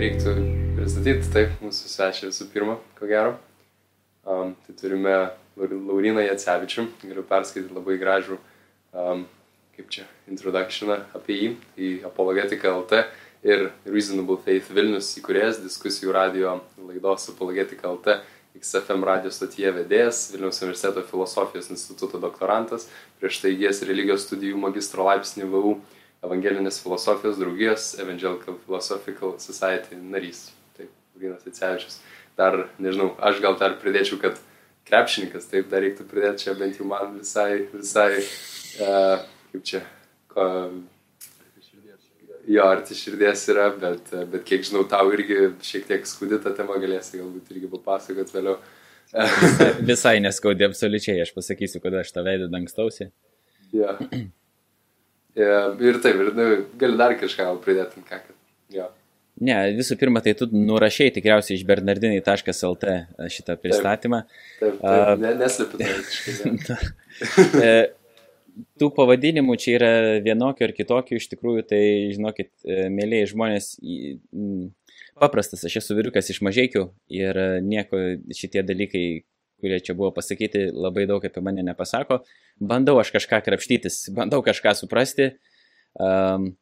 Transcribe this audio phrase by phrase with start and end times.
[0.00, 0.32] reiktų
[0.78, 3.34] pristatyti taip mūsų svečią visų pirma, ko gero.
[4.24, 5.16] Um, tai turime
[5.60, 8.38] Lauriną Jacevičių, galiu perskaityti labai gražų,
[8.96, 9.26] um,
[9.76, 13.02] kaip čia, introductioną apie jį, į Apologetika LT
[13.44, 18.20] ir Reasonable Faith Vilnius įkūrėjas, diskusijų radio laidos Apologetika LT,
[18.56, 22.88] XFM radio stotyje vedėjas, Vilniaus universiteto filosofijos instituto doktorantas,
[23.20, 25.76] prieš tai įgės religijos studijų magistro laipsnį VU
[26.24, 30.50] Evangelinės filosofijos draugijos Evangelical Philosophical Society narys.
[30.76, 32.00] Taip, Vynas Icevičius.
[32.36, 34.36] Dar, nežinau, aš gal dar pridėčiau, kad
[34.88, 38.22] krepšininkas, taip, dar reiktų pridėti čia bent jau man visai, visai,
[38.84, 39.22] uh,
[39.52, 39.80] kaip čia,
[40.32, 40.46] ko,
[42.48, 46.78] jo, arti širdies yra, bet, bet kiek žinau, tau irgi šiek tiek skaudi ta tema,
[46.82, 48.58] galėsi galbūt irgi papasakot vėliau.
[49.92, 53.10] visai neskaudė absoliučiai, aš pasakysiu, kad aš tą veidą dangstausi.
[53.74, 53.96] Ja.
[55.38, 56.48] Ja, ir taip, ir nu,
[56.80, 58.18] gali dar kažką pridėti, ką.
[58.74, 58.88] Ja.
[59.40, 62.96] Ne, visų pirma, tai tu nurašiai tikriausiai iš bernardinai.lt
[63.32, 64.24] šitą pristatymą.
[64.58, 66.80] Taip, taip, taip ne, neslepiu tai.
[67.60, 67.72] E,
[68.80, 69.90] tų pavadinimų čia yra
[70.24, 71.80] vienokių ar kitokių, iš tikrųjų, tai,
[72.14, 73.66] žinokit, e, mėlyje žmonės,
[75.20, 78.00] paprastas, aš esu vyrukas iš mažiekių ir nieko
[78.36, 79.04] šitie dalykai,
[79.60, 82.22] kurie čia buvo pasakyti, labai daug apie mane nepasako.
[82.60, 85.32] Bandau aš kažką krapštytis, bandau kažką suprasti
[85.98, 86.52] um,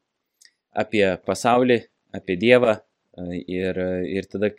[0.77, 1.82] apie pasaulį,
[2.14, 4.52] apie Dievą uh, ir, ir tada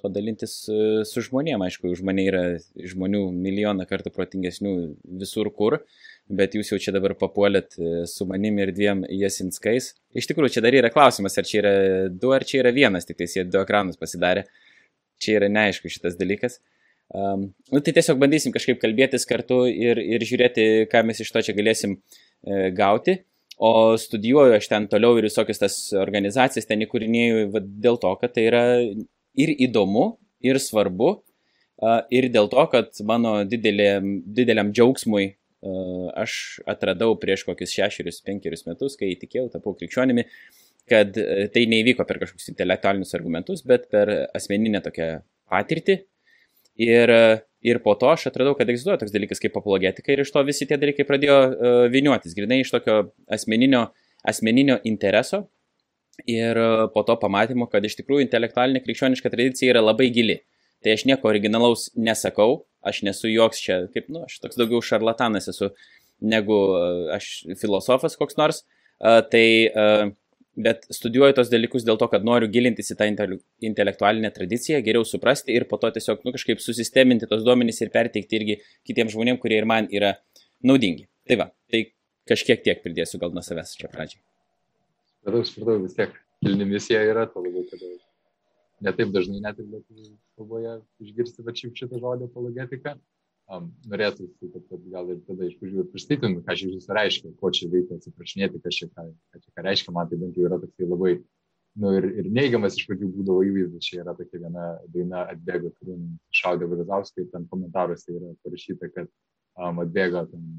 [0.00, 1.64] to dalintis uh, su žmonėm.
[1.66, 2.44] Aišku, už mane yra
[2.76, 4.74] žmonių milijoną kartų protingesnių
[5.20, 5.80] visur kur,
[6.28, 9.94] bet jūs jau čia dabar papuolėt uh, su manim ir dviem jasinskais.
[10.16, 11.74] Iš tikrųjų, čia dar yra klausimas, ar čia yra
[12.12, 14.48] du, ar čia yra vienas, tik tais jie du ekranus pasidarė.
[15.22, 16.58] Čia yra neaišku šitas dalykas.
[17.14, 21.44] Um, nu, tai tiesiog bandysim kažkaip kalbėtis kartu ir, ir žiūrėti, ką mes iš to
[21.46, 23.20] čia galėsim e, gauti.
[23.62, 28.34] O studijuoju aš ten toliau ir visokias tas organizacijas ten įkūrinėjau va, dėl to, kad
[28.34, 28.64] tai yra
[29.38, 33.92] ir įdomu, ir svarbu, uh, ir dėl to, kad mano didelė,
[34.26, 40.26] dideliam džiaugsmui uh, aš atradau prieš kokius šešerius, penkerius metus, kai įtikėjau, tapau krikščionimi,
[40.90, 45.08] kad uh, tai neįvyko per kažkokius intelektualinius argumentus, bet per asmeninę tokią
[45.54, 46.00] patirtį,
[46.80, 47.10] Ir,
[47.62, 50.66] ir po to aš atradau, kad egzistuoja toks dalykas kaip apologetika ir iš to visi
[50.66, 52.96] tie dalykai pradėjo uh, viniuotis, grinai iš tokio
[53.30, 53.86] asmeninio,
[54.26, 55.44] asmeninio intereso
[56.30, 60.40] ir uh, po to pamatymo, kad iš tikrųjų intelektualinė krikščioniška tradicija yra labai gili.
[60.84, 65.48] Tai aš nieko originalaus nesakau, aš nesu joks čia, kaip, nu, aš toks daugiau šarlatanas
[65.54, 65.70] esu
[66.20, 68.64] negu uh, aš filosofas koks nors.
[68.98, 70.10] Uh, tai uh,
[70.56, 73.08] bet studijuoju tos dalykus dėl to, kad noriu gilintis į tą
[73.68, 78.38] intelektualinę tradiciją, geriau suprasti ir po to tiesiog nu, kažkaip susisteminti tos duomenys ir perteikti
[78.38, 80.14] irgi kitiems žmonėms, kurie ir man yra
[80.62, 81.08] naudingi.
[81.28, 81.86] Tai va, tai
[82.30, 84.22] kažkiek tiek pridėsiu gal nuo savęs čia pradžiai.
[85.20, 87.82] Supratau, supratau, vis tiek kilni misija yra, to labiau, kad
[88.84, 92.98] netaip dažnai net ir lietuvių kalboje išgirsti va šitą žodį apologetika
[93.50, 97.68] um, norėtųsi, kad, kad gal ir tada iš pradžių pristatytum, ką šis reiškia, ko čia
[97.72, 99.06] reikia atsiprašinėti, kas čia, ką
[99.64, 101.14] reiškia, man tai bent jau yra toksai labai,
[101.82, 105.94] nu ir, ir neigiamas iš pradžių būdavo įvaizdis, čia yra tokia viena daina atbėgo, kur
[106.40, 110.50] šaudė Valizauskai, ten komentaruose yra parašyta, kad um, atbėgo ten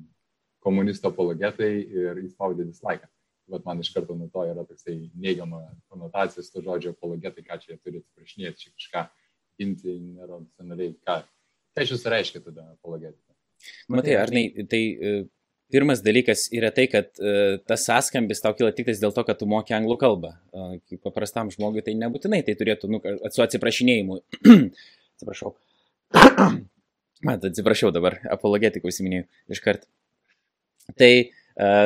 [0.65, 3.07] komunisto apologetai ir įspaudė dislaiką.
[3.53, 5.61] Vat man iš karto nuo to yra toksai neigiama
[5.94, 9.03] konotacija su to žodžio apologetai, ką čia jie turi atsiprašinėti, čia kažką
[9.61, 11.19] ginti neracionaliai, ką,
[11.75, 13.33] Tai iš jūsų reiškia tada apologetika?
[13.91, 15.23] Matai, ar ne, tai uh,
[15.73, 19.47] pirmas dalykas yra tai, kad uh, tas sąskambis tau kyla tik dėl to, kad tu
[19.49, 20.35] moki anglų kalbą.
[20.55, 23.01] Uh, paprastam žmogui tai nebūtinai tai turėtų, nu,
[23.33, 24.21] su atsiprašinėjimu.
[25.17, 25.55] atsiprašau.
[27.25, 29.89] Mat, atsiprašau dabar, apologetikų užsiminėjau iš karto.
[30.99, 31.11] Tai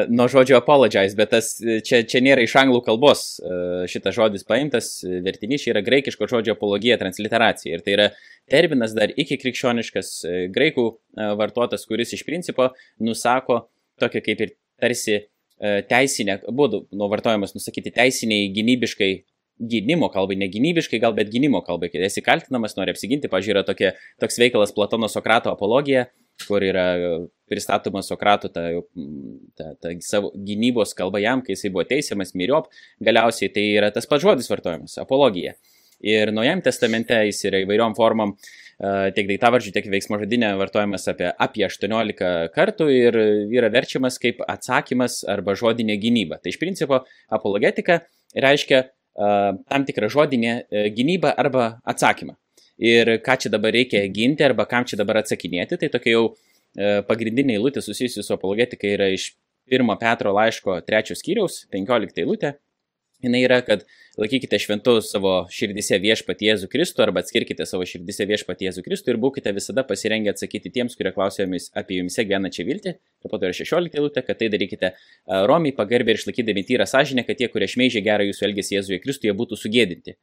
[0.09, 1.52] nuo žodžio apologize, bet tas,
[1.85, 6.56] čia, čia nėra iš anglų kalbos uh, šitas žodis paimtas, vertinys čia yra graikiško žodžio
[6.57, 7.78] apologija, transliteracija.
[7.78, 8.08] Ir tai yra
[8.50, 10.88] terminas dar iki krikščioniškas uh, graikų
[11.38, 13.68] vartotas, kuris iš principo nusako
[14.02, 15.25] tokia kaip ir tarsi
[15.59, 19.09] teisinė, būdų nuo vartojamas nusakyti teisiniai gynybiškai
[19.59, 23.91] gynimo kalbai, ne gynybiškai gal, bet gynimo kalbai, kai esi kaltinamas, nori apsiginti, pažiūrėjau, tokia,
[24.23, 26.08] toks veikalas Platono Sokrato apologija,
[26.47, 26.86] kur yra
[27.50, 28.68] pristatoma Sokrato ta,
[29.58, 32.70] ta, ta savo gynybos kalba jam, kai jisai buvo teisiamas miriop,
[33.03, 35.56] galiausiai tai yra tas pats žodis vartojamas- apologija.
[36.00, 38.38] Ir Naujam testamente jis yra įvairiom formom,
[38.80, 43.18] tiek daiktavardžių, tiek veiksmo žodinė vartojamas apie, apie 18 kartų ir
[43.52, 46.40] yra verčiamas kaip atsakymas arba žodinė gynyba.
[46.40, 48.00] Tai iš principo apologetika
[48.34, 48.85] reiškia
[49.20, 52.38] tam tikrą žodinę e, gynybą arba atsakymą
[52.79, 55.78] ir ką čia dabar reikia ginti arba kam čia dabar atsakinėti.
[55.81, 59.34] Tai tokia jau e, pagrindinė eilutė susijusi su apologetika yra iš
[59.70, 62.55] 1 Petro laiško 3 skyriaus, 15 eilutė.
[63.20, 63.81] jinai yra, kad
[64.16, 69.20] laikykite šventu savo širdise viešpatį Jėzų Kristų arba atskirkite savo širdise viešpatį Jėzų Kristų ir
[69.20, 72.93] būkite visada pasirengę atsakyti tiems, kurie klausia jumis apie jumise gyvenančią viltį.
[73.28, 74.93] Po to yra 16 eilutė, kad tai darykite
[75.52, 79.35] romiai, pagarbiai ir išlaikydami tyrą sąžinę, kad tie, kurie šmeižia gerą jūsų elgesį Jėzuje Kristuje,
[79.35, 80.16] būtų sugėdinti.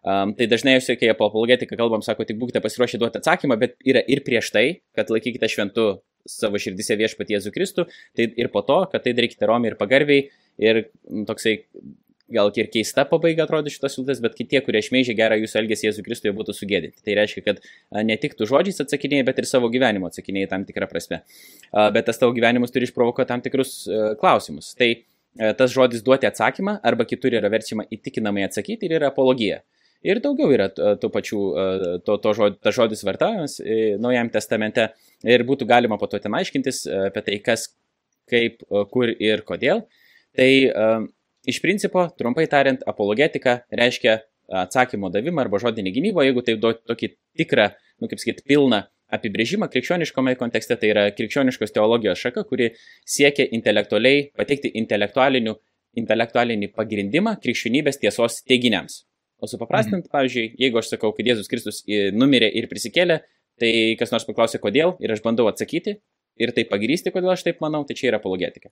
[0.00, 3.76] Um, tai dažnai jūs, kai apie apologetiką kalbam, sako, tik būkite pasiruošę duoti atsakymą, bet
[3.84, 4.66] yra ir prieš tai,
[4.96, 5.88] kad laikykite šventu
[6.28, 7.86] savo širdise viešpatį Jėzų Kristų,
[8.16, 10.30] tai ir po to, kad tai darykite romiai ir pagarbiai
[10.60, 10.86] ir
[11.28, 11.58] toksai
[12.30, 16.04] gal ir keista pabaiga atrodo šitos siūlės, bet tie, kurie šmeižia gerą jūsų elgesį Jėzų
[16.06, 17.02] Kristuje, būtų sugėdinti.
[17.04, 17.60] Tai reiškia, kad
[18.06, 21.22] ne tik tu žodžiais atsakinėjai, bet ir savo gyvenimo atsakinėjai tam tikrą prasme.
[21.74, 23.82] Bet tas tavo gyvenimas turi išprovokuoti tam tikrus
[24.22, 24.70] klausimus.
[24.78, 24.92] Tai
[25.58, 29.60] tas žodis duoti atsakymą arba kitur yra verčiama įtikinamai atsakyti ir yra apologija.
[30.06, 31.40] Ir daugiau yra tų pačių,
[32.06, 33.58] to, to žodis, tas žodis vartojamas
[34.00, 34.86] Naujajam testamente
[35.28, 37.66] ir būtų galima po to ten aiškintis apie tai, kas,
[38.30, 38.62] kaip,
[38.94, 39.84] kur ir kodėl.
[40.38, 40.50] Tai
[41.48, 44.18] Iš principo, trumpai tariant, apologetika reiškia
[44.60, 47.08] atsakymo davimą arba žodinį gynybą, jeigu tai duoti tokį
[47.40, 47.70] tikrą,
[48.02, 52.74] nu kaip sakyti, pilną apibrėžimą krikščioniškome kontekste, tai yra krikščioniškos teologijos šaka, kuri
[53.08, 59.06] siekia intelektualiai pateikti intelektualinį pagrindimą krikščionybės tiesos teiginiams.
[59.40, 60.12] O supaprastinant, mhm.
[60.12, 61.82] pavyzdžiui, jeigu aš sakau, kad Jėzus Kristus
[62.16, 63.20] numirė ir prisikėlė,
[63.60, 65.98] tai kas nors paklausė kodėl ir aš bandau atsakyti
[66.40, 68.70] ir tai pagrysti, kodėl aš taip manau, tai čia yra apologetika.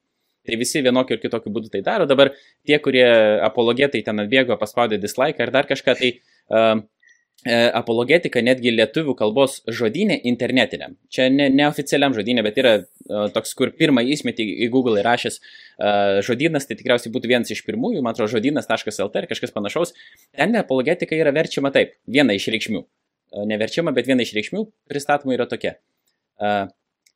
[0.49, 2.07] Tai visi vienokiu ir kitokiu būdu tai daro.
[2.09, 2.31] Dabar
[2.67, 3.05] tie, kurie
[3.45, 6.81] apologetai ten atbėgo, paspaudė dislike ar dar kažką, tai uh,
[7.47, 10.97] apologetika netgi lietuvių kalbos žodinė internetiniam.
[11.13, 16.19] Čia ne, neoficialiam žodinė, bet yra uh, toks, kur pirmą įsmetį į Google įrašęs uh,
[16.27, 19.95] žodynas, tai tikriausiai būtų vienas iš pirmųjų, man atrodo, žodynas.lt ar kažkas panašaus.
[20.35, 22.83] Ten apologetika yra verčiama taip, viena iš reikšmių.
[22.83, 25.77] Uh, neverčiama, bet viena iš reikšmių pristatoma yra tokia.
[26.43, 26.67] Uh,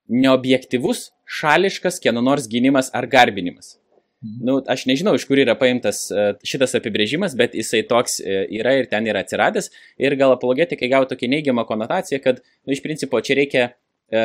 [0.07, 3.77] neobjektivus, šališkas kieno nors gynimas ar garbinimas.
[4.23, 8.77] Nu, aš nežinau, iš kur yra paimtas e, šitas apibrėžimas, bet jisai toks e, yra
[8.79, 9.71] ir ten yra atsiradęs.
[9.99, 14.23] Ir gal apologetikai gavo tokią neigiamą konotaciją, kad nu, iš principo čia reikia e,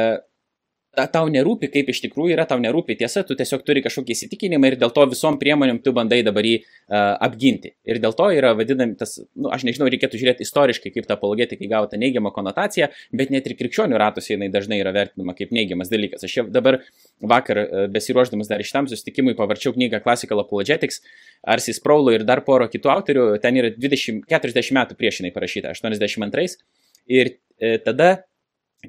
[1.12, 4.78] tau nerūpi, kaip iš tikrųjų yra, tau nerūpi tiesa, tu tiesiog turi kažkokį įsitikinimą ir
[4.82, 7.76] dėl to visom priemonėm tu bandai dabar jį uh, apginti.
[7.86, 11.18] Ir dėl to yra vadinami tas, na, nu, aš nežinau, reikėtų žiūrėti istoriškai, kaip ta
[11.20, 15.54] apologetikai gavo tą neigiamą konotaciją, bet net ir krikščionių ratose jinai dažnai yra vertinama kaip
[15.56, 16.26] neigiamas dalykas.
[16.26, 16.80] Aš jau dabar
[17.22, 21.04] vakar uh, besiruoždamas dar šitam susitikimui pavarčiau knygą Classical Apologetics,
[21.46, 25.76] Arsis Praulo ir dar poro kitų autorių, ten yra 20, 40 metų prieš jinai parašyta,
[25.78, 26.58] 82.
[27.08, 28.24] Ir e, tada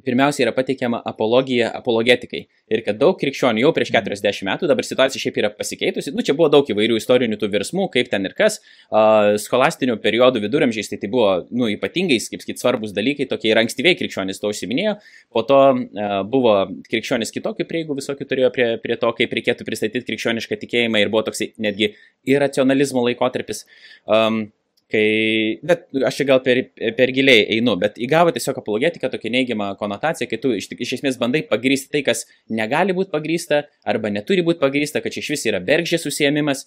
[0.05, 2.45] pirmiausia yra pateikiama apologija apologetikai.
[2.73, 6.35] Ir kad daug krikščionių jau prieš 40 metų, dabar situacija šiaip yra pasikeitusi, nu čia
[6.39, 8.59] buvo daug įvairių istorinių tų virsmų, kaip ten ir kas,
[8.91, 13.63] uh, scholastinių periodų viduramžiais tai tai buvo, nu, ypatingai, kaip sakyti, svarbus dalykai, tokie ir
[13.63, 14.99] ankstyviai krikščionys to užsiminėjo,
[15.35, 16.55] po to uh, buvo
[16.91, 21.25] krikščionys kitokių prieigų visokių turėjo prie, prie to, kaip reikėtų pristatyti krikščionišką tikėjimą ir buvo
[21.31, 21.95] toksai netgi
[22.29, 23.65] iracionalizmo laikotarpis.
[24.05, 24.49] Um,
[24.89, 26.63] Kai, bet aš čia gal per,
[26.97, 31.19] per giliai einu, bet įgavo tiesiog apologetiką tokia neigiamą konotaciją, kai tu iš, iš esmės
[31.21, 35.45] bandai pagrysti tai, kas negali būti pagrysta arba neturi būti pagrysta, kad čia iš vis
[35.51, 36.65] yra bergžės užsiemimas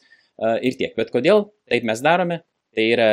[0.62, 0.94] ir tiek.
[0.98, 2.44] Bet kodėl taip mes darome?
[2.78, 3.08] Tai yra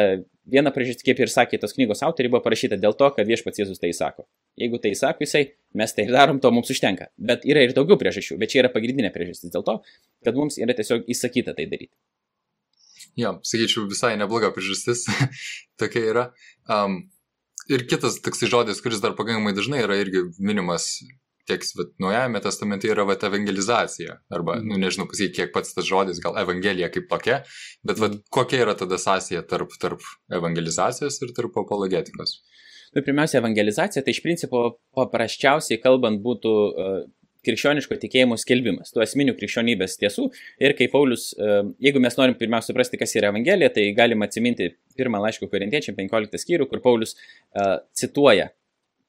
[0.49, 3.81] viena priežastis, kaip ir sakė tos knygos autoriai, buvo parašyta dėl to, kad viešpats Jėzus
[3.83, 4.27] tai sako.
[4.61, 5.43] Jeigu tai sako jisai,
[5.79, 7.09] mes tai darom, to mums užtenka.
[7.19, 9.81] Bet yra ir daugiau priežasčių, bet čia yra pagrindinė priežastis dėl to,
[10.27, 11.95] kad mums yra tiesiog įsakyta tai daryti.
[13.19, 15.07] Jo, sakyčiau, visai nebloga priežastis
[15.81, 16.27] tokia yra.
[16.71, 17.01] Um,
[17.71, 20.93] ir kitas toksai žodis, kuris dar pakankamai dažnai yra irgi minimas
[21.49, 21.65] tiek
[22.03, 24.19] Naujajame testamente yra vat, evangelizacija.
[24.35, 27.41] Arba, nu nežinau, pasakyk, kiek pats tas žodis, gal evangelija kaip tokia,
[27.89, 30.05] bet vat, kokia yra tada sąsaja tarp, tarp
[30.41, 32.39] evangelizacijos ir tarp apologetikos?
[32.97, 34.63] Nu, pirmiausia, evangelizacija, tai iš principo
[34.97, 37.01] paprasčiausiai kalbant būtų uh,
[37.49, 40.29] krikščioniško tikėjimo skelbimas, tų esminių krikščionybės tiesų.
[40.63, 44.71] Ir kaip Paulius, e, jeigu mes norim pirmiausia suprasti, kas yra Evangelija, tai galim atsiminti
[44.99, 48.51] pirmą laišką korintiečiam 15 skyrių, kur Paulius uh, cituoja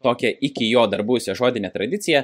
[0.03, 2.23] tokią iki jo dar buvusią žodinę tradiciją.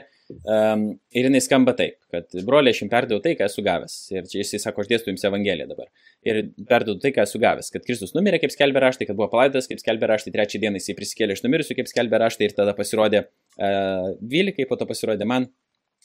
[0.50, 3.98] Um, ir jinai skamba taip, kad broliai, aš jums perduodu tai, ką esu gavęs.
[4.16, 5.92] Ir čia jisai sako, aš dėstu jums Evangeliją dabar.
[6.26, 7.70] Ir perduodu tai, ką esu gavęs.
[7.74, 10.98] Kad Kristus numirė, kaip skelbė raštai, kad buvo palaidas, kaip skelbė raštai, trečią dieną jisai
[10.98, 15.52] prisikėlė iš numirusių, kaip skelbė raštai, ir tada pasirodė uh, 12, po to pasirodė man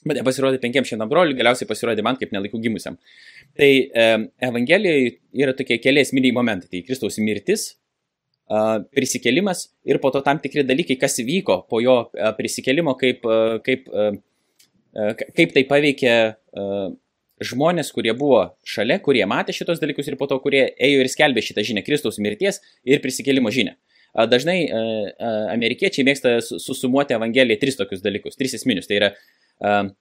[0.00, 2.96] Bet nepasirodė penkiem šimtam brolių, galiausiai pasirodė man kaip nelaikų gimusiam.
[3.58, 4.06] Tai e,
[4.48, 5.10] Evangelijoje
[5.42, 6.70] yra tokie keli esminiai momentai.
[6.72, 7.66] Tai Kristaus mirtis,
[8.48, 8.62] e,
[8.96, 13.58] prisikėlimas ir po to tam tikri dalykai, kas vyko po jo e, prisikėlimo, kaip, e,
[13.66, 16.64] kaip, e, kaip tai paveikė e,
[17.50, 21.44] žmonės, kurie buvo šalia, kurie matė šitos dalykus ir po to, kurie ėjo ir skelbė
[21.44, 23.76] šitą žinią Kristaus mirties ir prisikėlimo žinią.
[24.26, 24.64] Dažnai
[25.54, 28.88] amerikiečiai mėgsta susumuoti Evangeliją tris tokius dalykus, tris esminius.
[28.90, 29.10] Tai yra
[29.60, 29.94] um,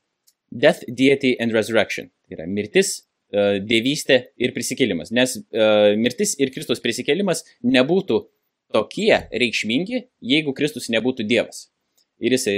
[0.49, 2.09] Death, Deity and Resurrection.
[2.25, 2.99] Tai yra mirtis,
[3.29, 5.11] dievystė ir prisikėlimas.
[5.13, 8.23] Nes uh, mirtis ir Kristus prisikėlimas nebūtų
[8.73, 11.67] tokie reikšmingi, jeigu Kristus nebūtų Dievas.
[12.21, 12.55] Ir jisai,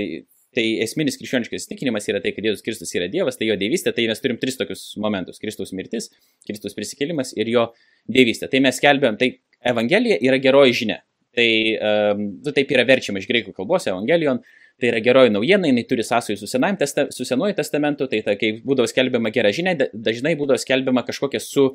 [0.55, 4.07] tai esminis krikščioniškas įsitikinimas yra tai, kad Jėzus Kristus yra Dievas, tai jo dievystė, tai
[4.09, 6.09] mes turim tris tokius momentus- Kristus mirtis,
[6.47, 7.69] Kristus prisikėlimas ir jo
[8.09, 8.49] dievystė.
[8.51, 11.01] Tai mes skelbėm, tai Evangelija yra geroji žinia.
[11.31, 11.47] Tai
[11.79, 14.41] um, taip yra verčiama iš greikų kalbos Evangelijon,
[14.81, 16.49] tai yra geroji naujiena, jinai turi sąsajų su,
[16.81, 21.41] testa, su Senuoju testamentu, tai ta, kai būdavo skelbiama gera žinia, dažnai būdavo skelbiama kažkokia
[21.43, 21.69] su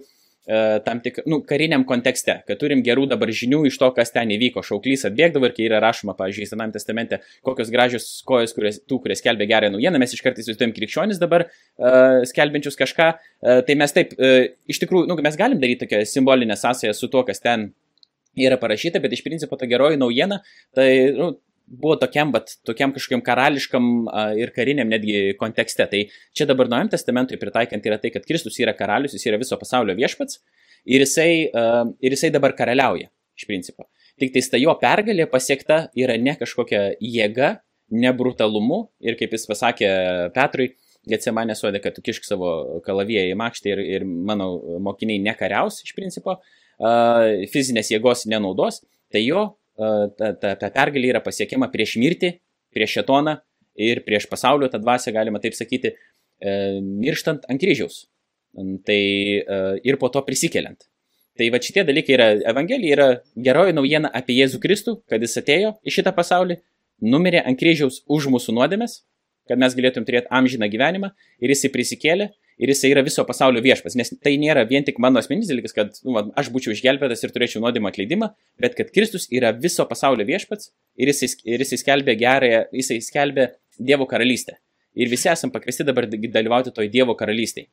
[0.47, 4.31] E, tam tik, nu, kariniam kontekste, kad turim gerų dabar žinių iš to, kas ten
[4.31, 4.63] įvyko.
[4.67, 9.17] Šauklys atbėgdavo ir kai yra rašoma, pavyzdžiui, Sename testamente, kokios gražios kojos, kurias, tų, kurie
[9.19, 13.97] skelbia gerą naujieną, mes iš karto įsivaizduojam krikščionis dabar uh, skelbiančius kažką, uh, tai mes
[13.97, 17.73] taip, uh, iš tikrųjų, nu, mes galim daryti tokią simbolinę sąsąją su tuo, kas ten
[18.39, 20.45] yra parašyta, bet iš principo ta geroji naujiena,
[20.79, 21.33] tai nu,
[21.66, 23.90] buvo tokiam, bet tokiam kažkokiam karališkam
[24.38, 25.87] ir kariniam netgi kontekste.
[25.90, 26.04] Tai
[26.37, 29.96] čia dabar Naujam testamentui pritaikant yra tai, kad Kristus yra karalius, jis yra viso pasaulio
[29.99, 30.40] viešpats
[30.87, 33.90] ir jisai, ir jisai dabar karaliauja iš principo.
[34.20, 37.58] Tik tai ta jo pergalė pasiekta yra ne kažkokia jėga,
[37.92, 39.90] ne brutalumu ir kaip jis pasakė
[40.37, 40.73] Petrui,
[41.06, 44.49] Getsemanė suodė, kad tu kišk savo kalaviją į makštį ir, ir mano
[44.82, 46.40] mokiniai nekariaus iš principo,
[47.52, 48.80] fizinės jėgos nenaudos,
[49.14, 49.44] tai jo
[49.76, 52.33] ta, ta, ta pergalė yra pasiekiama prieš mirtį,
[52.75, 53.38] prieš šetoną
[53.76, 55.92] ir prieš pasaulio tą dvasę, galima taip sakyti,
[56.40, 58.06] e, mirštant ant kryžiaus.
[58.56, 60.87] Tai e, ir po to prisikeliant.
[61.37, 65.75] Tai va šitie dalykai yra, Evangelija yra geroji naujiena apie Jėzų Kristų, kad jis atėjo
[65.85, 66.56] į šitą pasaulį,
[67.04, 69.02] numirė ant kryžiaus už mūsų nuodėmės,
[69.47, 71.12] kad mes galėtum turėti amžiną gyvenimą
[71.45, 75.21] ir jisai prisikėlė ir jisai yra viso pasaulio viešpas, nes tai nėra vien tik mano
[75.21, 78.31] asmeninis dalykas, kad nu, aš būčiau išgelbėtas ir turėčiau nuodėmą atleidimą,
[78.63, 83.51] bet kad Kristus yra viso pasaulio viešpats ir jisai, ir jisai skelbė gerąją, jisai skelbė
[83.77, 84.57] Dievo karalystę.
[84.97, 87.69] Ir visi esam pakviesti dabar dalyvauti toj Dievo karalystėje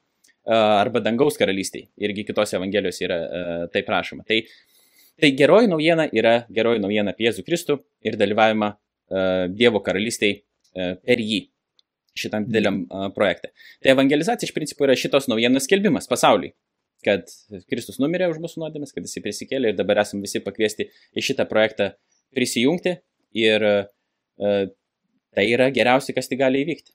[0.52, 1.88] arba dangaus karalystėje.
[2.04, 3.20] Irgi kitose evangelijose yra
[3.72, 4.26] tai prašoma.
[4.28, 4.42] Tai,
[5.22, 8.74] tai geroji naujiena yra geroji naujiena apie Jėzų Kristų ir dalyvavimą
[9.56, 10.42] Dievo karalystėje
[10.74, 11.46] per jį
[12.20, 13.52] šitam dideliam uh, projekte.
[13.84, 16.54] Tai evangelizacija iš principo yra šitos naujienos skelbimas pasauliui,
[17.06, 17.28] kad
[17.72, 21.48] Kristus numirė už mūsų nuodėmės, kad jis prisikėlė ir dabar esame visi pakviesti į šitą
[21.50, 21.94] projektą
[22.36, 22.98] prisijungti
[23.44, 24.68] ir uh,
[25.34, 26.94] tai yra geriausia, kas tai gali įvykti.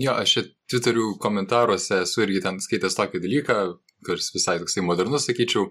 [0.00, 3.56] Jo, aš Twitterių komentaruose esu irgi ten skaitęs tokį dalyką,
[4.04, 5.70] kuris visai toksai modernus, sakyčiau,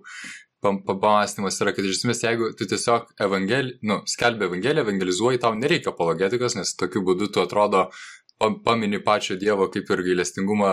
[0.64, 5.92] pamastymas yra, kad iš esmės, jeigu tu tiesiog evangel, nu, skelbi evangeliją, evangelizuoji, tau nereikia
[5.92, 7.90] apologetikos, nes tokiu būdu tu atrodo
[8.66, 10.70] pamini pačio Dievo kaip ir gailestingumą,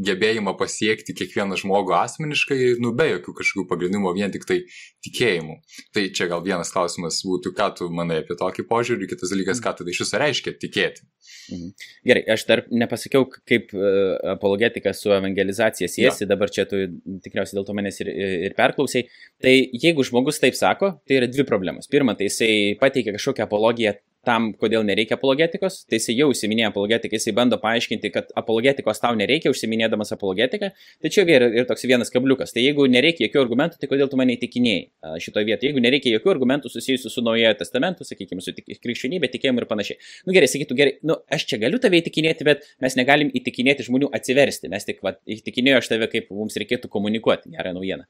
[0.00, 4.60] gebėjimą pasiekti kiekvieną žmogų asmeniškai, nu be jokių kažkokių pagrindimų, vien tik tai
[5.04, 5.56] tikėjimų.
[5.94, 9.74] Tai čia gal vienas klausimas būtų, ką tu manai apie tokį požiūrį, kitas dalykas, ką
[9.80, 11.06] tada iš viso reiškia tikėti.
[11.50, 11.72] Mhm.
[12.06, 16.30] Gerai, aš dar nepasakiau, kaip uh, apologetika su evangelizacija siejasi, ja.
[16.30, 16.84] dabar čia tu
[17.24, 18.12] tikriausiai dėl to manęs ir,
[18.48, 19.08] ir perklausiai.
[19.42, 21.90] Tai jeigu žmogus taip sako, tai yra dvi problemos.
[21.90, 23.96] Pirma, tai jisai pateikia kažkokią apologiją
[24.26, 29.16] tam, kodėl nereikia apologetikos, tai jisai jau užsiminėja apologetiką, jisai bando paaiškinti, kad apologetikos tau
[29.16, 30.70] nereikia, užsiminėdamas apologetiką,
[31.04, 32.52] tačiau yra ir toks vienas kabliukas.
[32.52, 35.70] Tai jeigu nereikia jokių argumentų, tai kodėl tu mane įtikinėjai šitoje vietoje?
[35.70, 39.98] Jeigu nereikia jokių argumentų susijusių su naujojo testamentu, sakykime, su krikščionybė, tikėjimu ir panašiai.
[40.28, 44.12] Nu gerai, sakytų, gerai, nu aš čia galiu tave įtikinėti, bet mes negalim įtikinėti žmonių
[44.20, 48.08] atsiversti, mes tik va, įtikinėjau aš tave, kaip mums reikėtų komunikuoti gerą naujieną.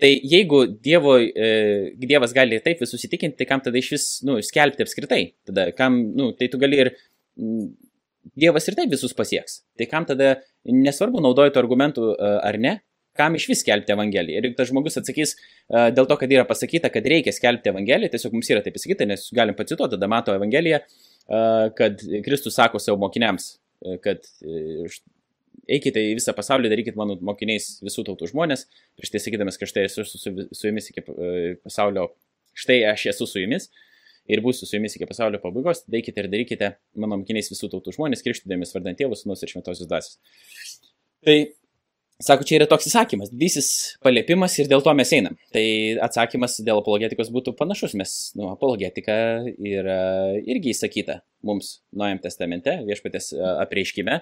[0.00, 1.46] Tai jeigu dievo, e,
[1.96, 5.22] Dievas gali taip visus įtikinti, tai kam tada iš vis, nu, skelbti apskritai?
[5.48, 6.92] Tada kam, nu, tai tu gali ir,
[8.36, 9.62] Dievas ir taip visus pasieks.
[9.78, 10.34] Tai kam tada,
[10.68, 12.74] nesvarbu, naudoji tų argumentų e, ar ne,
[13.16, 14.42] kam iš vis skelbti Evangeliją.
[14.44, 18.34] Ir tas žmogus atsakys uh, dėl to, kad yra pasakyta, kad reikia skelbti Evangeliją, tiesiog
[18.36, 23.00] mums yra taip pasakyta, nes galim pacituoti, tada mato Evangeliją, uh, kad Kristus sako savo
[23.00, 23.54] mokiniams,
[24.04, 24.24] kad
[25.68, 28.66] eikite į visą pasaulį, darykit mano mokiniais visų tautų žmonės,
[28.98, 32.08] prieš tai sakydamas, kad štai esu su, su, su jumis iki e, pasaulio,
[32.56, 33.68] štai aš esu su jumis
[34.30, 38.24] ir būsiu su jumis iki pasaulio pabaigos, darykite ir darykite mano mokiniais visų tautų žmonės,
[38.26, 40.18] krikštydėmis vardant tėvus, nus ir šventosios dvasios.
[41.26, 41.38] Tai
[42.16, 43.66] Sako, čia yra toks įsakymas, didysis
[44.00, 45.34] paliepimas ir dėl to mes einam.
[45.52, 45.64] Tai
[46.06, 49.16] atsakymas dėl apologetikos būtų panašus, mes, nu, apologetika
[49.60, 49.98] yra
[50.40, 53.34] irgi įsakyta mums Nuojam testamente, viešpatės
[53.66, 54.16] apreiškime.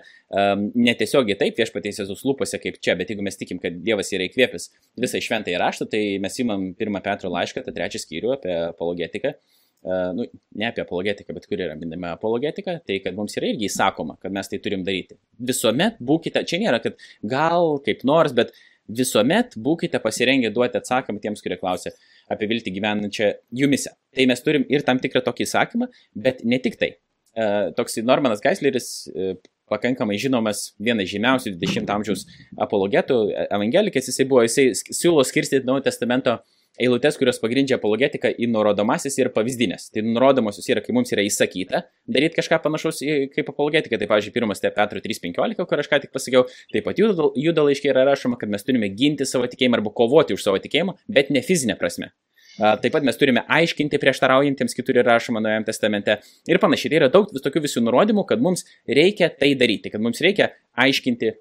[0.75, 4.73] Netiesiogiai taip, viešpatės Jėzus lūpose kaip čia, bet jeigu mes tikim, kad Dievas yra įkvėpęs
[5.07, 9.37] visą šventąjį raštą, tai mes imam pirmą Petro laišką, tą trečią skyrių apie apologetiką
[9.85, 10.26] nu,
[10.57, 14.33] ne apie apologetiką, bet kur yra minima apologetika, tai kad mums yra irgi įsakoma, kad
[14.35, 15.19] mes tai turim daryti.
[15.53, 16.97] Visuomet būkite, čia nėra, kad
[17.35, 18.55] gal kaip nors, bet
[18.88, 21.95] visuomet būkite pasirengę duoti atsakymą tiems, kurie klausia
[22.33, 23.95] apie viltį gyvenančią jumise.
[24.17, 26.95] Tai mes turim ir tam tikrą tokį įsakymą, bet ne tik tai.
[27.76, 29.09] Toks Normanas Geisleris
[29.71, 32.26] pakankamai žinomas, vienas žymiausių 20 amžiaus
[32.61, 33.17] apologetų,
[33.49, 36.37] evangelikas, jisai buvo, jisai siūlo skirstyti Naujo testamento
[36.81, 39.88] eilutes, kurios pagrindžia apologetiką į nurodomasis ir pavyzdinės.
[39.95, 43.00] Tai nurodomosios yra, kai mums yra įsakyta daryti kažką panašaus
[43.35, 43.99] kaip apologetika.
[44.00, 47.95] Tai, pavyzdžiui, pirmas tai Petro 3.15, kur aš ką tik pasakiau, taip pat judo laiškiai
[47.95, 51.45] yra rašoma, kad mes turime ginti savo tikėjimą arba kovoti už savo tikėjimą, bet ne
[51.45, 52.12] fizinė prasme.
[52.54, 56.93] Taip pat mes turime aiškinti prieštaraujantiems, kitur yra rašoma Naujajame testamente ir panašiai.
[56.93, 60.52] Tai yra daug vis tokių visų nurodymų, kad mums reikia tai daryti, kad mums reikia
[60.78, 61.33] aiškinti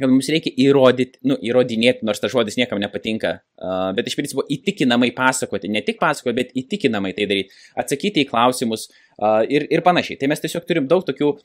[0.00, 4.44] kad mums reikia įrodyti, nu, įrodinėti, nors tas žodis niekam nepatinka, uh, bet iš principo
[4.52, 9.84] įtikinamai pasakoti, ne tik pasakoti, bet įtikinamai tai daryti, atsakyti į klausimus uh, ir, ir
[9.86, 10.20] panašiai.
[10.20, 11.40] Tai mes tiesiog turim daug tokių uh,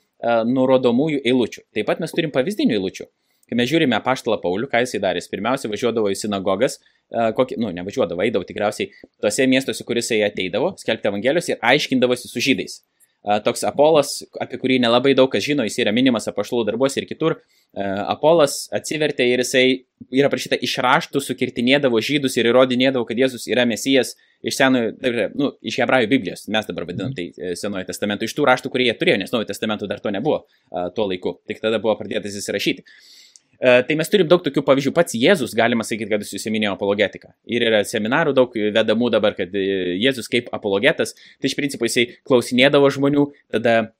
[0.47, 1.65] nurodomųjų eilučių.
[1.75, 3.09] Taip pat mes turim pavyzdinių eilučių.
[3.51, 6.77] Kai mes žiūrime apaštalą Paulių, ką jisai darė, jis pirmiausia važiuodavo į sinagogas,
[7.11, 12.39] kokį, nu, nevažiuodavo, eidavo tikriausiai tose miestuose, kur jisai ateidavo, skelbti evangelijos ir aiškindavosi su
[12.39, 12.77] žydais
[13.45, 17.37] toks Apolas, apie kurį nelabai daug kas žino, jis yra minimas apaštalų darbuose ir kitur.
[17.77, 19.65] Apolas atsivertė ir jisai
[20.09, 24.91] yra prašyta iš raštų sukirtinėdavo žydus ir įrodinėdavo, kad Jėzus yra mesijas iš senojo,
[25.37, 28.89] nu, iš hebrajų Biblijos, mes dabar vadinam tai e, senojo testamento, iš tų raštų, kurie
[28.89, 30.41] jie turėjo, nes naujo testamento dar to nebuvo
[30.97, 32.81] tuo laiku, tik tada buvo pradėtas įsirašyti.
[32.81, 33.20] E,
[33.61, 34.93] tai mes turim daug tokių pavyzdžių.
[34.95, 37.33] Pats Jėzus, galima sakyti, kad jis įsiminėjo apologetiką.
[37.45, 42.07] Ir yra seminarų daug vedamų dabar, kad e, Jėzus kaip apologetas, tai iš principo jisai
[42.25, 43.91] klausinėdavo žmonių, tada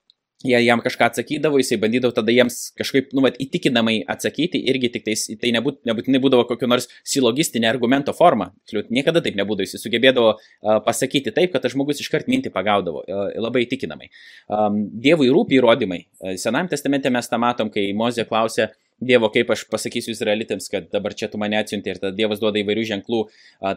[0.42, 5.06] jie jam kažką atsakydavo, jisai bandydavo tada jiems kažkaip, nu, vat, įtikinamai atsakyti, irgi tik
[5.06, 8.52] tais, tai nebūt, nebūtinai būdavo kokio nors silogistinė argumento forma.
[8.90, 13.28] Niekada taip nebūdavo, jisai sugebėdavo uh, pasakyti taip, kad tas žmogus iškart mintį pagaudavo, uh,
[13.38, 14.10] labai įtikinamai.
[14.50, 16.04] Um, dievui rūpi įrodymai.
[16.42, 21.16] Senam testamente mes tą matom, kai Mozė klausė, Dievo, kaip aš pasakysiu izraelitams, kad dabar
[21.18, 23.22] čia tu mane atsiunti ir tada Dievas duoda įvairių ženklų.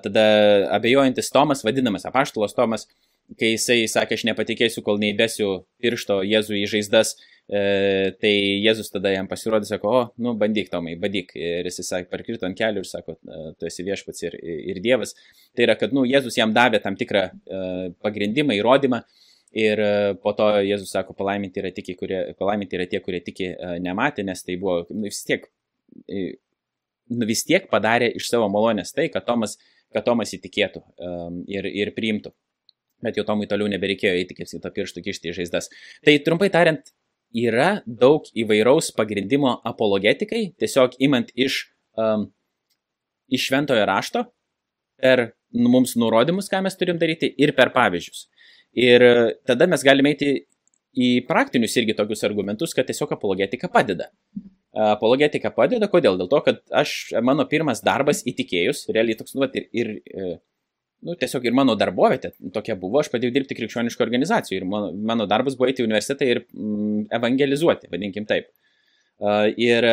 [0.05, 0.25] Tada
[0.77, 2.85] abejojantis Tomas, vadinamas apaštalos Tomas,
[3.41, 7.15] kai jisai sakė, aš nepatikėsiu, kol neįbesiu piršto Jėzų į žaizdas,
[7.49, 8.33] e, tai
[8.65, 11.33] Jėzus tada jam pasirodė, sako, o, nu, bandyk, Tomai, bandyk.
[11.39, 13.17] Ir jis sakė, parkrito ant kelių ir sako,
[13.59, 15.17] tu esi viešpats ir, ir Dievas.
[15.57, 17.67] Tai yra, kad, nu, Jėzus jam davė tam tikrą e,
[18.05, 19.05] pagrindimą, įrodymą.
[19.55, 19.91] Ir e,
[20.23, 24.25] po to Jėzus sako, palaiminti yra, tiki, kurie, palaiminti yra tie, kurie tiki e, nematė,
[24.27, 25.47] nes tai buvo nu, vis tiek,
[26.11, 29.59] nu, vis tiek padarė iš savo malonės tai, kad Tomas,
[29.95, 30.83] kad Tomas įtikėtų
[31.55, 32.35] ir, ir priimtų.
[33.05, 35.69] Bet jau Tomui toliau nebereikėjo eiti, kaip sakyta, pirštų kišti į žaizdas.
[36.07, 36.89] Tai trumpai tariant,
[37.35, 41.65] yra daug įvairaus pagrindimo apologetikai, tiesiog imant iš,
[42.01, 42.31] um,
[43.29, 44.25] iš šventojo rašto
[45.03, 48.29] per mums nurodymus, ką mes turim daryti, ir per pavyzdžius.
[48.75, 49.05] Ir
[49.47, 50.33] tada mes galime eiti
[50.95, 54.11] į praktinius irgi tokius argumentus, kad tiesiog apologetika padeda.
[54.75, 56.19] Apologetika padeda, kodėl?
[56.19, 59.93] Dėl to, kad aš, mano pirmas darbas įtikėjus, realiai toks, nu, ir, ir,
[61.07, 65.29] nu, tiesiog ir mano darbovietė tokia buvo, aš pradėjau dirbti krikščioniško organizacijų ir mano, mano
[65.31, 68.51] darbas buvo eiti į universitetą ir mm, evangelizuoti, vadinkim taip.
[69.63, 69.87] Ir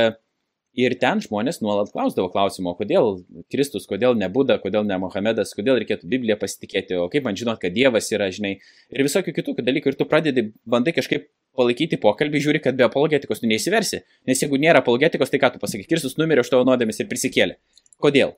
[0.79, 3.17] Ir ten žmonės nuolat klausdavo klausimo, kodėl
[3.51, 7.59] Kristus, kodėl ne Buda, kodėl ne Mohamedas, kodėl reikėtų Bibliją pasitikėti, o kaip man žinot,
[7.59, 8.53] kad Dievas yra, žinai,
[8.93, 9.91] ir visokių kitų dalykų.
[9.91, 11.27] Ir tu pradedi, bandai kažkaip
[11.59, 14.05] palaikyti pokalbį, žiūri, kad be apologetikos tu neįsiversi.
[14.29, 17.59] Nes jeigu nėra apologetikos, tai ką tu pasakai, Kristus numirė už tavo nuodėmės ir prisikėlė.
[17.99, 18.37] Kodėl?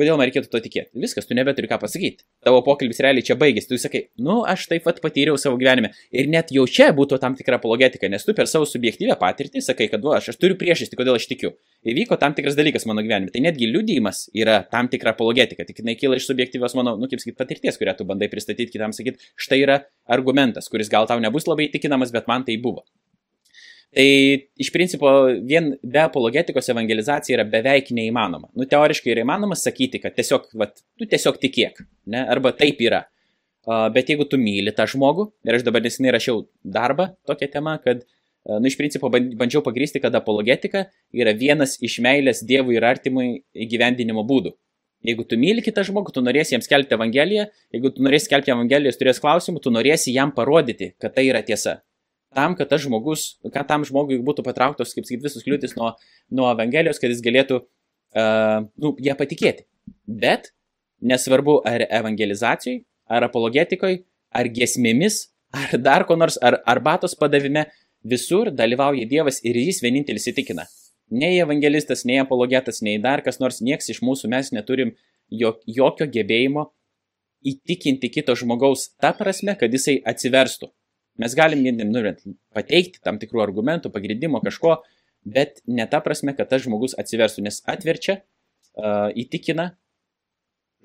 [0.00, 0.96] Kodėl man reikėtų to tikėti?
[1.02, 2.24] Viskas, tu nebeturi ką pasakyti.
[2.46, 3.68] Tavo pokalbis realiai čia baigėsi.
[3.68, 5.90] Tu sakai, nu, aš taip pat patyriau savo gyvenime.
[6.08, 9.90] Ir net jau čia būtų tam tikra apologetika, nes tu per savo subjektyvę patirtį sakai,
[9.92, 11.52] kad, nu, aš, aš turiu priežastį, kodėl aš tikiu.
[11.84, 13.28] Įvyko tam tikras dalykas mano gyvenime.
[13.34, 15.68] Tai netgi liudijimas yra tam tikra apologetika.
[15.68, 18.96] Tik jinai kyla iš subjektyvios mano, nu, kaip sakyti, patirties, kurią tu bandai pristatyti kitam,
[18.96, 22.86] sakyti, štai yra argumentas, kuris gal tau nebus labai įtikinamas, bet man tai buvo.
[23.90, 24.06] Tai
[24.62, 25.10] iš principo
[25.42, 28.52] vien be apologetikos evangelizacija yra beveik neįmanoma.
[28.54, 31.82] Nu, teoriškai yra įmanoma sakyti, kad tiesiog, vat, tu tiesiog tikėk,
[32.14, 32.22] ne?
[32.30, 33.02] arba taip yra.
[33.66, 38.06] Bet jeigu tu myli tą žmogų, ir aš dabar nesinai rašiau darbą tokią temą, kad,
[38.46, 43.28] nu, iš principo bandžiau pagrysti, kad apologetika yra vienas iš meilės Dievui ir artimui
[43.66, 44.54] įgyvendinimo būdų.
[45.02, 48.92] Jeigu tu myli kitą žmogų, tu norėsi jam skelbti Evangeliją, jeigu tu norėsi skelbti Evangeliją,
[48.92, 51.80] jis turės klausimų, tu norėsi jam parodyti, kad tai yra tiesa
[52.34, 55.92] tam, kad tas žmogus, kad tam žmogui būtų patrauktos, kaip sakyti, visus kliūtis nuo,
[56.30, 59.66] nuo Evangelijos, kad jis galėtų uh, nu, ją patikėti.
[60.06, 60.52] Bet
[61.00, 67.66] nesvarbu ar evangelizacijai, ar apologetikoje, ar gesmėmis, ar dar ko nors, ar arbatos padavime,
[68.06, 70.66] visur dalyvauja Dievas ir jis vienintelis įtikina.
[71.10, 74.94] Nei evangelistas, nei apologetas, nei dar kas nors, nieks iš mūsų mes neturim
[75.30, 76.70] jokio gebėjimo
[77.46, 80.70] įtikinti kito žmogaus tą prasme, kad jisai atsiverstų.
[81.18, 82.02] Mes galim nu,
[82.54, 84.78] pateikti tam tikrų argumentų, pagrindimo kažko,
[85.26, 88.20] bet ne ta prasme, kad tas žmogus atsiverstų, nes atverčia,
[88.78, 89.72] uh, įtikina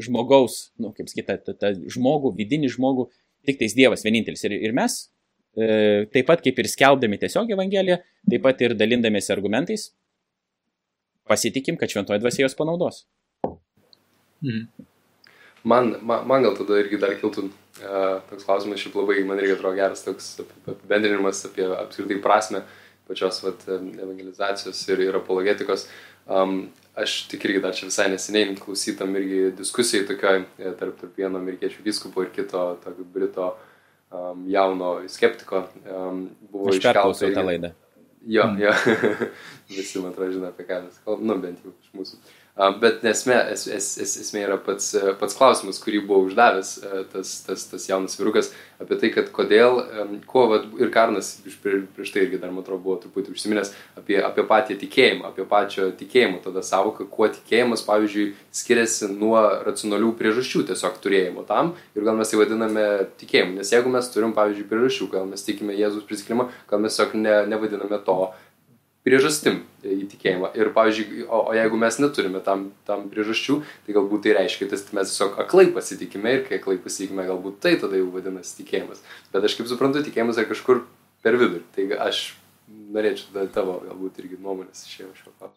[0.01, 3.07] žmogaus, nu, kaip sakyti, žmogų, vidinį žmogų,
[3.47, 4.43] tik tais Dievas vienintelis.
[4.47, 4.97] Ir, ir mes
[5.55, 9.89] e, taip pat kaip ir skelbdami tiesiog Evangeliją, taip pat ir dalindamėsi argumentais,
[11.29, 13.05] pasitikim, kad šventoji dvasia jos panaudos.
[14.43, 14.65] Mhm.
[15.65, 17.47] Man, man, man gal tada irgi dar kiltų
[17.79, 22.63] toks klausimas, šiaip labai, man irgi atrodo geras toks apibendrinimas apie apskritai prasme
[23.07, 25.88] pačios vat, evangelizacijos ir, ir apologetikos.
[26.25, 31.19] Um, aš tik irgi dar čia visai neseniai klausytam irgi diskusijai tokioj e, tarp, tarp
[31.19, 33.49] vieno amerikiečių vyskupo ir kito tokio brito
[34.09, 35.67] um, jauno skeptiko.
[35.85, 37.75] Um, buvo iškeltas tą laidą.
[38.25, 38.71] Jo, jo.
[39.69, 42.21] Visi, man atrodo, žino, apie ką mes kalbame, nu bent jau iš mūsų.
[42.56, 46.70] Bet esmė, es, es, es, esmė yra pats, pats klausimas, kurį buvo uždavęs
[47.12, 49.82] tas, tas, tas jaunas vyrukas, apie tai, kad kodėl,
[50.24, 54.46] kuo, vat, ir Karnas prieš tai irgi dar, man atrodo, buvo truputį užsiminęs apie, apie
[54.48, 59.36] patį tikėjimą, apie pačio tikėjimo tada savoką, kuo tikėjimas, pavyzdžiui, skiriasi nuo
[59.68, 62.88] racionalių priežasčių tiesiog turėjimo tam ir gal mes tai vadiname
[63.20, 67.20] tikėjimu, nes jeigu mes turim, pavyzdžiui, priežasčių, gal mes tikime Jėzus prisiklimą, gal mes tiesiog
[67.20, 68.20] ne, nevadiname to
[69.06, 70.52] priežastim įtikėjimą.
[70.58, 74.96] Ir, pavyzdžiui, o, o jeigu mes neturime tam, tam priežasčių, tai galbūt tai reiškia, kad
[74.98, 79.04] mes tiesiog aklai pasitikime ir kai aklai pasitikime, galbūt tai tada jau vadinasi tikėjimas.
[79.34, 80.82] Bet aš kaip suprantu, tikėjimas yra kažkur
[81.26, 81.62] per vidurį.
[81.78, 82.26] Tai aš
[82.96, 85.54] norėčiau tada tavo galbūt irgi nuomonės iš šio klausimą.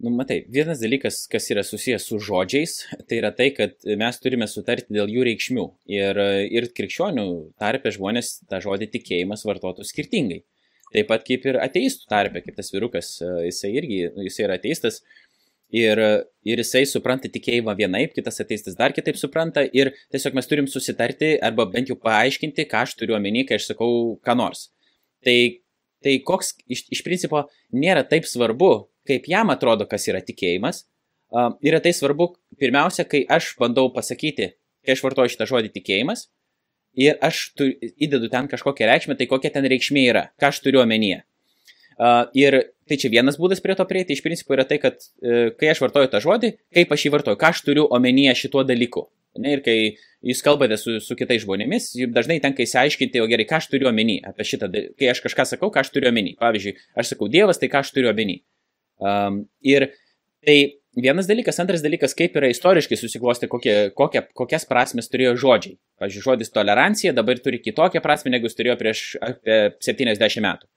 [0.00, 4.46] Nu, matai, vienas dalykas, kas yra susijęs su žodžiais, tai yra tai, kad mes turime
[4.48, 5.64] sutarti dėl jų reikšmių.
[5.92, 7.26] Ir, ir krikščionių
[7.60, 10.40] tarpe žmonės tą žodį tikėjimas vartotų skirtingai.
[10.94, 15.00] Taip pat kaip ir ateistų tarpe, kaip tas vyrukas, e, jisai irgi, jisai yra ateistas
[15.70, 16.00] ir,
[16.42, 21.36] ir jisai supranta tikėjimą vienaip, kitas ateistas dar kitaip supranta ir tiesiog mes turim susitarti
[21.46, 24.68] arba bent jau paaiškinti, ką aš turiu omeny, kai aš sakau ką nors.
[25.24, 25.38] Tai,
[26.02, 28.72] tai koks iš, iš principo nėra taip svarbu,
[29.06, 30.84] kaip jam atrodo, kas yra tikėjimas.
[31.30, 34.50] Uh, yra tai svarbu pirmiausia, kai aš bandau pasakyti,
[34.82, 36.26] kai aš vartoju šitą žodį tikėjimas,
[36.98, 37.68] ir aš tu,
[38.00, 41.22] įdedu ten kažkokią reikšmę, tai kokia ten reikšmė yra, ką aš turiu omenyje.
[42.00, 42.56] Uh, ir
[42.88, 45.82] tai čia vienas būdas prie to prieiti, iš principo yra tai, kad uh, kai aš
[45.84, 49.04] vartoju tą žodį, kaip aš jį vartoju, ką aš turiu omenyje šituo dalyku.
[49.38, 49.76] Ne, ir kai
[50.26, 53.90] jūs kalbate su, su kitais žmonėmis, jums dažnai tenka įsiaiškinti, o gerai, ką aš turiu
[53.92, 56.34] omeny apie šitą, kai aš kažką sakau, ką aš turiu omeny.
[56.40, 58.40] Pavyzdžiui, aš sakau Dievas, tai ką aš turiu omeny.
[59.00, 59.92] Um, ir
[60.44, 65.76] tai vienas dalykas, antras dalykas, kaip yra istoriškai susiklosti, kokie, kokie, kokias prasmes turėjo žodžiai.
[66.00, 70.70] Pavyzdžiui, žodis tolerancija dabar turi kitokią prasme, negu jis turėjo prieš apie 70 metų.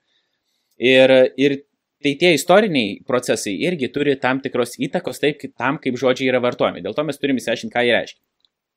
[0.84, 1.58] Ir, ir
[2.04, 6.84] tai tie istoriniai procesai irgi turi tam tikros įtakos taip, tam, kaip žodžiai yra vartojami.
[6.84, 8.22] Dėl to mes turime įsiaiškinti, ką jie reiškia.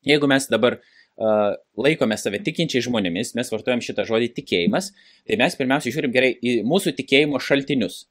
[0.07, 4.93] Jeigu mes dabar uh, laikome save tikinčiai žmonėmis, mes vartojam šitą žodį tikėjimas,
[5.27, 8.05] tai mes pirmiausia žiūrim gerai į mūsų tikėjimo šaltinius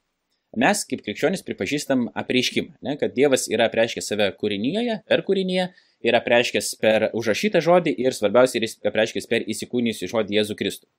[0.60, 5.68] mes kaip krikščionys pripažįstam apreiškimą, ne, kad Dievas yra apreiškęs save kūrinyje, per kūrinyje,
[6.06, 10.90] yra apreiškęs per užrašytą žodį ir svarbiausia, yra apreiškęs per įsikūnijusį žodį Jėzų Kristų.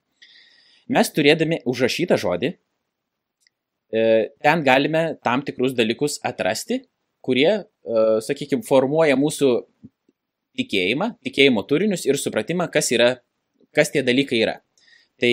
[0.93, 2.53] Mes turėdami užrašytą žodį,
[3.91, 4.03] e,
[4.43, 6.81] ten galime tam tikrus dalykus atrasti,
[7.21, 9.51] kurie, e, sakykime, formuoja mūsų
[10.57, 13.17] tikėjimą, tikėjimo turinius ir supratimą, kas, yra,
[13.75, 14.59] kas tie dalykai yra.
[15.21, 15.31] Tai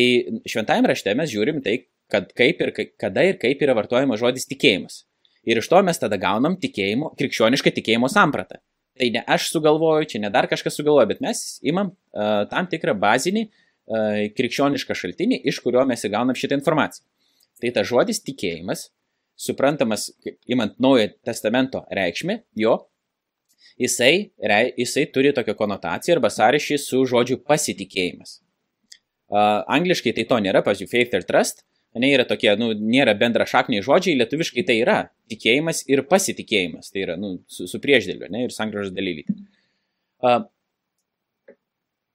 [0.48, 5.02] šventajame rašte mes žiūrim tai, kad kaip ir kada ir kaip yra vartojamas žodis tikėjimas.
[5.44, 8.60] Ir iš to mes tada gaunam tikėjimo, krikščionišką tikėjimo sampratą.
[8.98, 12.94] Tai ne aš sugalvoju, čia ne dar kažkas sugalvoja, bet mes imam uh, tam tikrą
[13.00, 17.04] bazinį uh, krikščionišką šaltinį, iš kurio mes įgaunam šitą informaciją.
[17.60, 18.88] Tai tas žodis tikėjimas,
[19.36, 20.08] suprantamas,
[20.50, 22.76] imant naujo testamento reikšmę, jo,
[23.82, 28.38] jisai, rei, jisai turi tokią konotaciją arba sąryšį su žodžiu pasitikėjimas.
[29.34, 31.64] Uh, angliškai tai to nėra, pavyzdžiui, faith ir trust,
[32.00, 34.98] ne, yra tokie, nu, nėra bendra šakniai žodžiai, lietuviškai tai yra
[35.30, 39.36] tikėjimas ir pasitikėjimas, tai yra, nu, su, su prieždėliu, ne, ir sangražas dalylytė.
[40.24, 40.42] Uh,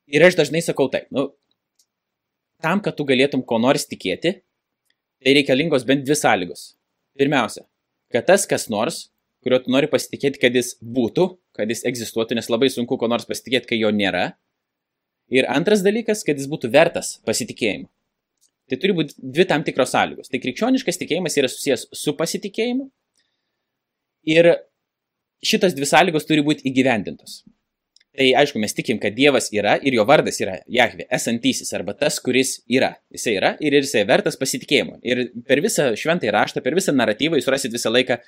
[0.10, 1.30] ir aš dažnai sakau taip, nu,
[2.63, 4.39] tam, kad tu galėtum ko nors tikėti,
[5.24, 6.74] tai reikalingos bent dvi sąlygos.
[7.20, 7.65] Pirmiausia,
[8.13, 9.08] kad tas kas nors,
[9.44, 13.28] kurio tu nori pasitikėti, kad jis būtų, kad jis egzistuotų, nes labai sunku ko nors
[13.28, 14.34] pasitikėti, kai jo nėra.
[15.30, 17.89] Ir antras dalykas, kad jis būtų vertas pasitikėjimo.
[18.69, 20.29] Tai turi būti dvi tam tikros sąlygos.
[20.32, 22.89] Tai krikščioniškas tikėjimas yra susijęs su pasitikėjimu
[24.36, 24.51] ir
[25.45, 27.41] šitos dvi sąlygos turi būti įgyvendintos.
[28.19, 32.17] Tai aišku, mes tikim, kad Dievas yra ir jo vardas yra Jahve, esantysis arba tas,
[32.19, 32.89] kuris yra.
[33.15, 34.97] Jisai yra ir jisai vertas pasitikėjimo.
[35.08, 38.19] Ir per visą šventąjį raštą, per visą naratyvą jūs rasit visą laiką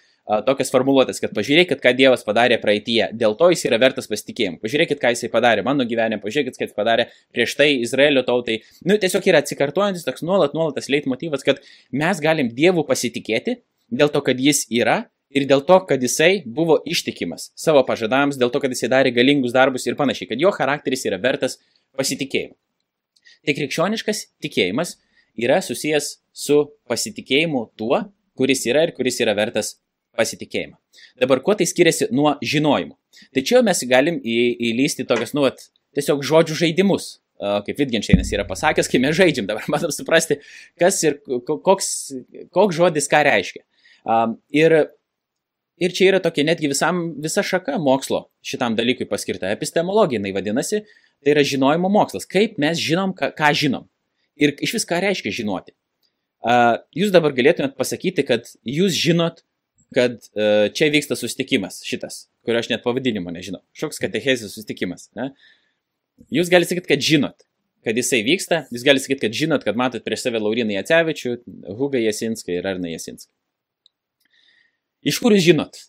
[0.47, 4.61] tokias formuluotės, kad pažiūrėkit, ką Dievas padarė praeitie, dėl to jis yra vertas pasitikėjimo.
[4.63, 8.61] Pažiūrėkit, ką jisai padarė mano gyvenime, pažiūrėkit, ką jis padarė prieš tai Izraelio tautai.
[8.87, 11.59] Nu, tiesiog yra atsikartojantis toks nuolat, nuolatas leitmotyvas, kad
[11.91, 13.59] mes galim Dievų pasitikėti
[13.91, 15.01] dėl to, kad jis yra
[15.35, 19.55] ir dėl to, kad jisai buvo ištikimas savo pažadams, dėl to, kad jisai darė galingus
[19.55, 21.57] darbus ir panašiai, kad jo charakteris yra vertas
[21.97, 22.55] pasitikėjimo.
[23.45, 24.97] Tai krikščioniškas tikėjimas
[25.39, 28.03] yra susijęs su pasitikėjimu tuo,
[28.37, 29.75] kuris yra ir kuris yra vertas
[30.17, 30.77] pasitikėjimą.
[31.21, 32.97] Dabar kuo tai skiriasi nuo žinojimo?
[33.35, 34.37] Tai čia mes galim į,
[34.71, 37.09] įlysti tokias, nu, at, tiesiog žodžių žaidimus,
[37.41, 40.39] kaip Wittgensteinas yra pasakęs, kai mes žaidžiam, dabar matom suprasti,
[40.79, 41.91] kas ir koks,
[42.53, 43.63] koks žodis ką reiškia.
[44.57, 44.77] Ir,
[45.81, 49.51] ir čia yra tokia netgi visam, visa šaka mokslo šitam dalykui paskirta.
[49.55, 50.83] Epistemologija, jinai vadinasi,
[51.23, 52.27] tai yra žinojimo mokslas.
[52.29, 53.87] Kaip mes žinom, ką, ką žinom.
[54.41, 55.75] Ir iš vis ką reiškia žinoti.
[56.97, 59.43] Jūs dabar galėtumėt pasakyti, kad jūs žinot,
[59.93, 60.17] kad
[60.77, 63.61] čia vyksta susitikimas šitas, kurio aš net pavadinimo nežinau.
[63.77, 65.09] Šoks katechezės susitikimas.
[65.17, 65.33] Ne?
[66.33, 67.45] Jūs galite sakyti, kad žinot,
[67.85, 71.35] kad jisai vyksta, jūs galite sakyti, kad žinot, kad matot prieš save Lauriną Jacevičių,
[71.77, 73.29] Hugą Jasinską ir Arną Jasinską.
[75.07, 75.79] Iš kur jūs žinot,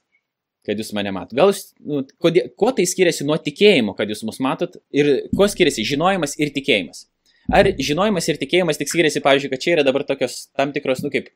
[0.67, 1.37] kad jūs mane matot?
[1.37, 5.49] Gal jūs, nu, kodė, kuo tai skiriasi nuo tikėjimo, kad jūs mus matot ir kuo
[5.51, 7.07] skiriasi žinojimas ir tikėjimas?
[7.53, 11.11] Ar žinojimas ir tikėjimas tik skiriasi, pavyzdžiui, kad čia yra dabar tokios tam tikros, nu
[11.13, 11.33] kaip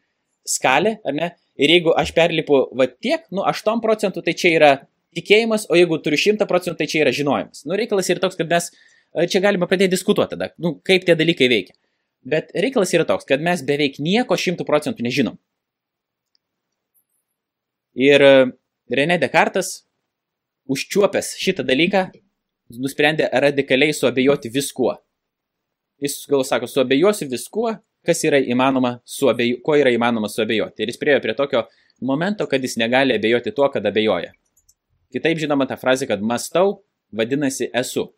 [0.47, 1.31] skalė, ar ne?
[1.59, 4.71] Ir jeigu aš perlipu va tiek, nu 8 procentų, tai čia yra
[5.17, 7.65] tikėjimas, o jeigu turiu 100 procentų, tai čia yra žinojimas.
[7.67, 11.17] Nu, reikalas yra toks, kad mes e, čia galime pradėti diskutuoti tada, nu, kaip tie
[11.19, 11.77] dalykai veikia.
[12.27, 15.39] Bet reikalas yra toks, kad mes beveik nieko 100 procentų nežinom.
[17.97, 18.33] Ir e,
[18.93, 19.87] René Descartes,
[20.69, 22.07] užčiuopęs šitą dalyką,
[22.83, 24.95] nusprendė radikaliai suabejoti viskuo.
[26.03, 27.73] Jis gal sako, suabejosiu viskuo,
[28.07, 30.85] kas yra įmanoma, suabejo, ko yra įmanoma suabejoti.
[30.85, 31.65] Ir jis priejo prie tokio
[32.05, 34.35] momento, kad jis negali abejoti tuo, kad abejoja.
[35.15, 36.83] Kitaip žinoma ta frazė, kad mastau,
[37.17, 38.11] vadinasi esu.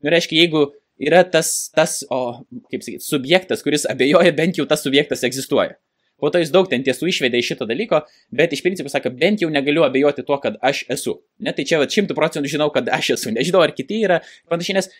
[0.00, 0.64] Nu, reiškia, jeigu
[1.02, 5.76] yra tas, tas o, kaip sakyti, subjektas, kuris abejoja, bent jau tas subjektas egzistuoja.
[6.18, 8.00] Po to jis daug ten tiesų išvedė iš šito dalyko,
[8.34, 11.14] bet iš principo sako, bent jau negaliu abejoti tuo, kad aš esu.
[11.38, 13.30] Ne, tai čia šimtų procentų žinau, kad aš esu.
[13.34, 14.18] Nežinau, ar kiti yra
[14.50, 14.90] panašiai, nes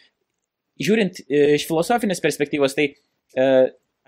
[0.78, 3.48] žiūrint e, iš filosofinės perspektyvos, tai e,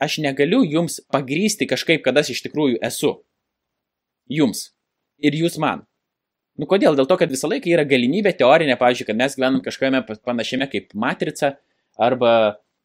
[0.01, 3.17] aš negaliu jums pagrysti kažkaip, kad aš iš tikrųjų esu.
[4.31, 4.69] Jums.
[5.19, 5.85] Ir jūs man.
[6.61, 6.95] Nu kodėl?
[6.95, 10.95] Dėl to, kad visą laiką yra galimybė teorinė, pavyzdžiui, kad mes gyvenam kažkokiame panašiame kaip
[10.99, 11.55] matrica
[12.01, 12.33] arba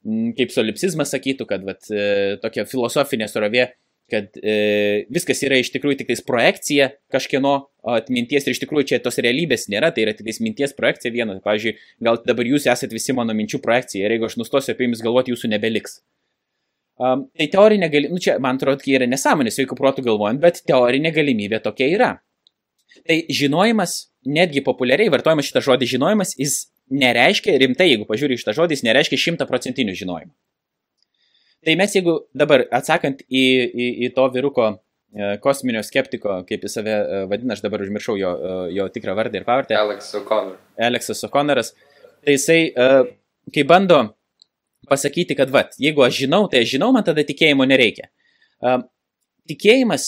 [0.05, 3.69] m, kaip solipsizmas sakytų, kad vat, e, tokia filosofinė surovė,
[4.11, 7.55] kad e, viskas yra iš tikrųjų tik projekcija kažkieno
[7.95, 11.37] atminties ir iš tikrųjų čia tos realybės nėra, tai yra tik minties projekcija viena.
[11.45, 15.01] Pavyzdžiui, gal dabar jūs esate visi mano minčių projekcija ir jeigu aš nustosiu apie jumis
[15.05, 15.99] galvoti, jūsų nebeliks.
[16.95, 20.61] Um, tai teorinė galimybė, nu čia man atrodo, kai yra nesąmonė, sveikų protų galvojant, bet
[20.69, 22.11] teorinė galimybė tokia yra.
[23.03, 28.77] Tai žinojimas, netgi populiariai vartojamas šitas žodis žinojimas, jis nereiškia, rimtai, jeigu pažiūrė šitą žodį,
[28.77, 30.31] jis nereiškia šimtaprocentinių žinojimų.
[31.65, 36.78] Tai mes jeigu dabar atsakant į, į, į to vyruko e, kosminio skeptiko, kaip jis
[36.78, 39.78] save e, vadina, aš dabar užmiršau jo, e, jo tikrą vardą ir pavardę.
[39.80, 40.60] Alex O'Connor.
[40.89, 41.73] Alexas O'Connoras.
[42.25, 42.60] Tai jisai,
[43.54, 43.97] kai bando
[44.89, 48.10] pasakyti, kad, va, jeigu aš žinau, tai aš žinau, man tada tikėjimo nereikia.
[49.49, 50.08] Tikėjimas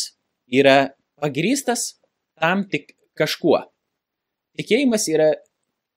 [0.49, 0.77] yra
[1.21, 1.91] pagrystas
[2.41, 3.59] tam tik kažkuo.
[4.57, 5.31] Tikėjimas yra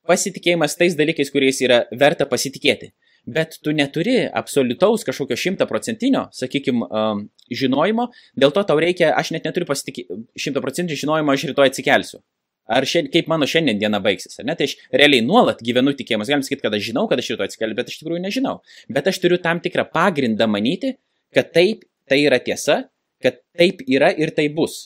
[0.08, 2.92] pasitikėjimas tais dalykais, kuriais yra verta pasitikėti.
[3.28, 8.08] Bet tu neturi absoliutaus kažkokio šimtaprocentinio, sakykime, um, žinojimo,
[8.40, 12.22] dėl to tau reikia, aš net neturiu šimtaprocentinio žinojimo, aš rytoj atsikelsiu.
[12.70, 14.54] Ar šiandien, kaip mano šiandien diena baigsis, ar ne?
[14.54, 17.76] Tai aš realiai nuolat gyvenu tikėjimas, galim sakyti, kad aš žinau, kad aš rytoj atsikeliu,
[17.78, 18.60] bet aš tikrųjų nežinau.
[18.94, 20.94] Bet aš turiu tam tikrą pagrindą manyti,
[21.34, 22.84] kad taip, tai yra tiesa,
[23.22, 24.84] kad taip yra ir tai bus.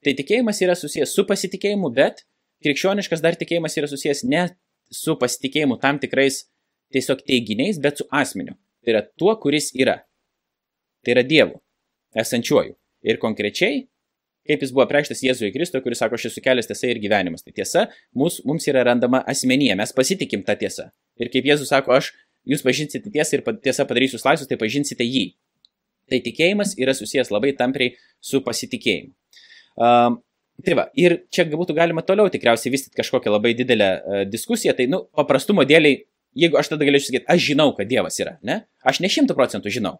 [0.00, 2.24] Tai tikėjimas yra susijęs su pasitikėjimu, bet
[2.64, 4.46] krikščioniškas dar tikėjimas yra susijęs ne
[4.90, 6.46] su pasitikėjimu tam tikrais
[6.94, 8.56] tiesiog teiginiais, bet su asmeniu.
[8.84, 10.00] Tai yra tuo, kuris yra.
[11.04, 11.60] Tai yra Dievu,
[12.18, 12.74] esančiuoju.
[13.08, 13.84] Ir konkrečiai,
[14.48, 17.44] kaip jis buvo preikštas Jėzui Kristui, kuris sako, aš esu kelias tiesa ir gyvenimas.
[17.44, 20.90] Tai tiesa mums, mums yra randama asmenyje, mes pasitikim tą tiesą.
[21.20, 22.12] Ir kaip Jėzus sako, aš,
[22.48, 25.30] jūs pažinsite tiesą ir tiesa padarysiu jūs laisvus, tai pažinsite jį.
[26.10, 29.12] Tai tikėjimas yra susijęs labai tampriai su pasitikėjimu.
[29.80, 30.18] Um,
[30.64, 34.88] tai va, ir čia būtų galima toliau tikriausiai vystyti kažkokią labai didelę uh, diskusiją, tai,
[34.90, 36.02] nu, paprastumo dėliai,
[36.36, 38.62] jeigu aš tada galėčiau sakyti, aš žinau, kad Dievas yra, ne?
[38.86, 39.98] Aš ne šimtų procentų žinau.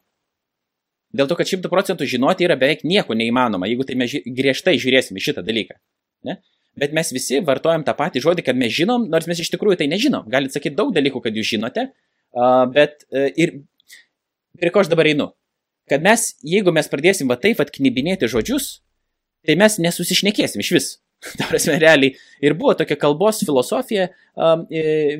[1.16, 5.22] Dėl to, kad šimtų procentų žinoti yra beveik nieko neįmanoma, jeigu tai mes griežtai žiūrėsime
[5.22, 5.74] šitą dalyką.
[6.28, 6.38] Ne?
[6.78, 9.88] Bet mes visi vartojam tą patį žodį, kad mes žinom, nors mes iš tikrųjų tai
[9.90, 10.28] nežinom.
[10.30, 11.88] Galite sakyti daug dalykų, kad jūs žinote,
[12.76, 13.56] bet uh, ir
[14.60, 15.32] prie ko aš dabar einu?
[15.90, 18.76] Kad mes, jeigu mes pradėsim va taip atknibinėti žodžius,
[19.46, 20.90] tai mes nesusišnekėsim iš vis.
[21.38, 24.64] Ta prasme, realiai ir buvo tokia kalbos filosofija um,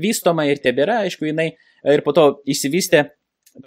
[0.01, 1.51] vystoma ir tebėra, aišku, jinai
[1.95, 3.05] ir po to įsivystė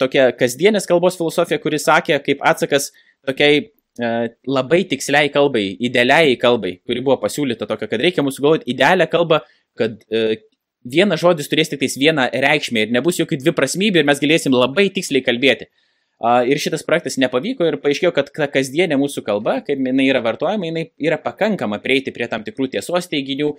[0.00, 2.90] tokia kasdienės kalbos filosofija, kuri sakė kaip atsakas
[3.26, 8.70] tokiai uh, labai tiksliai kalbai, idealiai kalbai, kuri buvo pasiūlyta tokia, kad reikia mūsų galvoti
[8.74, 9.44] idealią kalbą,
[9.78, 10.34] kad uh,
[10.84, 15.24] vienas žodis turės tik vieną reikšmę ir nebus jokių dviprasmybių ir mes galėsim labai tiksliai
[15.24, 15.70] kalbėti.
[16.24, 20.70] Ir šitas projektas nepavyko ir paaiškėjo, kad ta kasdienė mūsų kalba, kaip jinai yra vartojama,
[20.70, 23.50] jinai yra pakankama prieiti prie tam tikrų tiesos teiginių,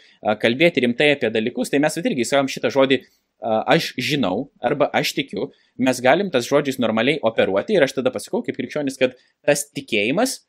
[0.41, 1.69] kalbėti rimtai apie dalykus.
[1.69, 3.03] Tai mes irgi sakom šitą žodį
[3.45, 8.41] aš žinau arba aš tikiu, mes galim tas žodžiais normaliai operuoti ir aš tada pasakau
[8.45, 9.13] kaip krikščionis, kad
[9.45, 10.39] tas tikėjimas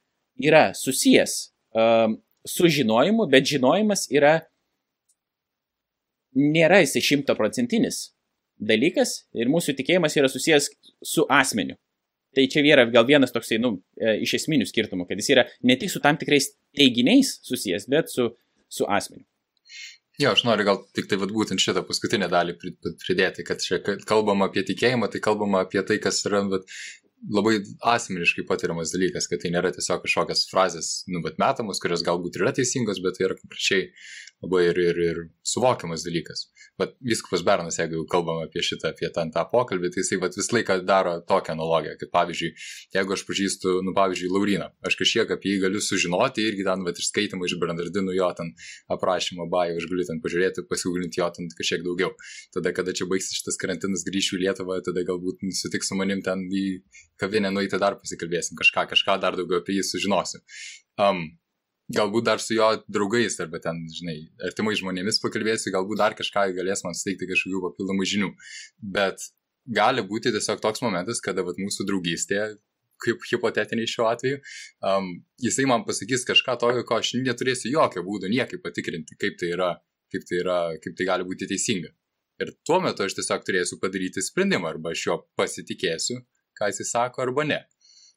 [0.41, 1.39] yra susijęs
[2.47, 4.39] su žinojimu, bet žinojimas yra
[6.37, 8.07] nėra jisai šimtaprocentinis
[8.57, 10.71] dalykas ir mūsų tikėjimas yra susijęs
[11.05, 11.77] su asmeniu.
[12.37, 15.79] Tai čia yra gal vienas toksai, nu, e, iš esminių skirtumų, kad jis yra ne
[15.81, 18.29] tik su tam tikrais teiginiais susijęs, bet su,
[18.68, 19.25] su asmeniu.
[20.20, 24.44] Jo, aš noriu gal tik tai vat, būtent šitą paskutinę dalį pridėti, kad čia kalbam
[24.46, 26.64] apie tikėjimą, tai kalbam apie tai, kas yra vat,
[27.33, 27.59] labai
[27.94, 32.53] asmeniškai patiriamas dalykas, kad tai nėra tiesiog kažkokios frazės, nu, bet metamos, kurios galbūt yra
[32.57, 33.90] teisingos, bet tai yra konkrečiai
[34.47, 36.47] labai ir, ir, ir suvokiamas dalykas.
[36.81, 40.57] Bet viskas Bernas, jeigu kalbam apie šitą, apie tą, tą pokalbį, tai jisai vat, visą
[40.57, 42.51] laiką daro tokią analogiją, kad pavyzdžiui,
[42.97, 47.01] jeigu aš pažįstu, nu, pavyzdžiui, Lauriną, aš kažkiek apie jį galiu sužinoti irgi ten, vat,
[47.01, 48.53] iš skaitimų, iš Bernardinų jo ten
[48.93, 52.13] aprašymo bajo, aš galiu ten pažiūrėti, pasigūlinti jo ten kažkiek daugiau.
[52.55, 56.45] Tada, kada čia baigsis šitas karantinas, grįšiu į Lietuvą, tada galbūt sutiks su manim ten
[56.53, 56.67] į
[57.21, 60.43] kavinę nueiti dar pasikalbėsim, kažką, kažką dar daugiau apie jį sužinosiu.
[61.01, 61.27] Um,
[61.94, 64.16] galbūt dar su jo draugais arba ten, žinai,
[64.49, 68.31] artimai žmonėmis pakalbėsiu, galbūt dar kažką galės man suteikti kažkokių papildomų žinių.
[68.96, 69.29] Bet
[69.66, 72.40] gali būti tiesiog toks momentas, kada vat, mūsų draugystė,
[73.03, 74.40] kaip hipotetiniai šiuo atveju,
[74.88, 75.11] um,
[75.42, 79.75] jisai man pasakys kažką tokio, ko aš neturėsiu jokio būdo niekaip patikrinti, kaip tai yra,
[80.12, 81.92] kaip tai, yra, kaip tai gali būti teisinga.
[82.42, 86.18] Ir tuo metu aš tiesiog turėsiu padaryti sprendimą, arba aš jo pasitikėsiu,
[86.57, 87.61] ką jisai sako, arba ne.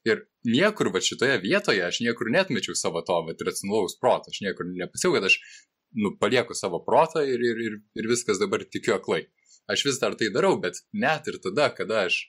[0.07, 4.69] Ir niekur va šitoje vietoje aš niekur netmečiau savo to va, racionalaus proto, aš niekur
[4.69, 5.39] nepasiau, kad aš
[5.99, 9.25] nu, palieku savo protą ir, ir, ir, ir viskas dabar tikiu aklai.
[9.69, 12.21] Aš vis dar tai darau, bet net ir tada, kada aš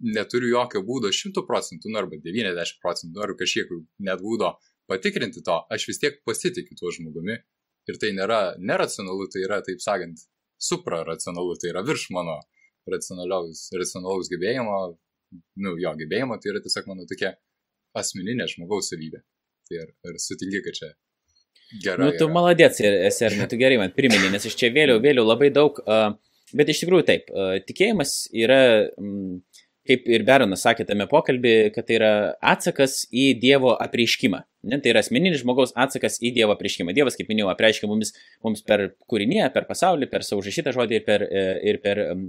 [0.00, 3.72] neturiu jokio būdo 100 procentų, nu, arba 90 procentų, ar kažkiek
[4.06, 4.54] net būdo
[4.90, 7.40] patikrinti to, aš vis tiek pasitikiu tuo žmogumi.
[7.86, 10.24] Ir tai nėra neracionalu, tai yra, taip sakant,
[10.58, 12.40] supraracionalu, tai yra virš mano
[12.90, 14.78] racionalaus, racionalaus gebėjimo,
[15.34, 17.34] nu, jo gebėjimo, tai yra tiesiog mano tokia
[17.96, 19.22] asmeninė žmogaus savybė.
[19.66, 20.92] Tai ar, ar sutinki, kad čia
[21.82, 22.06] gerai?
[22.06, 25.26] Nu, tu maladėts esi, ar ne, tu gerai man priminė, nes iš čia vėliau, vėliau
[25.26, 25.80] labai daug,
[26.56, 27.32] bet iš tikrųjų taip,
[27.66, 28.60] tikėjimas yra,
[29.86, 32.12] kaip ir Beronas sakė tame pokalbį, kad tai yra
[32.54, 34.44] atsakas į Dievo apreiškimą.
[34.66, 36.94] Ne, tai yra asmeninis žmogaus atsakas į Dievo apreiškimą.
[36.96, 38.12] Dievas, kaip minėjau, apreiškia mums,
[38.44, 42.24] mums per kūrinį, per pasaulį, per savo užrašytą žodį ir per, e, ir per um,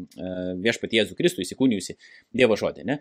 [0.63, 1.97] viešpatį Jėzų Kristų įsikūnijusi
[2.37, 2.85] Dievo žodį.
[2.91, 2.99] Ne?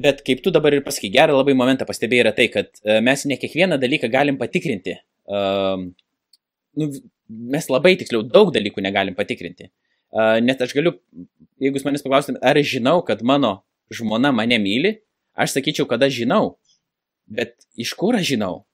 [0.00, 3.26] Bet kaip tu dabar ir pasakai, gerą labai momentą pastebėjai yra tai, kad e, mes
[3.30, 4.98] ne kiekvieną dalyką galim patikrinti.
[5.30, 6.86] Nu,
[7.54, 9.68] mes labai tiksliau daug dalykų negalim patikrinti.
[10.42, 10.96] Net aš galiu,
[11.62, 13.60] jeigu jūs manęs paklaustumėte, ar žinau, kad mano
[13.94, 14.96] žmona mane myli,
[15.38, 16.56] aš sakyčiau, kad aš žinau.
[17.30, 18.64] Bet iš kur aš žinau?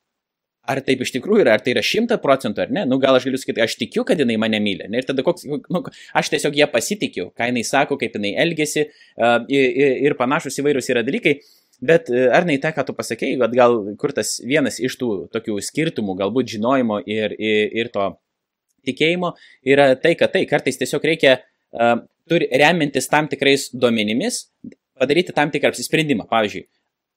[0.67, 2.83] Ar taip iš tikrųjų yra, ar tai yra šimta procentų ar ne?
[2.91, 4.89] Nu, gal aš galiu sakyti, aš tikiu, kad jinai mane myli.
[4.91, 4.99] Ne?
[4.99, 5.83] Ir tada koks, nu,
[6.19, 10.91] aš tiesiog ją pasitikiu, ką jinai sako, kaip jinai elgesi uh, ir, ir panašus įvairūs
[10.91, 11.37] yra dalykai.
[11.87, 15.11] Bet ar ne į tą, ką tu pasakėjai, kad gal kur tas vienas iš tų
[15.35, 18.09] tokių skirtumų, galbūt žinojimo ir, ir, ir to
[18.89, 19.35] tikėjimo
[19.69, 21.37] yra tai, kad tai kartais tiesiog reikia,
[21.77, 24.47] uh, turi remintis tam tikrais duomenimis,
[24.99, 26.27] padaryti tam tikrą apsisprendimą.
[26.33, 26.67] Pavyzdžiui,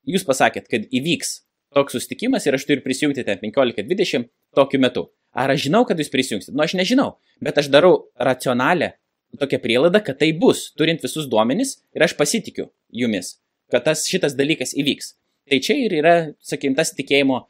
[0.08, 1.40] jūs pasakėt, kad įvyks
[1.76, 5.10] toks susitikimas ir aš turiu prisijungti ten 15-20 tokiu metu.
[5.38, 6.56] Ar aš žinau, kad jūs prisijungsit?
[6.56, 7.12] Nu, aš nežinau,
[7.44, 8.96] bet aš darau racionalę
[9.38, 13.36] tokią prielaidą, kad tai bus, turint visus duomenis ir aš pasitikiu jumis,
[13.70, 15.14] kad tas šitas dalykas įvyks.
[15.50, 17.44] Tai čia ir yra, sakykim, tas tikėjimo,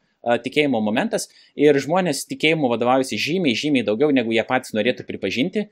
[0.43, 5.69] tikėjimo momentas ir žmonės tikėjimu vadovaujasi žymiai, žymiai daugiau, negu jie patys norėtų pripažinti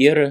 [0.00, 0.22] ir,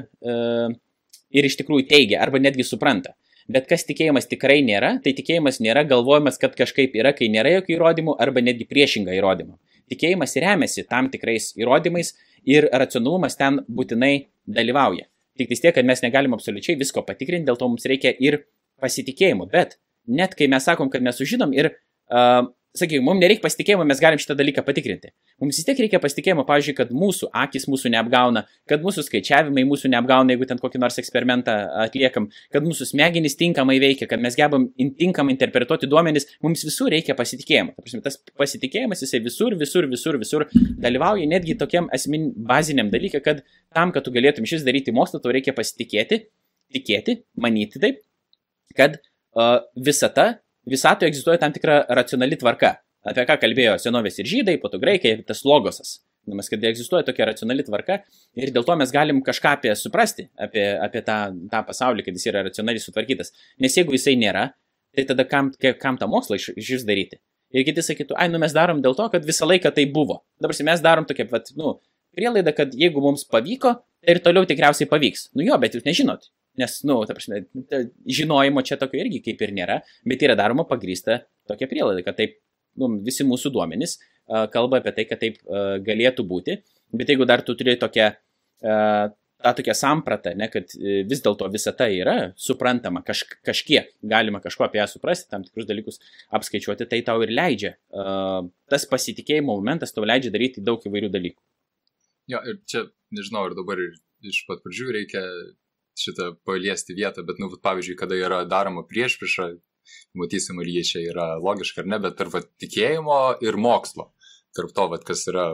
[1.33, 3.15] ir iš tikrųjų teigia arba netgi supranta.
[3.51, 7.75] Bet kas tikėjimas tikrai nėra, tai tikėjimas nėra galvojimas, kad kažkaip yra, kai nėra jokių
[7.75, 9.57] įrodymų, arba netgi priešinga įrodymų.
[9.91, 12.13] Tikėjimas remiasi tam tikrais įrodymais
[12.47, 14.13] ir racionalumas ten būtinai
[14.47, 15.09] dalyvauja.
[15.39, 18.43] Tik vis tiek, kad mes negalim absoliučiai visko patikrinti, dėl to mums reikia ir
[18.81, 19.49] pasitikėjimo.
[19.51, 22.45] Bet net kai mes sakom, kad mes sužinom ir uh,
[22.77, 25.11] sakykime, mums nereikia pasitikėjimo, mes galim šitą dalyką patikrinti.
[25.43, 29.91] Mums vis tiek reikia pasitikėjimo, pavyzdžiui, kad mūsų akis mūsų neapgauna, kad mūsų skaičiavimai mūsų
[29.91, 34.69] neapgauna, jeigu ten kokį nors eksperimentą atliekam, kad mūsų smegenys tinkamai veikia, kad mes gebam
[34.99, 37.75] tinkamai interpretuoti duomenis, mums visur reikia pasitikėjimo.
[37.75, 43.19] Ta prasme, tas pasitikėjimas jisai visur, visur, visur, visur dalyvauja netgi tokiam asmen baziniam dalykui,
[43.25, 43.43] kad
[43.75, 46.23] tam, kad tu galėtum šis daryti mokslą, tau reikia pasitikėti,
[46.71, 47.99] tikėti, manyti taip,
[48.77, 49.01] kad
[49.35, 50.37] uh, visata
[50.69, 52.75] visatoje egzistuoja tam tikra racionali tvarka.
[53.07, 55.99] Apie ką kalbėjo senovės ir žydai, po to graikai, tas logosas.
[56.29, 58.03] Nes kad egzistuoja tokia racionali tvarka
[58.37, 61.17] ir dėl to mes galim kažką apie suprasti, apie, apie tą,
[61.49, 63.33] tą pasaulį, kad jis yra racionaliai sutvarkytas.
[63.63, 64.51] Nes jeigu jisai nėra,
[64.93, 65.49] tai tada kam,
[65.81, 67.17] kam tą mokslą iš, iš vis daryti?
[67.51, 70.21] Ir kiti sakytų, ai, nu mes darom dėl to, kad visą laiką tai buvo.
[70.39, 71.79] Dabar mes darom tokia, vat, nu,
[72.15, 73.73] prielaida, kad jeigu mums pavyko,
[74.05, 75.31] tai ir toliau tikriausiai pavyks.
[75.35, 76.29] Nu jo, bet jūs nežinot.
[76.59, 77.45] Nes, nu, ta prasme,
[78.11, 79.77] žinojimo čia tokio irgi kaip ir nėra,
[80.07, 82.35] bet yra daroma pagrįsta tokia prielaida, kad taip,
[82.81, 86.59] nu, visi mūsų duomenys uh, kalba apie tai, kad taip uh, galėtų būti.
[86.91, 91.47] Bet jeigu dar tu turi tokią uh, tą tokią sampratą, ne, kad e, vis dėlto
[91.53, 96.01] visa tai yra suprantama, kaž, kažkiek galima kažko apie ją suprasti, tam tikrus dalykus
[96.37, 97.73] apskaičiuoti, tai tau ir leidžia.
[97.89, 101.41] Uh, tas pasitikėjimo momentas tau leidžia daryti daug įvairių dalykų.
[102.31, 102.85] Jo, ir čia,
[103.17, 103.97] nežinau, ir dabar ir
[104.29, 105.23] iš pat pradžių reikia
[105.99, 109.51] šitą paliesti vietą, bet, nu, pavyzdžiui, kada yra daroma prieš priešą,
[110.17, 114.11] matysim, ar jie čia yra logiška ar ne, bet tarp tikėjimo ir mokslo
[114.55, 115.45] tarp to, vat, kas yra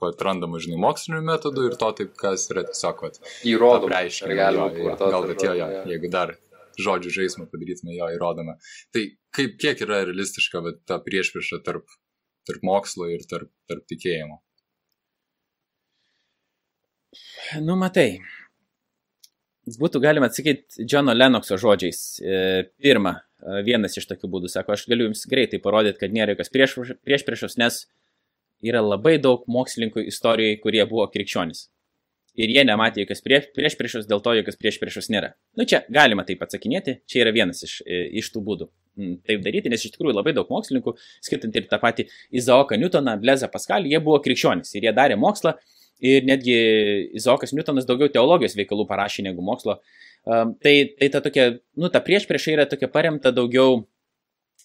[0.00, 3.92] patrandama, žinai, mokslinių metodų ir to, taip, kas yra tiesiog, vat, įrodoma.
[3.94, 4.58] Reiškia, gal,
[5.00, 6.34] gal, bet jo, jo, jeigu dar
[6.76, 8.58] žodžių žaidimą padarytume, jo įrodome.
[8.92, 9.04] Tai
[9.36, 11.88] kaip, kiek yra realistiška vat, ta priešprieša tarp,
[12.48, 14.42] tarp mokslo ir tarp, tarp tikėjimo?
[17.64, 18.18] Nu, matai.
[19.66, 22.00] Būtų galima atsakyti Džono Lenokso žodžiais.
[22.22, 26.36] E, pirma, e, vienas iš tokių būdų, sako, aš galiu jums greitai parodyti, kad nėra
[26.36, 27.80] jokios priešpriešos, nes
[28.62, 31.66] yra labai daug mokslininkų istorijoje, kurie buvo krikščionys.
[32.38, 35.32] Ir jie nematė jokios prieš, prieš priešus, dėl to jokios prieš priešus nėra.
[35.58, 39.72] Nu čia galima taip atsakinėti, čia yra vienas iš, iš tų būdų mm, taip daryti,
[39.72, 40.94] nes iš tikrųjų labai daug mokslininkų,
[41.24, 42.06] skaitant ir tą patį
[42.36, 45.56] Izaoką Newtoną, Blezą Paskalį, jie buvo krikščionys ir jie darė mokslą
[46.04, 46.56] ir netgi
[47.16, 49.78] Izaokas Newtonas daugiau teologijos veikalų parašė negu mokslo.
[50.26, 53.84] Um, tai, tai ta tokia, nu ta prieš priešai yra tokia paremta daugiau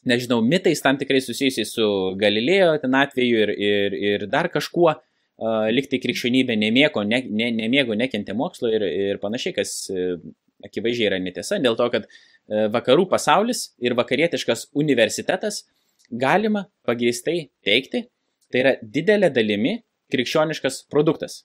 [0.09, 1.87] nežinau, mitais tam tikrai susijusiais su
[2.19, 4.95] Galilėjo ten atveju ir, ir, ir dar kažkuo.
[5.41, 10.19] Uh, liktai krikščionybė nemėgo, ne, ne, nemėgo, nekentė mokslo ir, ir panašiai, kas uh,
[10.61, 15.63] akivaizdžiai yra netiesa, dėl to, kad uh, vakarų pasaulis ir vakarietiškas universitetas
[16.11, 18.03] galima pagrįstai teikti,
[18.53, 19.79] tai yra didelė dalimi
[20.11, 21.41] krikščioniškas produktas.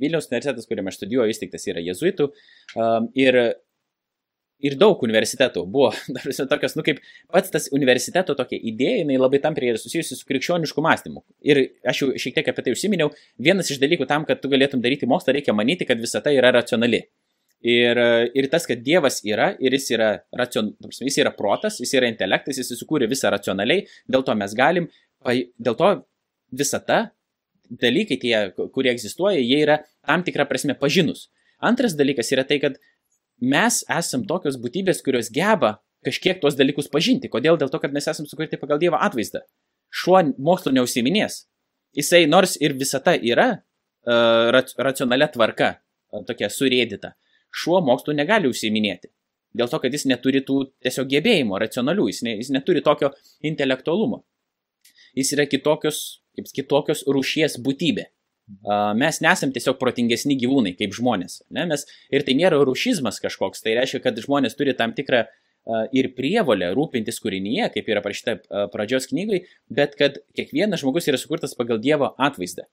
[0.00, 3.38] Vilniaus universitetas, kuriame aš studijuoju, įsteigtas yra jezuitų um, ir
[4.64, 5.90] ir daug universitetų buvo,
[6.52, 7.00] tokios, nu kaip
[7.32, 11.24] pats tas universiteto tokia idėja, jinai labai tampriai yra susijusi su krikščionišku mąstymu.
[11.46, 11.60] Ir
[11.90, 13.10] aš jau šiek tiek apie tai užsiminiau,
[13.42, 16.54] vienas iš dalykų tam, kad tu galėtum daryti mokslą, reikia manyti, kad visa tai yra
[16.54, 17.04] racionali.
[17.64, 17.96] Ir,
[18.36, 22.58] ir tas, kad Dievas yra ir jis yra, racion, jis yra protas, jis yra intelektas,
[22.60, 24.90] jis sukūrė visą racionaliai, dėl to mes galim,
[25.24, 25.94] dėl to
[26.52, 27.06] visata,
[27.70, 28.34] dalykai tie,
[28.74, 31.28] kurie egzistuoja, jie yra tam tikrą prasme pažinus.
[31.64, 32.78] Antras dalykas yra tai, kad
[33.40, 37.30] mes esam tokios būtybės, kurios geba kažkiek tuos dalykus pažinti.
[37.32, 37.58] Kodėl?
[37.60, 39.44] Dėl to, kad mes esam sukurti pagal Dievo atvaizdą.
[39.94, 41.44] Šuo mokslo neužsiminės.
[41.96, 47.14] Jisai nors ir visata yra uh, racionalia tvarka, uh, tokia surėdyta,
[47.54, 49.12] šuo mokslo negali užsiminėti.
[49.54, 53.12] Dėl to, kad jis neturi tų tiesiog gebėjimų racionalių, jis, ne, jis neturi tokio
[53.46, 54.24] intelektualumo.
[55.14, 58.08] Jis yra kitokios, kaip kitokios rūšies būtybė.
[59.00, 61.40] Mes nesam tiesiog protingesni gyvūnai kaip žmonės.
[61.54, 61.64] Ne?
[61.70, 65.24] Mes, ir tai nėra rušizmas kažkoks, tai reiškia, kad žmonės turi tam tikrą
[65.96, 71.56] ir prievolę rūpintis kūrinyje, kaip yra parašyta pradžios knygai, bet kad kiekvienas žmogus yra sukurtas
[71.56, 72.66] pagal Dievo atvaizdą.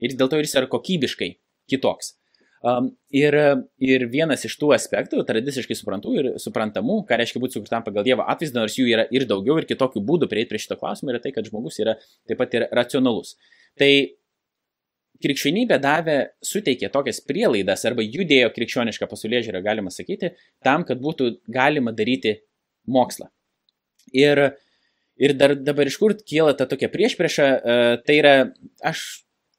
[0.00, 1.34] Ir dėl to jis yra kokybiškai
[1.68, 2.14] kitoks.
[2.58, 3.34] Ir,
[3.78, 8.24] ir vienas iš tų aspektų, tradiciškai suprantų ir suprantamų, ką reiškia būti sukurtam pagal Dievo
[8.26, 11.30] atvaizdą, nors jų yra ir daugiau, ir kitokių būdų prieiti prie šito klausimo, yra tai,
[11.36, 11.94] kad žmogus yra
[12.26, 13.36] taip pat ir racionalus.
[13.78, 13.90] Tai
[15.22, 20.32] krikščionybė davė, suteikė tokias prielaidas arba judėjo krikščionišką pasaulyje žiūrę, galima sakyti,
[20.64, 22.40] tam, kad būtų galima daryti
[22.90, 23.30] mokslą.
[24.14, 24.42] Ir,
[25.20, 28.36] ir dar dabar iš kur kyla ta tokia priešprieša, uh, tai yra,
[28.82, 29.06] aš,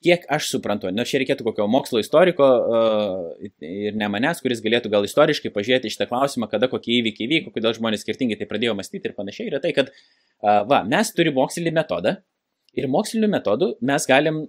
[0.03, 4.91] kiek aš suprantu, nors čia reikėtų kokio mokslo istoriko uh, ir ne manęs, kuris galėtų
[4.93, 9.11] gal istoriškai pažiūrėti šitą klausimą, kada kokie įvykiai vyko, kodėl žmonės skirtingai tai pradėjo mąstyti
[9.11, 12.15] ir panašiai, yra tai, kad, uh, va, mes turime mokslinį metodą
[12.77, 14.43] ir moksliniu metodu mes galim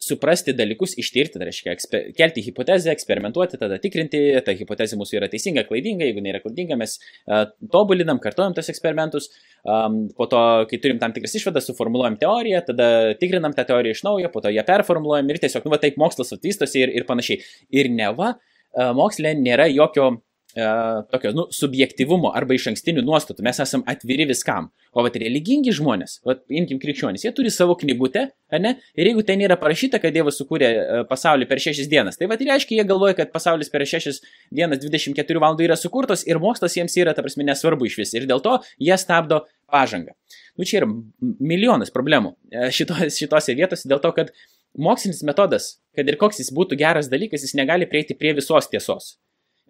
[0.00, 5.28] suprasti dalykus, ištirti, tai reiškia, eksper, kelti hipotezę, eksperimentuoti, tada tikrinti, ta hipotezė mūsų yra
[5.32, 9.28] teisinga, klaidinga, jeigu nėra klaidinga, mes uh, tobulinam, kartuojam tos eksperimentus,
[9.68, 10.40] um, po to,
[10.70, 12.88] kai turim tam tikras išvadas, suformuoluojam teoriją, tada
[13.20, 16.32] tikrinam tą teoriją iš naujo, po to ją performuluojam ir tiesiog, nu, va, taip mokslas
[16.38, 17.44] atvystosi ir, ir panašiai.
[17.76, 20.20] Ir neva, uh, moksle nėra jokio e,
[20.54, 23.44] tokio, nu, subjektivumo arba iš ankstinių nuostatų.
[23.46, 24.70] Mes esame atviri viskam.
[24.90, 28.24] O vat religingi žmonės, vat imkim krikščionys, jie turi savo knygutę,
[28.58, 28.72] ne?
[28.98, 32.42] Ir jeigu ten yra parašyta, kad Dievas sukūrė e, pasaulį per šešias dienas, tai vat
[32.42, 34.18] reiškia, jie galvoja, kad pasaulis per šešias
[34.50, 38.16] dienas 24 valandų yra sukurtos ir mokslas jiems yra, ta prasme, nesvarbu iš vis.
[38.18, 40.16] Ir dėl to jie stabdo pažangą.
[40.58, 40.90] Nu, čia yra
[41.22, 44.34] milijonas problemų e, šito, šitose vietose dėl to, kad
[44.74, 49.14] mokslinis metodas, kad ir koks jis būtų geras dalykas, jis negali prieiti prie visos tiesos.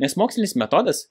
[0.00, 1.04] Nes mokslinis metodas,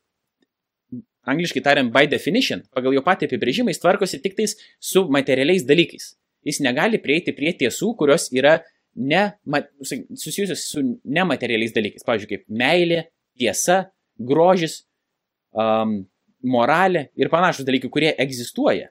[1.30, 6.14] angliškai tariant, by definition, pagal jo patį apibrėžimą, jis tvarkosi tik tais su materialiais dalykais.
[6.48, 8.60] Jis negali prieiti prie tiesų, kurios yra
[8.96, 9.26] ne,
[10.18, 12.06] susijusios su nematerialiais dalykais.
[12.08, 13.04] Pavyzdžiui, kaip meilė,
[13.40, 13.84] tiesa,
[14.20, 14.82] grožis,
[15.54, 16.00] um,
[16.42, 18.90] moralė ir panašus dalykai, kurie egzistuoja.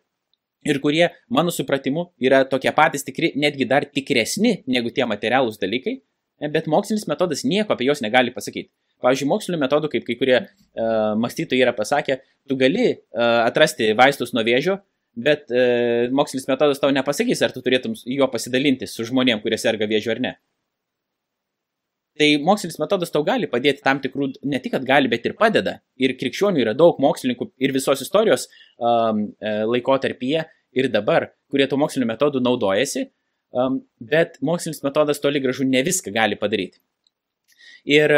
[0.66, 6.00] Ir kurie, mano supratimu, yra tokie patys tikri, netgi dar tikresni negu tie materialūs dalykai,
[6.52, 8.68] bet mokslinis metodas nieko apie juos negali pasakyti.
[9.04, 12.18] Pavyzdžiui, mokslinių metodų, kaip kai kurie uh, mąstytojai yra pasakę,
[12.50, 14.80] tu gali uh, atrasti vaistus nuo vėžio,
[15.18, 19.86] bet uh, mokslinis metodas tau nepasakys, ar tu turėtum juo pasidalinti su žmonėm, kurie serga
[19.90, 20.34] vėžiu ar ne.
[22.18, 25.76] Tai mokslinis metodas tau gali padėti tam tikrų, ne tik, kad gali, bet ir padeda.
[26.02, 28.48] Ir krikščionių yra daug mokslininkų ir visos istorijos
[28.82, 30.42] um, laikotarpyje
[30.74, 33.04] ir dabar, kurie to mokslinio metodų naudojasi,
[33.54, 36.82] um, bet mokslinis metodas toli gražu ne viską gali padaryti.
[37.86, 38.16] Ir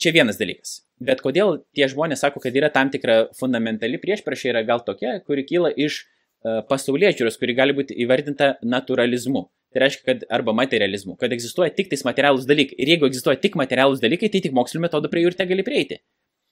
[0.00, 0.80] čia vienas dalykas.
[1.00, 5.46] Bet kodėl tie žmonės sako, kad yra tam tikra fundamentali priešpriešė yra gal tokia, kuri
[5.48, 9.46] kyla iš uh, pasaulyje žiūros, kuri gali būti įvardinta naturalizmu.
[9.70, 12.74] Tai reiškia, kad arba materializmu, kad egzistuoja tik tais materialūs dalykai.
[12.82, 15.64] Ir jeigu egzistuoja tik materialūs dalykai, tai tik mokslinio metodo prie jų ir te gali
[15.66, 16.00] prieiti.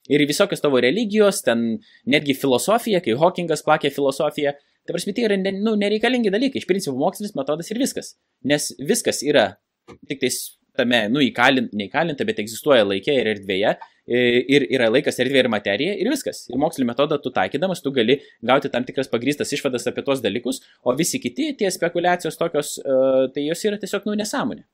[0.09, 4.55] Ir visokios tavo religijos, ten netgi filosofija, kai Hawkingas plakė filosofiją,
[4.87, 6.63] tai prasme, tai yra nu, nereikalingi dalykai.
[6.63, 8.15] Iš principo, mokslinis metodas ir viskas.
[8.47, 9.51] Nes viskas yra
[10.09, 10.39] tik tais
[10.79, 13.75] tame, nu, įkalint, neįkalinta, bet egzistuoja laikė ir erdvėje,
[14.09, 16.47] ir yra laikas, erdvė ir materija, ir viskas.
[16.49, 20.63] Ir mokslinį metodą tu taikydamas, tu gali gauti tam tikras pagrįstas išvadas apie tos dalykus,
[20.83, 22.79] o visi kiti tie spekulacijos tokios,
[23.35, 24.65] tai jos yra tiesiog, nu, nesąmonė.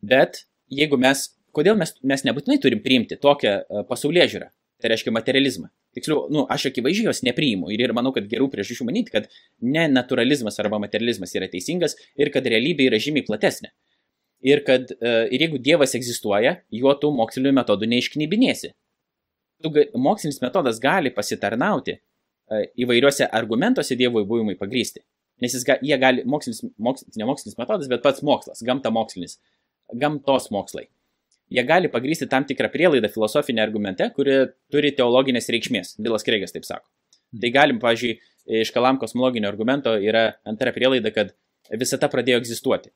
[0.00, 1.26] Bet jeigu mes,
[1.56, 5.68] kodėl mes, mes nebūtinai turim priimti tokią pasaulyje žiūrą, tai reiškia materializmą.
[5.98, 9.26] Tiksliau, nu, aš akivaizdžiai jos nepriimu ir, ir manau, kad gerų priežasčių manyti, kad
[9.60, 13.72] ne naturalizmas arba materializmas yra teisingas ir kad realybė yra žymiai platesnė
[14.40, 18.72] ir kad e, ir jeigu Dievas egzistuoja, juo tu mokslinių metodų neišknybinėsi.
[20.00, 22.00] Mokslinis metodas gali pasitarnauti e,
[22.84, 25.04] įvairiuose argumentuose Dievo įbuvimui pagrysti.
[25.40, 29.38] Nes jis, jie gali, mokslinis, mokslinis, ne mokslinis metodas, bet pats mokslas, gamta mokslinis,
[30.00, 30.86] gamtos mokslai.
[31.50, 34.36] Jie gali pagrysti tam tikrą prielaidą filosofinę argumente, kuri
[34.70, 35.96] turi teologinės reikšmės.
[35.98, 36.86] Bilas Kreigas taip sako.
[37.40, 38.20] Tai galim, pažiūrėjau,
[38.60, 41.32] iš kalam kosmologinio argumento yra antra prielaida, kad
[41.78, 42.92] visata pradėjo egzistuoti.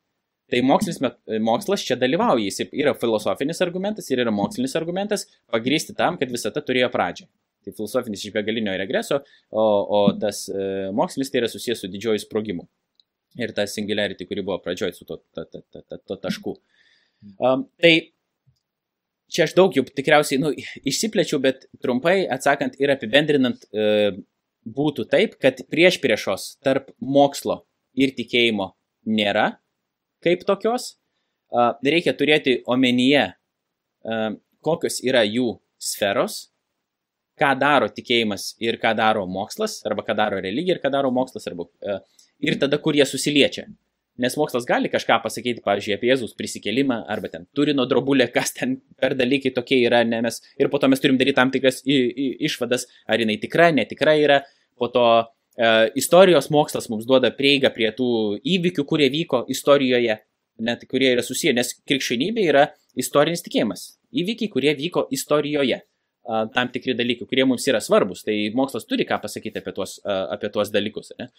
[0.52, 1.00] Tai mokslinis,
[1.40, 6.60] mokslas čia dalyvauja, jis yra filosofinis argumentas ir yra mokslinis argumentas pagrysti tam, kad visata
[6.64, 7.28] turėjo pradžią.
[7.64, 12.26] Tai filosofinis iš begalinio regreso, o, o tas e, mokslinis tai yra susijęs su didžioju
[12.26, 12.66] sprogimu.
[13.40, 16.54] Ir ta singularity, kuri buvo pradžioj su to, to, to, to, to, to tašku.
[17.40, 17.94] Um, tai
[19.32, 20.52] čia aš daug jau tikriausiai nu,
[20.84, 24.12] išsiplečiau, bet trumpai atsakant ir apibendrinant, e,
[24.64, 27.62] būtų taip, kad prieš priešos tarp mokslo
[27.96, 28.72] ir tikėjimo
[29.08, 29.54] nėra
[30.24, 30.94] kaip tokios,
[31.84, 33.28] reikia turėti omenyje,
[34.64, 36.48] kokios yra jų sferos,
[37.40, 41.48] ką daro tikėjimas ir ką daro mokslas, arba ką daro religija ir ką daro mokslas,
[41.50, 41.66] arba,
[42.40, 43.66] ir tada, kur jie susiliečia.
[44.22, 48.76] Nes mokslas gali kažką pasakyti, pavyzdžiui, apie Jėzus prisikėlimą, arba ten turino drobulė, kas ten
[49.02, 52.86] per dalykai tokie yra, ne, mes, ir po to mes turim daryti tam tikras išvadas,
[53.10, 54.38] ar jinai tikra, netikra yra,
[54.78, 55.43] po to E,
[55.94, 60.18] istorijos mokslas mums duoda prieigą prie tų įvykių, kurie vyko istorijoje,
[60.58, 63.94] net kurie yra susiję, nes krikščionybė yra istorinis tikėjimas.
[64.14, 65.82] Įvykiai, kurie vyko istorijoje.
[66.24, 68.22] Tam tikri dalykai, kurie mums yra svarbus.
[68.24, 71.12] Tai mokslas turi ką pasakyti apie tuos, apie tuos dalykus.
[71.20, 71.30] Ne?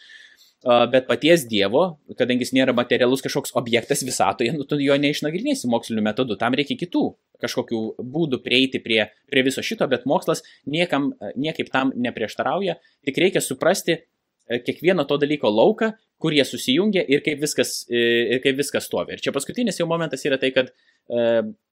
[0.65, 6.01] bet paties Dievo, kadangi jis nėra materialus kažkoks objektas visatoje, nu, tu jo neišnagrinėsi mokslinių
[6.07, 7.03] metodų, tam reikia kitų
[7.43, 13.43] kažkokių būdų prieiti prie, prie viso šito, bet mokslas niekam, niekaip tam neprieštarauja, tik reikia
[13.43, 13.99] suprasti
[14.45, 19.13] kiekvieno to dalyko lauką, kur jie susijungia ir kaip viskas, ir kaip viskas stovi.
[19.13, 21.25] Ir čia paskutinis jau momentas yra tai, kad e,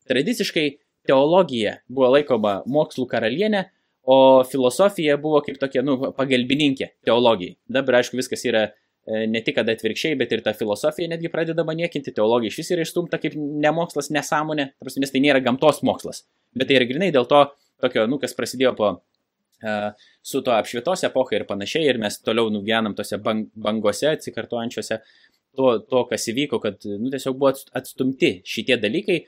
[0.09, 0.65] tradiciškai
[1.07, 3.65] teologija buvo laikoma mokslų karalienė,
[4.03, 7.55] o filosofija buvo kaip tokia, nu, pagalbininkė teologijai.
[7.71, 8.67] Dabar, aišku, viskas yra
[9.03, 12.85] E, ne tik, atvirkščiai, bet ir ta filosofija netgi pradedama niekinti, teologija iš vis yra
[12.85, 16.21] išstumta kaip nemokslas, nesąmonė, nes tai nėra gamtos mokslas,
[16.55, 17.41] bet tai yra grinai dėl to
[17.83, 22.47] tokio, nu, kas prasidėjo po uh, su to apšvietos epocha ir panašiai, ir mes toliau
[22.53, 28.79] nugyvenam tose bang, bangose atsikartojančiose to, to, kas įvyko, kad nu, tiesiog buvo atstumti šitie
[28.79, 29.19] dalykai,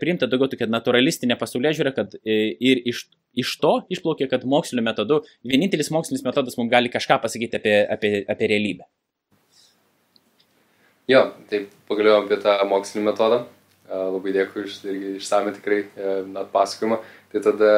[0.00, 3.04] priimta daugiau tokia naturalistinė pasaulė žiūrė, kad ir iš,
[3.36, 8.12] iš to išplaukė, kad mokslinio metodu, vienintelis mokslinis metodas mums gali kažką pasakyti apie, apie,
[8.28, 8.88] apie realybę.
[11.08, 13.44] Jo, tai pagalvojom apie tą mokslinį metodą.
[13.88, 14.80] Labai dėkui iš,
[15.16, 16.98] išsame tikrai e, atpasakojimą.
[17.32, 17.70] Tai tada,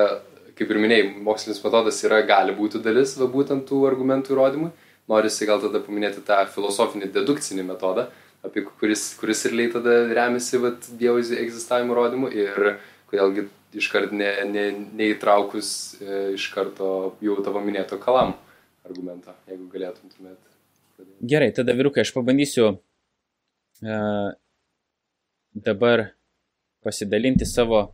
[0.59, 4.73] kaip ir minėjai, mokslinis metodas yra, gali būti dalis va, būtent tų argumentų įrodymų.
[5.11, 8.09] Norisi gal tada paminėti tą filosofinį dedukcinį metodą.
[8.47, 12.77] Apie kuris, kuris realiai tada remiasi vat, Dievo egzistavimo įrodymu ir
[13.11, 13.49] kodėlgi
[13.81, 14.65] iškart ne, ne,
[14.99, 16.91] neįtraukus e, iš karto
[17.23, 18.35] jau tavo minėto kalam
[18.87, 20.39] argumento, jeigu galėtum tuomet.
[21.33, 24.31] Gerai, tada vyrukai, aš pabandysiu uh,
[25.55, 26.11] dabar
[26.85, 27.91] pasidalinti savo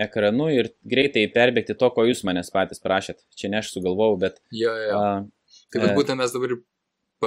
[0.00, 3.20] ekranu ir greitai perbėgti to, ko jūs manęs patys prašėt.
[3.36, 4.40] Čia ne aš sugalvojau, bet...
[4.56, 4.98] Jo, jo.
[4.98, 6.56] Uh, tai uh, būtent mes dabar,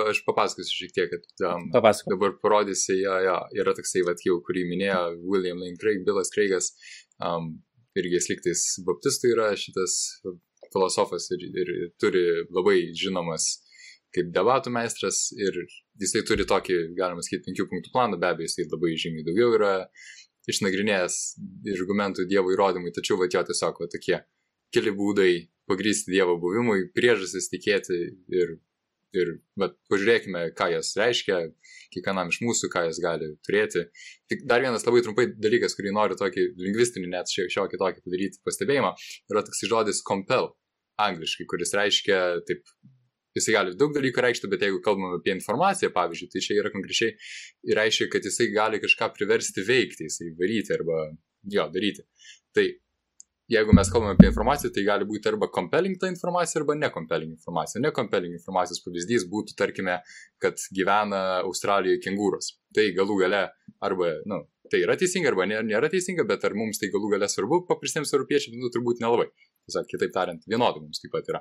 [0.02, 2.16] aš papasakosiu šiek tiek, kad um, Papasakok.
[2.16, 6.72] dabar parodysi, jo, jo, yra toksai, vat, jau, kurį minėjo William Lane Craig, Billas Craigas,
[7.22, 7.54] um,
[8.00, 10.00] irgi jis liktais baptistų yra šitas
[10.74, 13.52] filosofas ir, ir turi labai žinomas
[14.14, 15.56] kaip debatų meistras ir
[16.02, 19.74] jisai turi tokį, galima sakyti, penkių punktų planą, be abejo, jisai labai žymiai daugiau yra
[20.50, 21.18] išnagrinėjęs
[21.74, 24.20] argumentų Dievo įrodymui, tačiau va jo tiesiog va tokie
[24.74, 25.32] keli būdai
[25.70, 28.00] pagrysti Dievo buvimui, priežastis tikėti
[28.34, 28.58] ir,
[29.18, 31.40] ir bet pažiūrėkime, ką jas reiškia,
[31.94, 33.86] kiekvienam iš mūsų, ką jas gali turėti.
[34.32, 38.94] Tik dar vienas labai trumpai dalykas, kurį noriu tokį lingvistinį net šiokį tokį padaryti pastebėjimą,
[39.34, 40.52] yra toks žodis compel
[41.02, 42.66] angliškai, kuris reiškia taip
[43.38, 47.16] jisai gali daug dalykų reikšti, bet jeigu kalbame apie informaciją, pavyzdžiui, tai čia yra konkrečiai
[47.80, 51.08] reiškia, kad jisai gali kažką priversti veikti, jisai daryti arba
[51.56, 52.06] jo daryti.
[52.54, 52.68] Tai
[53.54, 57.82] jeigu mes kalbame apie informaciją, tai gali būti arba compelling ta informacija, arba necompelling informacija.
[57.84, 60.00] Necompelling informacijos pavyzdys būtų, tarkime,
[60.44, 62.56] kad gyvena Australijoje kengūros.
[62.74, 63.46] Tai galų gale
[63.84, 67.30] arba, na, nu, tai yra teisinga arba nėra teisinga, bet ar mums tai galų gale
[67.30, 69.30] svarbu, paprastiems europiečiams, nu, turbūt nelabai.
[69.64, 71.40] Tiesiog, kitaip tariant, vienodai mums taip pat yra.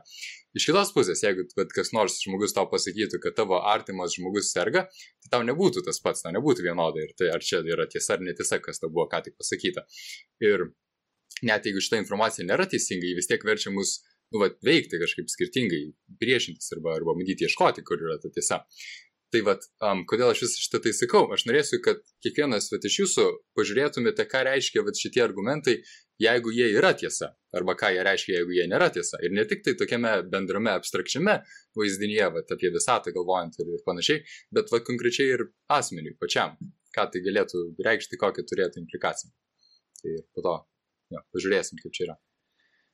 [0.55, 1.43] Iš kitos pusės, jeigu
[1.75, 4.85] kas nors žmogus tau pasakytų, kad tavo artimas žmogus serga,
[5.25, 7.09] tai tau nebūtų tas pats, tau nebūtų vienodai.
[7.09, 9.83] Ir tai ar čia yra tiesa ar netiesa, kas tau buvo ką tik pasakyta.
[10.45, 10.69] Ir
[11.43, 14.01] net jeigu šitą informaciją nėra teisinga, ji vis tiek verčia mus
[14.33, 15.87] nu, va, veikti kažkaip skirtingai,
[16.21, 18.63] priešintis arba, arba bandyti ieškoti, kur yra ta tiesa.
[19.33, 21.23] Tai vad, um, kodėl aš visą šitą tai sakau?
[21.33, 23.23] Aš norėsiu, kad kiekvienas vat, iš jūsų
[23.57, 25.79] pažiūrėtumėte, ką reiškia vat, šitie argumentai,
[26.21, 29.21] jeigu jie yra tiesa, arba ką jie reiškia, jeigu jie nėra tiesa.
[29.25, 31.39] Ir ne tik tai tokiame bendrame abstrakčiame
[31.81, 34.21] vaizdinyje, vat, apie visatą galvojant ir panašiai,
[34.53, 35.47] bet vat, konkrečiai ir
[35.81, 36.59] asmeniui pačiam,
[36.93, 39.33] ką tai galėtų reikšti, kokią turėtų implikaciją.
[40.03, 40.59] Tai po to
[41.15, 42.19] jo, pažiūrėsim, kaip čia yra.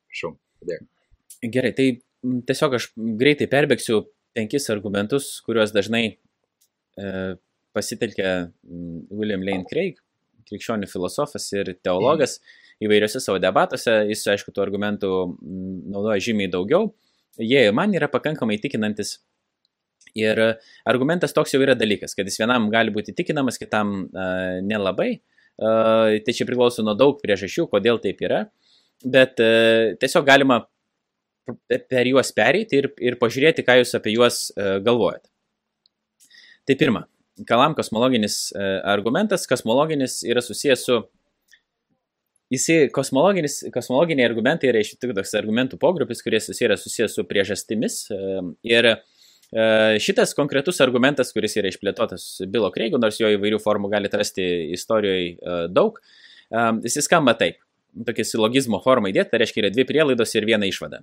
[0.09, 0.87] Prašau, padėk.
[1.55, 1.91] Gerai, tai
[2.49, 4.07] tiesiog aš greitai perbėgsiu
[4.37, 6.19] penkis argumentus, kuriuos dažnai
[6.99, 7.37] E,
[7.77, 8.31] pasitelkė
[9.15, 10.01] William Lane Craig,
[10.49, 12.39] krikščionių filosofas ir teologas,
[12.83, 15.11] įvairiose savo debatuose, jis, aišku, tų argumentų
[15.93, 16.89] naudoja žymiai daugiau,
[17.39, 19.19] jie man yra pakankamai tikinantis.
[20.19, 20.41] Ir
[20.89, 25.11] argumentas toks jau yra dalykas, kad jis vienam gali būti tikinamas, kitam uh, nelabai.
[25.19, 28.45] Uh, tai čia priklauso nuo daug priežasčių, kodėl taip yra.
[29.05, 30.63] Bet uh, tiesiog galima
[31.69, 35.31] per juos pereiti ir, ir pažiūrėti, ką jūs apie juos uh, galvojate.
[36.69, 37.07] Tai pirma,
[37.49, 38.51] kalam kosmologinis
[38.85, 40.99] argumentas, kosmologinis yra susijęs su
[42.49, 47.99] Jisai kosmologinis, kosmologiniai argumentai yra iš tikrųjų toks argumentų pogrupis, kuris yra susijęs su priežastimis.
[48.65, 48.95] Ir e,
[49.49, 54.45] šitas konkretus argumentas, kuris yra išplėtotas Bilo Kreigo, nors jo įvairių formų gali rasti
[54.77, 55.97] istorijoje daug,
[56.85, 57.63] jis skamba taip.
[58.05, 61.01] Tokia silogizmo forma įdėta, tai reiškia yra dvi prielaidos ir viena išvada.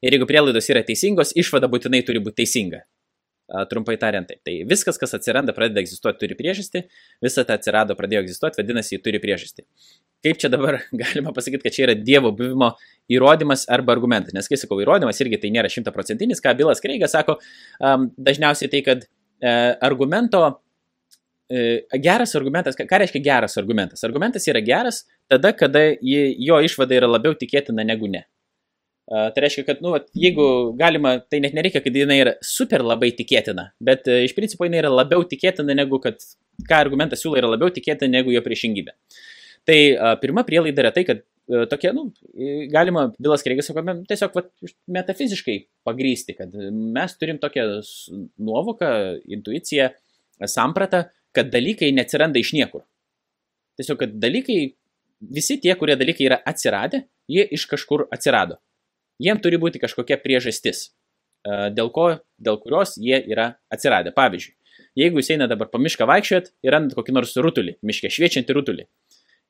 [0.00, 2.84] Ir jeigu prielaidos yra teisingos, išvada būtinai turi būti teisinga.
[3.68, 4.38] Trumpai tariant, taip.
[4.46, 6.84] Tai viskas, kas atsiranda, pradeda egzistuoti, turi priežastį,
[7.26, 9.66] visa tai atsirado, pradėjo egzistuoti, vadinasi, jį turi priežastį.
[10.24, 12.72] Kaip čia dabar galima pasakyti, kad čia yra Dievo buvimo
[13.12, 14.36] įrodymas arba argumentas?
[14.36, 17.38] Nes, kai sakau, įrodymas irgi tai nėra šimtaprocentinis, ką Bilas Kreigas sako,
[17.80, 20.58] um, dažniausiai tai, kad uh, argumento uh,
[22.04, 24.04] geras argumentas, ką, reiškia geras argumentas?
[24.06, 28.26] Argumentas yra geras tada, kada jį, jo išvada yra labiau tikėtina negu ne.
[29.10, 30.44] Tai reiškia, kad, nu, jeigu
[30.78, 34.84] galima, tai net nereikia, kad jinai yra super labai tikėtina, bet e, iš principo jinai
[34.84, 36.22] yra labiau tikėtina negu, kad,
[36.68, 38.94] ką argumentas siūlo, yra labiau tikėtina negu jo priešingybė.
[39.70, 39.80] Tai
[40.22, 42.08] pirma prielaida yra tai, kad e, tokie, nu,
[42.72, 44.50] galima, Bilas Kreigas sako, tiesiog vat,
[44.90, 45.56] metafiziškai
[45.86, 46.56] pagrysti, kad
[46.96, 47.68] mes turim tokią
[48.42, 48.90] nuovoką,
[49.38, 49.92] intuiciją,
[50.50, 51.04] sampratą,
[51.36, 52.82] kad dalykai neatsiranda iš niekur.
[53.78, 54.58] Tiesiog, kad dalykai,
[55.38, 58.58] visi tie, kurie dalykai yra atsiradę, jie iš kažkur atsirado
[59.20, 60.88] jiem turi būti kažkokia priežastis,
[61.44, 62.08] dėl, ko,
[62.40, 64.14] dėl kurios jie yra atsiradę.
[64.16, 64.56] Pavyzdžiui,
[64.98, 68.86] jeigu jūs einate dabar po mišką vaikščiojat ir randat kokį nors rutulį, miške šviečiantį rutulį.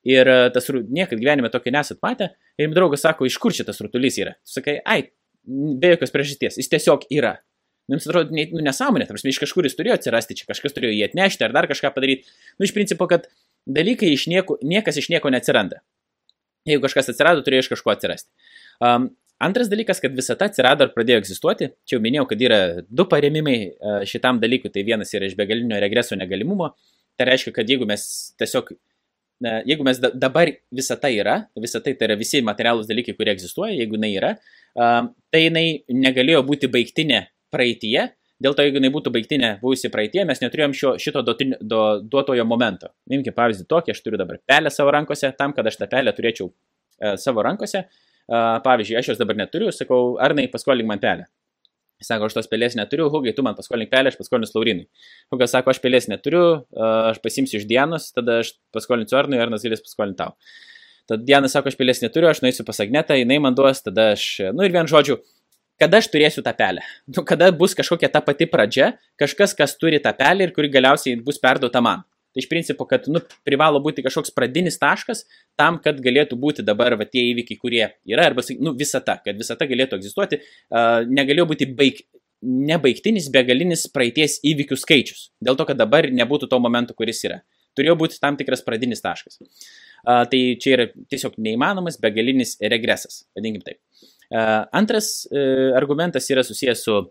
[0.08, 2.30] Ir e, tas niekad gyvenime tokio nesat matę.
[2.56, 4.36] Ir jums draugas sako, iš kur šitas rutulys yra.
[4.48, 5.02] Sakai, ai,
[5.44, 7.36] be jokios priežasties, jis tiesiog yra.
[7.90, 10.94] Nu, jums atrodo ne, nu, nesąmonė, tarsi iš kažkur jis turėjo atsirasti, čia kažkas turėjo
[10.94, 12.28] jį atnešti ar dar kažką padaryti.
[12.56, 13.26] Nu, iš principo, kad
[13.68, 15.82] dalykai iš nieko, niekas iš nieko neatsiranda.
[16.68, 18.30] Jeigu kažkas atsirado, turėjo iš kažko atsirasti.
[18.80, 21.70] Um, Antras dalykas, kad visata atsirado ir pradėjo egzistuoti.
[21.88, 23.54] Čia jau minėjau, kad yra du paremimai
[24.04, 24.68] šitam dalykui.
[24.74, 26.74] Tai vienas yra iš begalinio regreso negalimumo.
[27.16, 28.04] Tai reiškia, kad jeigu mes
[28.36, 28.74] tiesiog,
[29.40, 34.12] jeigu mes dabar visata yra, visata tai yra visi materialūs dalykai, kurie egzistuoja, jeigu jinai
[34.16, 34.32] yra,
[35.32, 38.10] tai jinai negalėjo būti baigtinė praeitie.
[38.40, 42.46] Dėl to, jeigu jinai būtų baigtinė buvusi praeitie, mes neturėjom šio, šito duotinio, do, duotojo
[42.48, 42.88] momento.
[43.12, 46.48] Imkime pavyzdį tokį, aš turiu dabar pelę savo rankose, tam, kad aš tą pelę turėčiau
[46.48, 47.84] e, savo rankose,
[48.64, 51.26] pavyzdžiui, aš jos dabar neturiu, sakau, Arnai, paskolink man pelę.
[52.00, 54.86] Sako, aš tos pelės neturiu, Hugai, tu man paskolink pelę, aš paskolinsiu Laurinui.
[55.32, 59.84] Hugas sako, aš pelės neturiu, aš pasimsiu iš Dienos, tada aš paskolinsiu Arnui, Arnas galės
[59.84, 60.32] paskolinti tau.
[61.10, 64.24] Tada Diena sako, aš pelės neturiu, aš nueisiu pas Agnetą, jinai man duos, tada aš,
[64.56, 65.18] nu ir vien žodžiu,
[65.80, 66.84] kada aš turėsiu tą pelę?
[67.10, 71.20] Nu, kada bus kažkokia ta pati pradžia, kažkas, kas turi tą pelę ir kuri galiausiai
[71.24, 72.06] bus perduota man.
[72.30, 75.24] Tai iš principo, kad nu, privalo būti kažkoks pradinis taškas
[75.58, 79.66] tam, kad galėtų būti dabar va, tie įvykiai, kurie yra, arba nu, visata, kad visata
[79.70, 82.04] galėtų egzistuoti, uh, negalėjo būti baig,
[82.70, 85.26] nebaigtinis, begalinis praeities įvykių skaičius.
[85.42, 87.42] Dėl to, kad dabar nebūtų to momento, kuris yra.
[87.78, 89.40] Turėjo būti tam tikras pradinis taškas.
[89.40, 93.82] Uh, tai čia yra tiesiog neįmanomas begalinis regresas, vadinkim taip.
[94.30, 97.02] Uh, antras uh, argumentas yra susijęs su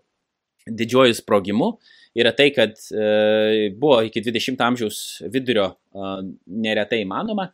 [0.64, 1.74] didžiuoju sprogimu.
[1.76, 5.00] Uh, yra tai, kad e, buvo iki 20 amžiaus
[5.30, 6.12] vidurio e,
[6.46, 7.50] neretai įmanoma,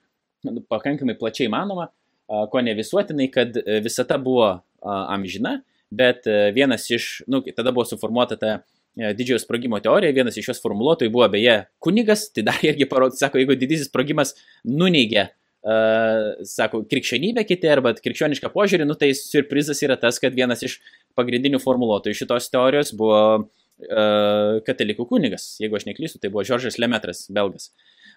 [0.46, 4.48] nu, pakankamai plačiai įmanoma, e, ko ne visuotinai, kad visata buvo
[4.86, 5.56] amžina,
[5.90, 8.52] bet vienas iš, nu, tada buvo suformuota ta
[8.96, 13.40] didžiojo sprogimo teorija, vienas iš jos formuluotojų buvo beje kunigas, tai dar irgi parodė, sako,
[13.40, 15.30] jeigu didysis sprogimas nuneigia
[15.66, 20.76] Uh, sako, krikščionybė kiti arba krikščionišką požiūrį, nu tai surprizas yra tas, kad vienas iš
[21.18, 27.26] pagrindinių formuluotojų šitos teorijos buvo uh, katalikų kunigas, jeigu aš neklystu, tai buvo Žoržas Lemetras,
[27.32, 27.70] belgas.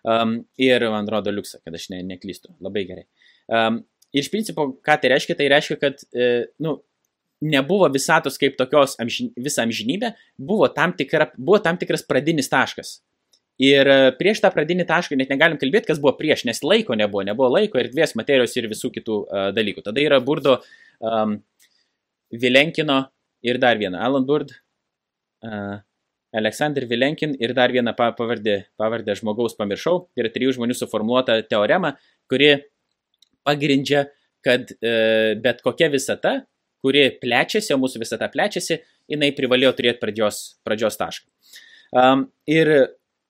[0.08, 2.54] Um, ir man atrodo liuksa, kad aš ne, neklystu.
[2.64, 3.04] Labai gerai.
[3.52, 3.82] Um,
[4.16, 5.36] ir iš principo, ką tai reiškia?
[5.36, 6.78] Tai reiškia, kad, uh, nu,
[7.44, 13.00] nebuvo visatos kaip tokios amžin, visą amžinybę, buvo tam, tikra, buvo tam tikras pradinis taškas.
[13.60, 17.50] Ir prieš tą pradinį tašką net negalim kalbėti, kas buvo prieš, nes laiko nebuvo, nebuvo
[17.58, 19.84] laiko, erdvės, materijos ir visų kitų uh, dalykų.
[19.84, 20.62] Tada yra Burdo,
[21.04, 21.36] um,
[22.32, 23.02] Vilenkino
[23.44, 24.69] ir dar viena, Alan Burd, uh,
[26.36, 30.10] Aleksandr Vilenkin ir dar vieną pavardę, pavardę žmogaus pamiršau.
[30.20, 31.96] Yra trijų žmonių suformuota teorema,
[32.30, 32.52] kuri
[33.48, 34.06] pagrindžia,
[34.46, 36.36] kad uh, bet kokia visata,
[36.86, 38.80] kuri plečiasi, o mūsų visata plečiasi,
[39.10, 41.28] jinai privalėjo turėti pradžios, pradžios tašką.
[41.90, 42.70] Um, ir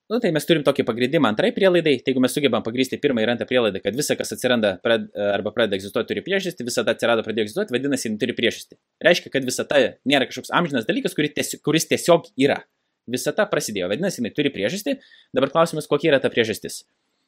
[0.10, 3.30] Nu, tai mes turim tokį pagrindimą antrai prielaidai, tai jeigu mes sugebam pagrysti pirmą ir
[3.30, 5.04] antrą prielaidą, kad visa, kas atsiranda pred,
[5.36, 8.80] arba pradeda egzistuoti, turi priežastį, visada atsirado, pradėjo egzistuoti, vadinasi, turi priežastį.
[9.06, 12.58] Reiškia, kad visata nėra kažkoks amžinas dalykas, kuris tiesiog, kuris tiesiog yra.
[13.06, 14.98] Visata prasidėjo, vadinasi, jinai turi priežastį.
[15.38, 16.82] Dabar klausimas, kokia yra ta priežastis.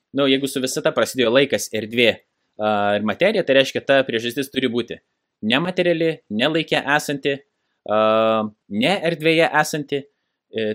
[0.10, 4.50] Na, nu, jeigu su visata prasidėjo laikas, erdvė uh, ir materija, tai reiškia, ta priežastis
[4.50, 4.98] turi būti
[5.46, 7.38] nemateriali, nelaikė esanti,
[7.86, 10.21] uh, ne erdvėje esanti, E,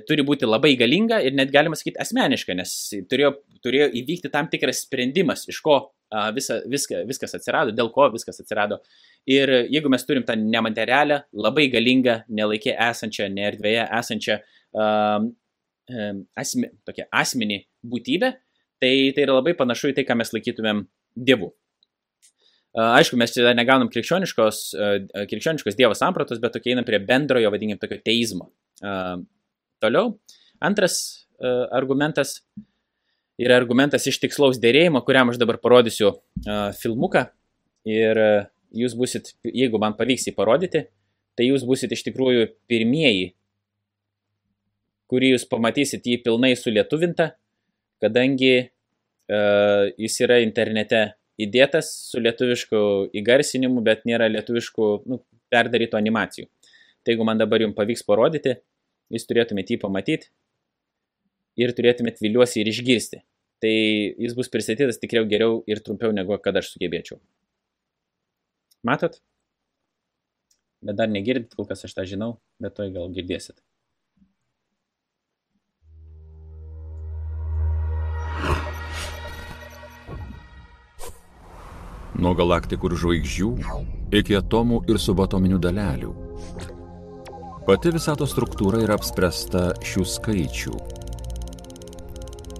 [0.09, 2.73] turi būti labai galinga ir net galima sakyti asmeniška, nes
[3.11, 5.79] turėjo, turėjo įvykti tam tikras sprendimas, iš ko
[6.37, 8.81] visa, viska, viskas atsirado, dėl ko viskas atsirado.
[9.29, 14.39] Ir jeigu mes turim tą nematerialią, labai galingą, nelaikė esančią, neerdvėje esančią
[14.73, 15.31] um,
[16.39, 18.33] asme, tokią asmenį būtybę,
[18.83, 21.53] tai tai yra labai panašu į tai, ką mes laikytumėm dievu.
[22.77, 24.59] Aišku, mes čia negaunam krikščioniškos,
[25.31, 28.51] krikščioniškos dievo sampratos, bet tokie einam prie bendrojo, vadinkim, tokio teizmo.
[29.83, 30.17] Toliau,
[30.61, 32.41] antras uh, argumentas
[33.37, 37.27] yra argumentas iš tikslaus dėrėjimo, kuriam aš dabar parodysiu uh, filmuką.
[37.87, 38.47] Ir uh,
[38.77, 40.87] jūs busit, jeigu man pavyks jį parodyti,
[41.37, 43.35] tai jūs busit iš tikrųjų pirmieji,
[45.13, 47.31] kurį jūs pamatysit jį pilnai sulietuvintą,
[48.03, 51.05] kadangi uh, jis yra internete
[51.41, 52.81] įdėtas su lietuvišku
[53.21, 55.21] įgarsinimu, bet nėra lietuviškų nu,
[55.53, 56.49] perdarytų animacijų.
[57.05, 58.57] Tai jeigu man dabar jums pavyks parodyti,
[59.13, 60.31] jūs turėtumėte jį pamatyti
[61.61, 63.23] ir turėtumėte viliuosi ir išgirsti.
[63.65, 67.21] Tai jis bus pristatytas tikriau geriau ir trumpiau negu kad aš sugebėčiau.
[68.85, 69.17] Matot?
[70.85, 73.63] Bet dar negirdit, kol kas aš tą žinau, bet toj gal girdėsit.
[82.17, 83.51] Nuo galaktikų ir žvaigždžių
[84.21, 86.15] iki atomų ir subatominių dalelių
[87.67, 90.77] Pati visatos struktūra yra apspręsta šių skaičių.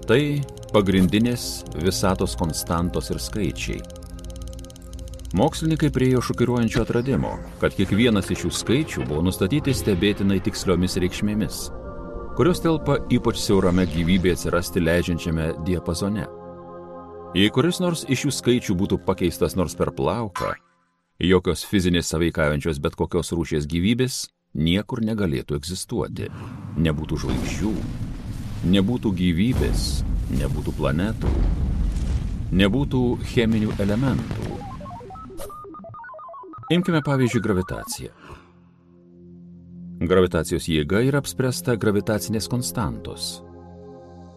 [0.03, 0.19] Tai
[0.73, 1.45] pagrindinės
[1.79, 3.79] visatos konstantos ir skaičiai.
[5.39, 11.63] Mokslininkai priejo šokiruojančio atradimo, kad kiekvienas iš šių skaičių buvo nustatyti stebėtinai tiksliomis reikšmėmis,
[12.35, 16.27] kurios telpa ypač siaurame gyvybė atsirasti leidžiančiame diapazone.
[17.31, 20.57] Jei kuris nors iš šių skaičių būtų pakeistas nors per plauką,
[21.23, 24.25] jokios fizinės sąveikaujančios bet kokios rūšies gyvybės
[24.57, 26.27] niekur negalėtų egzistuoti.
[26.81, 27.73] Nebūtų žvaigždžių,
[28.73, 29.87] nebūtų gyvybės,
[30.37, 31.31] nebūtų planetų,
[32.57, 33.01] nebūtų
[33.31, 34.53] cheminių elementų.
[36.73, 38.15] Imkime pavyzdžiui gravitaciją.
[39.97, 43.37] Gravitacijos jėga yra apspręsta gravitacinės konstantos.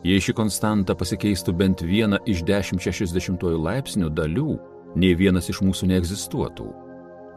[0.06, 4.54] Jei ši konstanta pasikeistų bent vieną iš 1060 laipsnių dalių,
[4.96, 6.70] nei vienas iš mūsų neegzistuotų.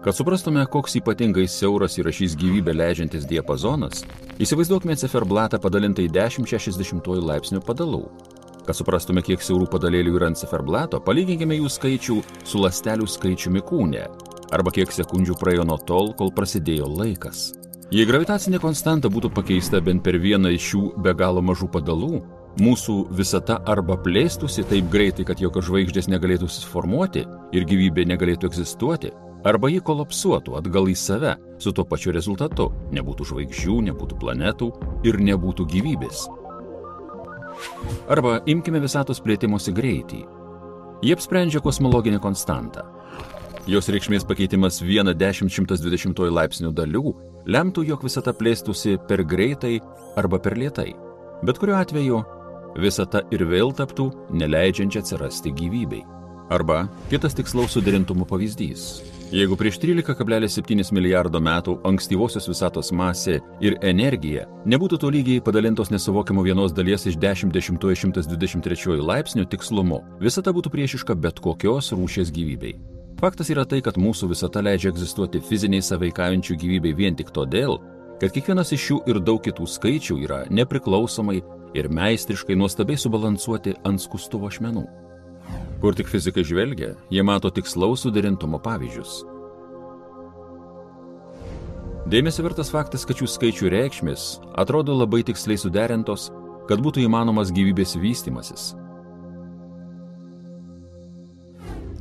[0.03, 4.01] Kad suprastume, koks ypatingai siauras yra šis gyvybę leidžiantis diapazonas,
[4.43, 8.01] įsivaizduokime ciferblatą padalintą į 1060 laipsnių padalų.
[8.67, 14.03] Kad suprastume, kiek siaurų padalėlių yra ant ciferblato, palyginkime jų skaičių su lastelių skaičiumi kūne,
[14.51, 17.53] arba kiek sekundžių praėjo nuo tol, kol prasidėjo laikas.
[17.95, 22.23] Jei gravitacinė konstanta būtų pakeista bent per vieną iš šių be galo mažų padalų,
[22.59, 27.23] mūsų visata arba plėstųsi taip greitai, kad jokios žvaigždės negalėtų susiformuoti
[27.55, 29.15] ir gyvybė negalėtų egzistuoti,
[29.47, 34.71] arba ji kolapsuotų atgal į save su tuo pačiu rezultatu- nebūtų žvaigždžių, nebūtų planetų
[35.03, 36.27] ir nebūtų gyvybės.
[38.09, 40.25] Arba imkime visatos plėtimosi greitį.
[41.03, 42.83] Jie apsprendžia kosmologinę konstantą.
[43.67, 47.13] Jos reikšmės pakeitimas 1,120 laipsnių dalių
[47.47, 49.79] lemtų, jog visata plėstųsi per greitai
[50.17, 50.93] arba per lietai.
[51.43, 52.23] Bet kuriuo atveju
[52.79, 56.03] visata ir vėl taptų neleidžiančia atsirasti gyvybei.
[56.51, 59.22] Arba kitas tikslaus suderintumo pavyzdys.
[59.31, 66.73] Jeigu prieš 13,7 milijardo metų ankstyvosios visatos masė ir energija nebūtų tolygiai padalintos nesuvokiamo vienos
[66.75, 72.75] dalies iš 10-123 laipsnių tikslumu, visata būtų priešiška bet kokios rūšės gyvybei.
[73.23, 77.79] Faktas yra tai, kad mūsų visata leidžia egzistuoti fiziniai sąveikaujančių gyvybei vien tik todėl,
[78.21, 81.39] kad kiekvienas iš jų ir daug kitų skaičių yra nepriklausomai
[81.73, 85.02] ir meistriškai nuostabiai subalansuoti ant skustuvo ašmenų.
[85.83, 89.17] Kur tik fizikai žvelgia, jie mato tikslaus suderintumo pavyzdžius.
[92.07, 94.23] Dėmesio vertas faktas, kad šių skaičių reikšmės
[94.63, 96.29] atrodo labai tiksliai suderintos,
[96.71, 98.69] kad būtų įmanomas gyvybės vystimasis.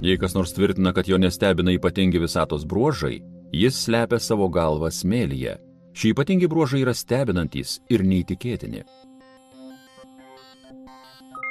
[0.03, 3.21] Jei kas nors tvirtina, kad jo nestebina ypatingi visatos bruožai,
[3.51, 5.59] jis slepia savo galvą smėlyje.
[5.95, 8.87] Šie ypatingi bruožai yra stebinantys ir neįtikėtini.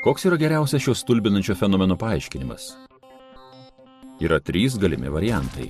[0.01, 2.71] Koks yra geriausias šio stulbinančio fenomeno paaiškinimas?
[4.19, 5.67] Yra trys galimi variantai.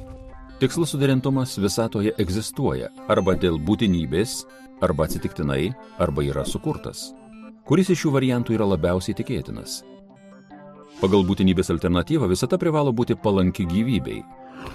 [0.59, 4.35] Tikslus suderintumas visatoje egzistuoja arba dėl būtinybės,
[4.79, 7.09] arba atsitiktinai, arba yra sukurtas.
[7.67, 9.81] Kuris iš šių variantų yra labiausiai tikėtinas?
[11.01, 14.21] Pagal būtinybės alternatyvą visata privalo būti palanki gyvybei,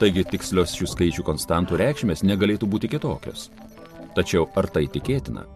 [0.02, 3.48] taigi tikslios šių skaičių konstantų reikšmės negalėtų būti kitokios.
[4.12, 5.46] Tačiau ar tai tikėtina?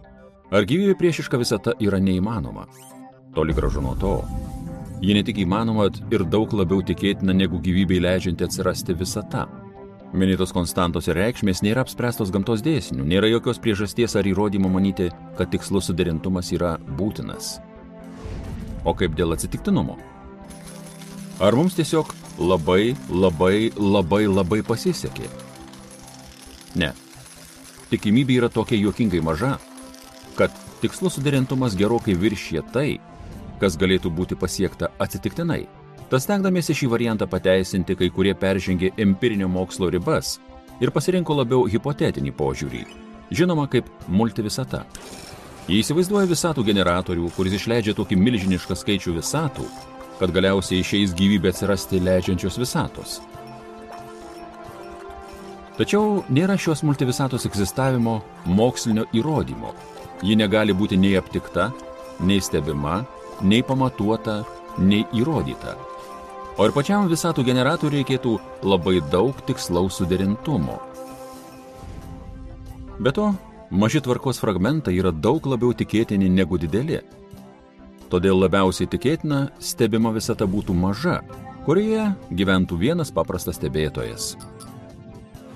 [0.49, 2.65] Ar gyvybė priešiška visata yra neįmanoma?
[3.35, 4.15] Toli gražu nuo to.
[5.01, 9.47] Ji ne tik įmanoma ir daug labiau tikėtina negu gyvybei leidžianti atsirasti visata.
[10.11, 15.07] Minėtos konstantos ir reikšmės nėra apspręstos gamtos dėsnių, nėra jokios priežasties ar įrodymo manyti,
[15.39, 17.61] kad tikslus suderintumas yra būtinas.
[18.85, 19.95] O kaip dėl atsitiktinumo?
[21.41, 22.11] Ar mums tiesiog
[22.43, 25.31] labai, labai, labai, labai pasisekė?
[26.83, 26.91] Ne.
[27.95, 29.55] Tikimybė yra tokia juokingai maža,
[30.35, 30.51] kad
[30.83, 32.99] tikslus suderintumas gerokai viršė tai,
[33.61, 35.67] kas galėtų būti pasiekta atsitiktinai.
[36.11, 40.39] Tas stengdamėsi šį variantą pateisinti, kai kurie peržengė empirinio mokslo ribas
[40.83, 42.85] ir pasirinko labiau hipotetinį požiūrį,
[43.31, 44.87] žinoma kaip multivisata.
[45.71, 49.67] Jie įsivaizduoja visatų generatorių, kuris išleidžia tokį milžinišką skaičių visatų,
[50.19, 53.21] kad galiausiai išeis gyvybė atsirasti leidžiančios visatos.
[55.79, 59.71] Tačiau nėra šios multivisatos egzistavimo mokslinio įrodymo.
[60.27, 61.71] Ji negali būti nei aptikta,
[62.21, 62.99] nei stebima,
[63.43, 64.43] nei pamatuota,
[64.79, 65.77] nei įrodyta.
[66.59, 68.35] O ir pačiam visatų generatoriui reikėtų
[68.67, 70.77] labai daug tikslaus suderintumo.
[73.01, 73.31] Be to,
[73.71, 77.01] maži tvarkos fragmentai yra daug labiau tikėtini negu dideli.
[78.13, 81.21] Todėl labiausiai tikėtina stebima visata būtų maža,
[81.65, 84.35] kurioje gyventų vienas paprastas stebėtojas.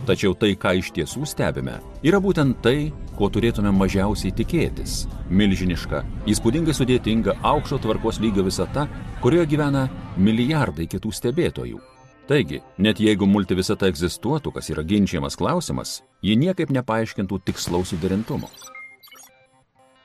[0.05, 5.07] Tačiau tai, ką iš tiesų stebime, yra būtent tai, ko turėtume mažiausiai tikėtis-
[5.38, 8.88] milžiniška, įspūdingai sudėtinga aukšto tvarkos lygio visata,
[9.22, 9.88] kurioje gyvena
[10.18, 11.80] milijardai kitų stebėtojų.
[12.28, 18.48] Taigi, net jeigu multivisata egzistuotų, kas yra ginčiamas klausimas, ji niekaip nepaaiškintų tikslaus suderintumo.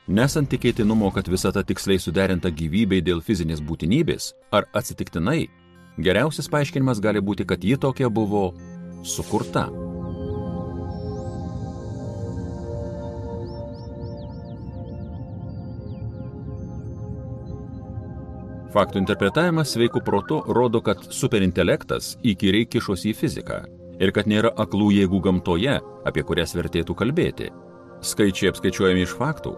[0.08, 5.50] Nesant tikėtinumo, kad visata tiksliai suderinta gyvybei dėl fizinės būtinybės ar atsitiktinai,
[5.98, 8.54] geriausias paaiškinimas gali būti, kad ji tokia buvo
[9.04, 9.89] sukurta.
[18.70, 23.64] Faktų interpretavimas sveiku protu rodo, kad superintelektas įkyriai kišosi į fiziką
[24.00, 27.50] ir kad nėra aklų jėgų gamtoje, apie kurias vertėtų kalbėti.
[28.06, 29.56] Skaičiai apskaičiuojami iš faktų.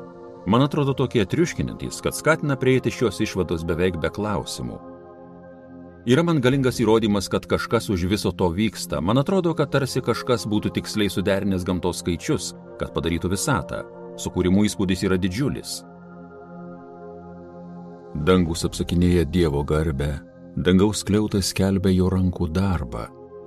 [0.49, 4.79] Man atrodo tokie triuškinantys, kad skatina prieiti šios išvados beveik be klausimų.
[6.09, 9.03] Yra man galingas įrodymas, kad kažkas už viso to vyksta.
[9.05, 13.83] Man atrodo, kad tarsi kažkas būtų tiksliai suderinęs gamtos skaičius, kad padarytų visatą.
[14.17, 15.83] Sukūrimų įspūdis yra didžiulis.
[18.15, 20.17] Dangus apsakinėja Dievo garbę,
[20.59, 23.05] dangaus kliautas skelbia jo rankų darbą.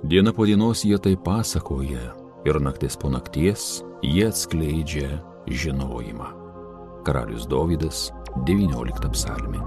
[0.09, 2.09] Diena po dienos jie tai pasakoja
[2.45, 6.31] ir naktis po nakties jie atskleidžia žinojimą.
[7.05, 8.09] Karalius Dovydas
[8.49, 9.61] 19 psalmi.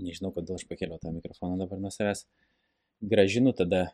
[0.00, 2.24] Nežinau, kodėl aš pakėliau tą mikrofoną dabar nuo savęs.
[3.00, 3.90] Gražinu tada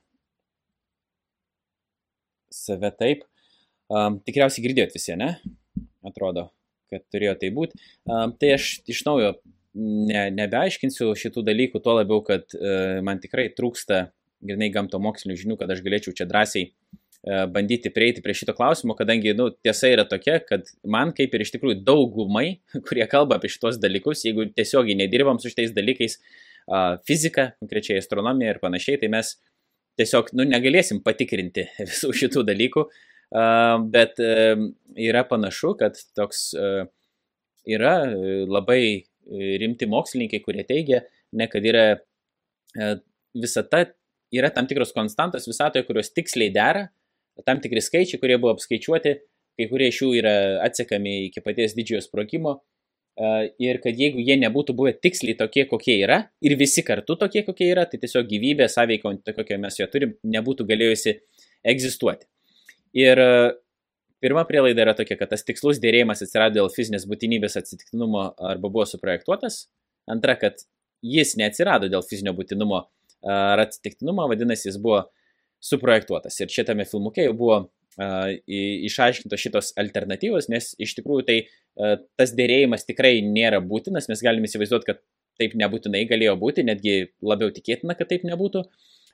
[2.52, 3.24] save taip.
[3.86, 5.36] Um, tikriausiai girdėjot visi, ne?
[6.07, 6.48] Atrodo,
[6.90, 7.78] kad turėjo tai būti.
[8.07, 9.36] Um, tai aš iš naujo
[9.76, 14.09] ne, nebeaiškinsiu šitų dalykų, tuo labiau, kad uh, man tikrai trūksta
[14.46, 16.86] grinai gamto mokslinių žinių, kad aš galėčiau čia drąsiai uh,
[17.26, 21.51] bandyti prieiti prie šito klausimo, kadangi nu, tiesa yra tokia, kad man kaip ir iš
[21.57, 26.20] tikrųjų daugumai, kurie kalba apie šitos dalykus, jeigu tiesiogiai nedirbam su šitais dalykais,
[27.07, 29.36] fizika, konkrečiai astronomija ir panašiai, tai mes
[29.99, 32.86] tiesiog nu, negalėsim patikrinti visų šitų dalykų,
[33.90, 34.66] bet uh,
[35.03, 36.86] yra panašu, kad toks uh,
[37.66, 37.97] yra
[38.47, 41.01] labai rimti mokslininkai, kurie teigia,
[41.34, 41.97] ne kad yra
[43.34, 43.80] visata,
[44.35, 46.87] yra tam tikros konstantos visatoje, kurios tiksliai dera,
[47.47, 49.12] tam tikri skaičiai, kurie buvo apskaičiuoti,
[49.57, 50.35] kai kurie iš jų yra
[50.66, 52.59] atsekami iki paties didžiojo sprogimo.
[53.62, 57.70] Ir kad jeigu jie nebūtų buvę tiksliai tokie, kokie yra, ir visi kartu tokie, kokie
[57.72, 61.14] yra, tai tiesiog gyvybė, sąveika, kokią mes jo turim, nebūtų galėjusi
[61.64, 62.29] egzistuoti.
[62.97, 63.22] Ir
[64.27, 68.87] Pirma prielaida yra tokia, kad tas tikslus dėrėjimas atsirado dėl fizinės būtinybės atsitiktinumo arba buvo
[68.89, 69.66] suprojektuotas.
[70.09, 70.62] Antra, kad
[71.05, 72.87] jis neatsirado dėl fizinio būtinumo
[73.24, 75.04] ar atsitiktinumo, vadinasi, jis buvo
[75.64, 76.36] suprojektuotas.
[76.42, 77.60] Ir šitame filmuke jau buvo
[77.96, 81.38] išaiškintos šitos alternatyvos, nes iš tikrųjų tai
[82.20, 85.00] tas dėrėjimas tikrai nėra būtinas, mes galime įsivaizduoti, kad
[85.40, 88.66] taip nebūtinai galėjo būti, netgi labiau tikėtina, kad taip nebūtų.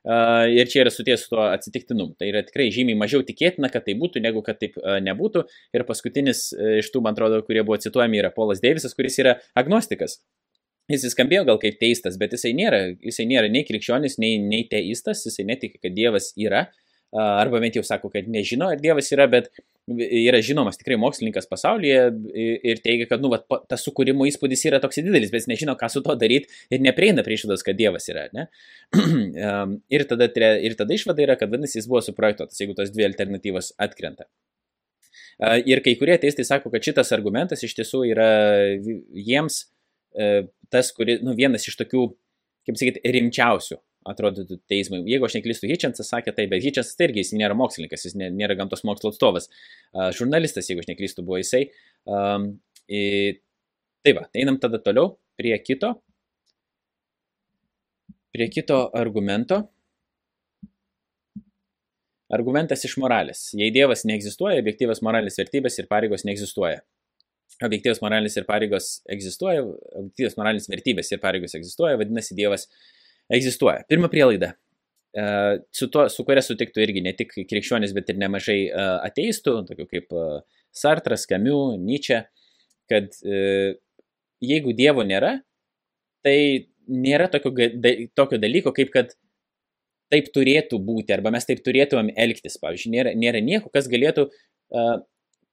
[0.02, 2.16] Ir čia yra suties su tuo atsitiktinumu.
[2.18, 4.74] Tai yra tikrai žymiai mažiau tikėtina, kad tai būtų, negu kad taip
[5.06, 5.44] nebūtų.
[5.78, 9.36] Ir paskutinis uh, iš tų, man atrodo, kurie buvo cituojami, yra Polas Deivisas, kuris yra
[9.58, 10.18] agnostikas.
[10.92, 15.24] Jis skambėjo gal kaip teistas, bet jisai nėra, jisai nėra nei krikščionis, nei, nei teistas,
[15.26, 16.66] jisai netiki, kad Dievas yra,
[17.12, 19.50] arba bent jau sako, kad nežino, ar Dievas yra, bet
[19.88, 22.04] yra žinomas tikrai mokslininkas pasaulyje
[22.70, 25.90] ir teigia, kad, nu, va, tas sukūrimo įspūdis yra toks didelis, bet jis nežino, ką
[25.92, 28.28] su to daryti ir neprieina prie išvados, kad Dievas yra.
[29.92, 30.28] Ir, tada,
[30.62, 34.28] ir tada išvada yra, kad vadinasi, jis buvo suprojektuotas, jeigu tos dvi alternatyvos atkrenta.
[35.68, 38.30] Ir kai kurie teistai sako, kad šitas argumentas iš tiesų yra
[38.78, 39.64] jiems
[40.72, 42.06] tas, kuris, nu, vienas iš tokių,
[42.68, 45.02] kaip sakyti, rimčiausių atrodytų teismai.
[45.06, 48.56] Jeigu aš neklystu, Hitchensas sakė tai, bet Hitchensas tai irgi jis nėra mokslininkas, jis nėra
[48.58, 49.48] gamtos mokslo atstovas.
[50.18, 51.68] Žurnalistas, jeigu aš neklystu, buvo jisai.
[52.08, 52.48] Um,
[52.90, 53.02] į,
[54.02, 55.94] tai va, einam tada toliau prie kito.
[58.34, 59.60] Prie kito argumento.
[62.32, 63.50] Argumentas iš moralės.
[63.58, 66.80] Jei Dievas neegzistuoja, objektyvas moralės vertybės ir pareigos neegzistuoja.
[67.62, 69.62] Objektyvas moralės ir pareigos egzistuoja,
[69.98, 72.66] objektyvas moralės vertybės ir pareigos egzistuoja, vadinasi, Dievas
[73.32, 73.84] egzistuoja.
[73.90, 74.54] Pirma prielaida.
[75.12, 75.24] E,
[75.76, 79.88] su, to, su kuria sutiktų irgi ne tik krikščionis, bet ir nemažai e, ateistų, tokių
[79.90, 80.26] kaip e,
[80.72, 82.24] Sartras, Kamiu, Nyčia,
[82.88, 83.12] kad
[84.42, 85.34] jeigu Dievo nėra,
[86.24, 86.36] tai
[86.88, 87.52] nėra tokio,
[88.16, 89.12] tokio dalyko, kaip kad
[90.12, 92.56] taip turėtų būti, arba mes taip turėtumėm elgtis.
[92.60, 94.26] Pavyzdžiui, nėra, nėra nieko, kas galėtų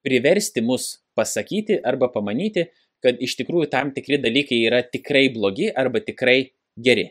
[0.05, 2.67] priversti mus pasakyti arba pamanyti,
[3.03, 6.41] kad iš tikrųjų tam tikri dalykai yra tikrai blogi arba tikrai
[6.79, 7.09] geri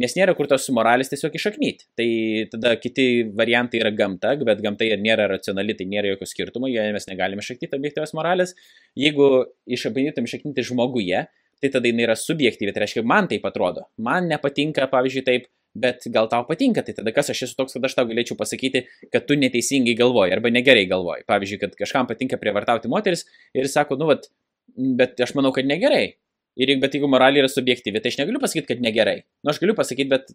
[0.00, 1.88] nes nėra kur tos moralės tiesiog išaknyti.
[1.98, 2.08] Tai
[2.52, 3.06] tada kiti
[3.36, 7.78] variantai yra gamta, bet gamta nėra racionali, tai nėra jokio skirtumo, joje mes negalime išaknyti
[7.78, 8.54] objektyvios moralės.
[8.98, 9.46] Jeigu
[9.78, 11.26] išabandytum išaknyti žmoguje,
[11.62, 13.86] tai tada jinai yra subjektyvi, tai reiškia, man taip atrodo.
[14.02, 15.48] Man nepatinka, pavyzdžiui, taip,
[15.82, 18.84] bet gal tau patinka, tai tada kas aš esu toks, kad aš tau galėčiau pasakyti,
[19.12, 21.26] kad tu neteisingai galvoji arba negerai galvoji.
[21.28, 24.30] Pavyzdžiui, kad kažkam patinka prievartauti moteris ir sako, nu, vat,
[24.76, 26.16] bet aš manau, kad negerai.
[26.56, 29.18] Ir bet jeigu moralė yra subjektyvi, tai aš negaliu pasakyti, kad negerai.
[29.44, 30.30] Nu, aš galiu pasakyti, bet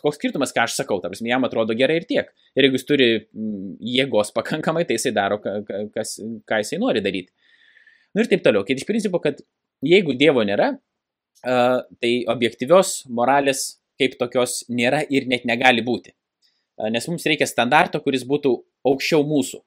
[0.00, 2.32] koks skirtumas, ką aš sakau, tarsi jam atrodo gerai ir tiek.
[2.58, 3.08] Ir jeigu jis turi
[3.94, 5.38] jėgos pakankamai, tai jisai daro,
[5.94, 6.16] kas,
[6.50, 7.30] ką jisai nori daryti.
[8.16, 8.66] Nu ir taip toliau.
[8.66, 9.38] Kai iš principo, kad
[9.86, 10.72] jeigu Dievo nėra,
[11.44, 16.14] tai objektyvios moralės kaip tokios nėra ir net negali būti.
[16.92, 18.52] nes mums reikia standarto, kuris būtų
[18.84, 19.62] aukščiau mūsų.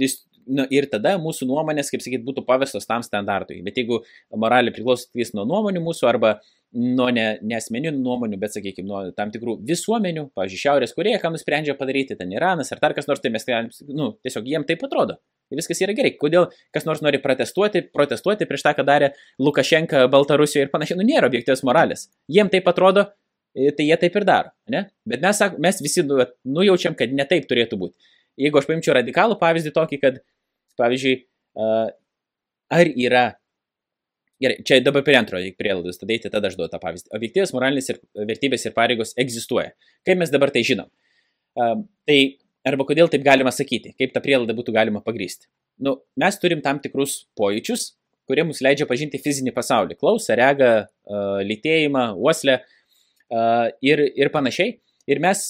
[0.00, 0.14] Jis,
[0.46, 3.60] nu, ir tada mūsų nuomonės, kaip sakyt, būtų pavestos tam standartui.
[3.66, 4.00] Bet jeigu
[4.32, 6.38] moralė priklauso tik nuo nuomonių mūsų arba
[6.76, 11.30] nuo ne, ne asmeninių nuomonių, bet, sakykime, nuo tam tikrų visuomenių, pavyzdžiui, Šiaurės Koreja, ką
[11.32, 14.84] nusprendžia padaryti, ten Iranas ar dar kas nors, tai mes galim, nu, tiesiog jiem taip
[14.84, 15.16] atrodo.
[15.48, 16.12] Ir viskas yra gerai.
[16.20, 21.08] Kodėl kas nors nori protestuoti, protestuoti prieš tą, ką darė Lukašenka Baltarusijoje ir panašiai, nu
[21.08, 22.10] nėra objektyvios moralės.
[22.28, 23.06] Jiem taip atrodo,
[23.56, 24.52] tai jie taip ir daro.
[24.68, 24.84] Ne?
[25.08, 28.12] Bet mes, mes visi nu, nujaučiam, kad ne taip turėtų būti.
[28.38, 30.20] Jeigu aš paimčiau radikalų pavyzdį tokį, kad,
[30.78, 31.16] pavyzdžiui,
[32.76, 33.24] ar yra
[34.38, 37.10] Gerai, čia dabar prie antrojo prielaidos, tada eiti, tada aš duodu tą pavyzdį.
[37.18, 37.96] Objektyvės moralinės ir
[38.28, 39.72] vertybės ir pareigos egzistuoja.
[40.06, 40.86] Kaip mes dabar tai žinom?
[41.58, 42.18] Uh, tai
[42.68, 45.48] arba kodėl taip galima sakyti, kaip tą prielaidą būtų galima pagrysti.
[45.82, 47.96] Nu, mes turim tam tikrus pojūčius,
[48.30, 49.96] kurie mums leidžia pažinti fizinį pasaulį.
[49.98, 54.76] Klausą, regą, uh, lytėjimą, uoslę uh, ir, ir panašiai.
[55.10, 55.42] Ir mes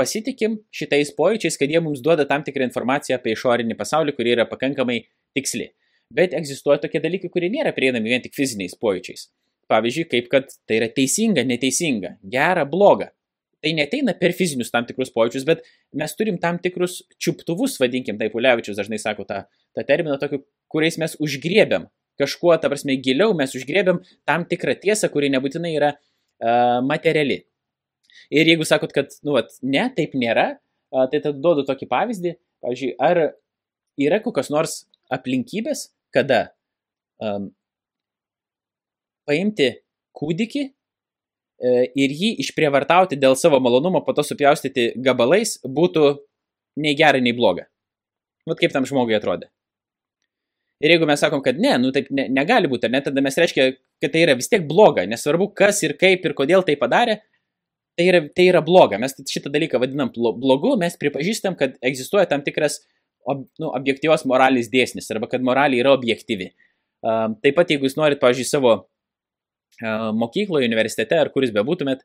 [0.00, 4.48] pasitikim šitais pojūčiais, kad jie mums duoda tam tikrą informaciją apie išorinį pasaulį, kuri yra
[4.48, 5.02] pakankamai
[5.36, 5.68] tiksli
[6.14, 9.28] bet egzistuoja tokie dalykai, kurie nėra prieinami vien tik fiziniais pojūčiais.
[9.70, 13.12] Pavyzdžiui, kaip kad tai yra teisinga, neteisinga, gera, bloga.
[13.60, 15.62] Tai neteina per fizinius tam tikrus pojūčius, bet
[15.96, 19.42] mes turim tam tikrus čiuptuvus, vadinkim, taip Ulevičius dažnai sako tą,
[19.76, 20.40] tą terminą, tokiu,
[20.72, 21.86] kuriais mes užgriebiam
[22.20, 27.42] kažkuo, ta prasme, giliau mes užgriebiam tam tikrą tiesą, kuri nebūtinai yra uh, materiali.
[28.32, 32.34] Ir jeigu sakot, kad, nu, vat, ne, taip nėra, uh, tai tada duodu tokį pavyzdį.
[32.64, 33.22] Pavyzdžiui, ar
[34.00, 34.82] yra kokios nors
[35.12, 36.40] aplinkybės, kada
[37.22, 37.50] um,
[39.28, 39.70] paimti
[40.16, 40.72] kūdikį e,
[42.02, 46.10] ir jį išprievartauti dėl savo malonumo, po to supjaustyti gabalais, būtų
[46.82, 47.68] nei gera, nei bloga.
[48.48, 49.50] Vat kaip tam žmogui atrodė.
[50.80, 53.36] Ir jeigu mes sakom, kad ne, nu taip ne, negali būti, ar ne, tada mes
[53.36, 53.66] reiškia,
[54.00, 57.18] kad tai yra vis tiek bloga, nesvarbu kas ir kaip ir kodėl tai padarė,
[58.00, 58.96] tai yra, tai yra bloga.
[59.02, 62.80] Mes šitą dalyką vadinam blogu, mes pripažįstam, kad egzistuoja tam tikras
[63.28, 66.50] ob, nu, objektyvios moralės dėsnis arba kad moralė yra objektyvi.
[67.00, 68.74] Taip pat, jeigu jūs norit, pavyzdžiui, savo
[69.80, 72.04] mokykloje, universitete ar kuris bebūtumėt,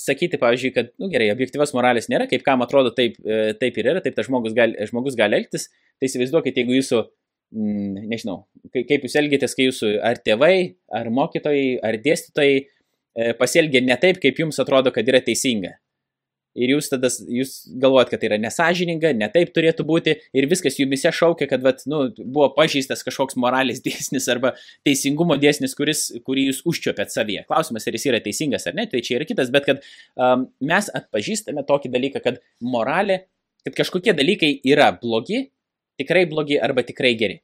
[0.00, 3.78] sakyti, pavyzdžiui, kad, na nu, gerai, objektyvios moralės nėra, kaip kam atrodo, taip, uh, taip
[3.78, 5.68] ir yra, taip tas žmogus gali, žmogus gali elgtis,
[6.00, 7.02] tai įsivaizduokit, jeigu jūsų,
[7.54, 8.40] mm, nežinau,
[8.74, 10.56] kaip jūs elgitės, kai jūsų ar tėvai,
[10.98, 15.76] ar mokytojai, ar dėstytojai uh, pasielgia ne taip, kaip jums atrodo, kad yra teisinga
[16.54, 20.78] ir jūs tada jūs galvojat, kad tai yra nesažininga, ne taip turėtų būti ir viskas
[20.78, 24.54] jumise šaukia, kad vat, nu, buvo pažįstas kažkoks moralės dėsnis arba
[24.86, 27.44] teisingumo dėsnis, kuris, kurį jūs užčiopėt savyje.
[27.50, 29.82] Klausimas, ar jis yra teisingas ar ne, tai čia yra kitas, bet kad
[30.14, 33.24] um, mes atpažįstame tokį dalyką, kad moralė,
[33.66, 35.48] kad kažkokie dalykai yra blogi,
[36.00, 37.40] tikrai blogi arba tikrai geri.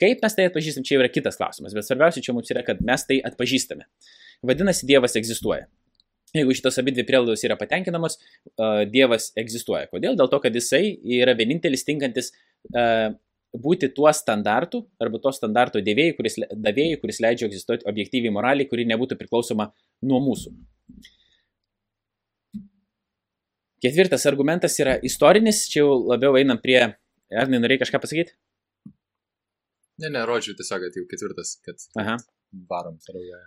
[0.00, 3.06] Kaip mes tai atpažįstam, čia yra kitas klausimas, bet svarbiausia čia mums yra, kad mes
[3.08, 3.86] tai atpažįstame.
[4.44, 5.70] Vadinasi, Dievas egzistuoja.
[6.34, 8.18] Jeigu šitos abi dvi prielaidos yra patenkinamos,
[8.90, 9.86] Dievas egzistuoja.
[9.92, 10.16] Kodėl?
[10.18, 12.32] Dėl to, kad jisai yra vienintelis tinkantis
[13.56, 18.84] būti tuo standartu arba to standarto dėvėjai, kuris, davėjai, kuris leidžia egzistuoti objektyviai moraliai, kuri
[18.90, 19.70] nebūtų priklausoma
[20.04, 20.52] nuo mūsų.
[23.84, 26.80] Ketvirtas argumentas yra istorinis, čia jau labiau einam prie,
[27.30, 28.34] ar nenorėjai kažką pasakyti?
[30.02, 32.16] Ne, ne, rodžiu tiesiog, kad jau ketvirtas, kad Aha
[32.70, 33.40] varom toliau.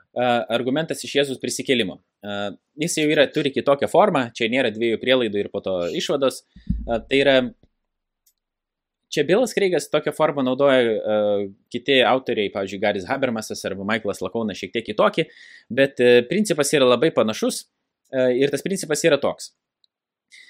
[0.51, 1.99] Argumentas iš Jėzus prisikėlimo.
[2.79, 6.41] Jis jau yra, turi kitokią formą, čia nėra dviejų prielaidų ir po to išvados.
[6.87, 7.35] Tai yra,
[9.13, 10.97] čia Bilas Kreigas tokią formą naudoja
[11.71, 15.29] kiti autoriai, pavyzdžiui, Garis Habermasas arba Michaelas Lakaunas šiek tiek kitokį,
[15.71, 17.67] bet principas yra labai panašus
[18.11, 19.53] ir tas principas yra toks.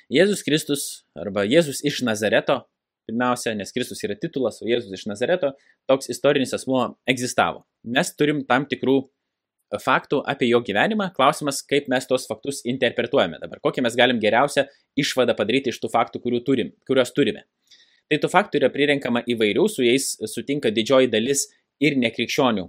[0.10, 2.64] Jėzus Kristus arba Jėzus iš Nazareto
[3.10, 5.54] pirmiausia, nes Kristus yra titulas, o Jėzus iš Nazareto,
[5.90, 7.66] toks istorinis asmuo egzistavo.
[7.84, 9.08] Mes turim tam tikrų e,
[9.78, 14.66] faktų apie jo gyvenimą, klausimas, kaip mes tos faktus interpretuojame dabar, kokią mes galim geriausią
[14.98, 17.46] išvadą padaryti iš tų faktų, turim, kuriuos turime.
[18.10, 21.46] Tai tų faktų yra prirenkama įvairių, su jais sutinka didžioji dalis
[21.80, 22.66] ir nekrikščionių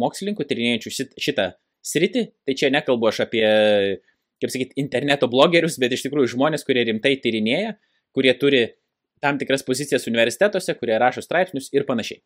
[0.00, 1.52] mokslininkų tyrinėjančių šitą
[1.84, 2.26] sritį.
[2.46, 3.44] Tai čia nekalbu aš apie,
[4.40, 7.76] kaip sakyti, interneto blogerius, bet iš tikrųjų žmonės, kurie rimtai tyrinėja,
[8.16, 8.64] kurie turi
[9.22, 12.22] tam tikras pozicijas universitetuose, kurie rašo straipsnius ir panašiai.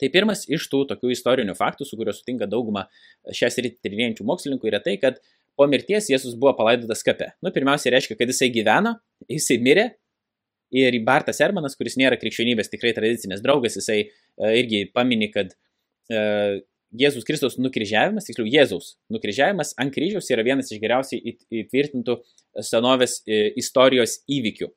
[0.00, 2.88] Tai pirmas iš tų tokių istorinių faktų, su kuriuo sutinka dauguma
[3.30, 5.20] šią sritį tyrinėjančių mokslininkų, yra tai, kad
[5.58, 7.32] po mirties Jėzus buvo palaidotas kape.
[7.44, 8.96] Nu, pirmiausia, reiškia, kad jisai gyveno,
[9.30, 9.86] jisai mirė
[10.74, 16.58] ir Bartas Ermanas, kuris nėra krikščionybės tikrai tradicinės draugas, jisai uh, irgi pamini, kad uh,
[16.98, 22.18] Jėzus Kristus nukryžiavimas, tiksliau Jėzaus nukryžiavimas ant kryžiaus yra vienas iš geriausiai įtvirtintų
[22.64, 24.72] senovės uh, istorijos įvykių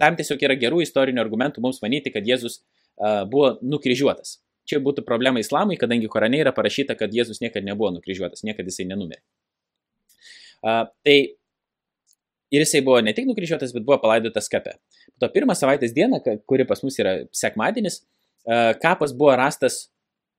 [0.00, 2.60] tam tiesiog yra gerų istorinių argumentų mums manyti, kad Jėzus
[2.98, 4.38] buvo nukryžiuotas.
[4.68, 8.86] Čia būtų problema islamui, kadangi Korane yra parašyta, kad Jėzus niekada nebuvo nukryžiuotas, niekada jisai
[8.90, 9.22] nenumirė.
[10.62, 11.16] Tai
[12.52, 14.76] ir jisai buvo ne tik nukryžiuotas, bet buvo palaidotas kape.
[15.16, 18.04] Po to pirmą savaitės dieną, kuri pas mus yra sekmadienis,
[18.82, 19.88] kapas buvo rastas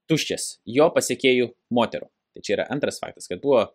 [0.07, 2.07] tuščias jo pasiekėjų moterų.
[2.33, 3.67] Tai čia yra antras faktas, kad buvo,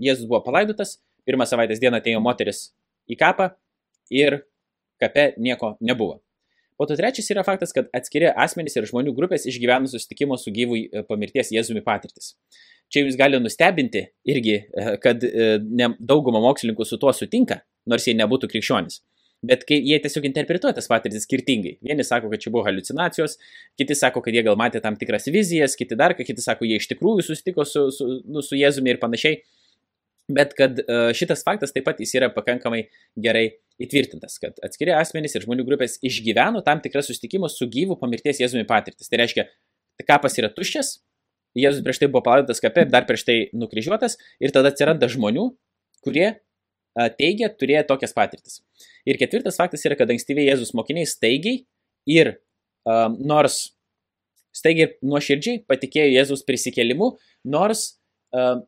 [0.00, 0.96] Jėzus buvo palaidotas,
[1.28, 2.70] pirmą savaitės dieną atėjo moteris
[3.12, 3.52] į kapą
[4.10, 4.40] ir
[5.02, 6.22] kape nieko nebuvo.
[6.78, 10.86] O to trečias yra faktas, kad atskiri asmenys ir žmonių grupės išgyvena susitikimo su gyvui
[10.88, 12.32] e, pamirties Jėzumi patirtis.
[12.92, 15.52] Čia jūs gali nustebinti irgi, e, kad e,
[16.00, 19.02] dauguma mokslininkų su tuo sutinka, nors jie nebūtų krikščionys.
[19.46, 21.74] Bet kai jie tiesiog interpretuoja tas patirtis skirtingai.
[21.82, 23.40] Vieni sako, kad čia buvo halucinacijos,
[23.78, 26.86] kiti sako, kad jie gal matė tam tikras vizijas, kiti dar, kiti sako, jie iš
[26.92, 29.42] tikrųjų susitiko su, su, nu, su Jėzumi ir panašiai.
[30.32, 30.78] Bet kad
[31.18, 32.84] šitas faktas taip pat jis yra pakankamai
[33.18, 33.48] gerai
[33.82, 38.66] įtvirtintas, kad atskiri asmenys ir žmonių grupės išgyveno tam tikras susitikimus su gyvu pamirties Jėzumi
[38.68, 39.10] patirtis.
[39.10, 39.46] Tai reiškia,
[40.08, 41.00] kapas yra tuščias,
[41.58, 45.50] Jėzus prieš tai buvo palaidotas kape, dar prieš tai nukryžiuotas ir tada atsiranda žmonių,
[46.04, 46.30] kurie
[47.18, 48.60] teigia turėję tokias patirtis.
[49.08, 51.64] Ir ketvirtas faktas yra, kad ankstyviai Jėzus mokiniai staigiai
[52.08, 52.34] ir
[52.88, 53.72] um, nors
[54.56, 57.14] staigiai ir nuoširdžiai patikėjo Jėzus prisikėlimu,
[57.48, 57.86] nors
[58.36, 58.64] um,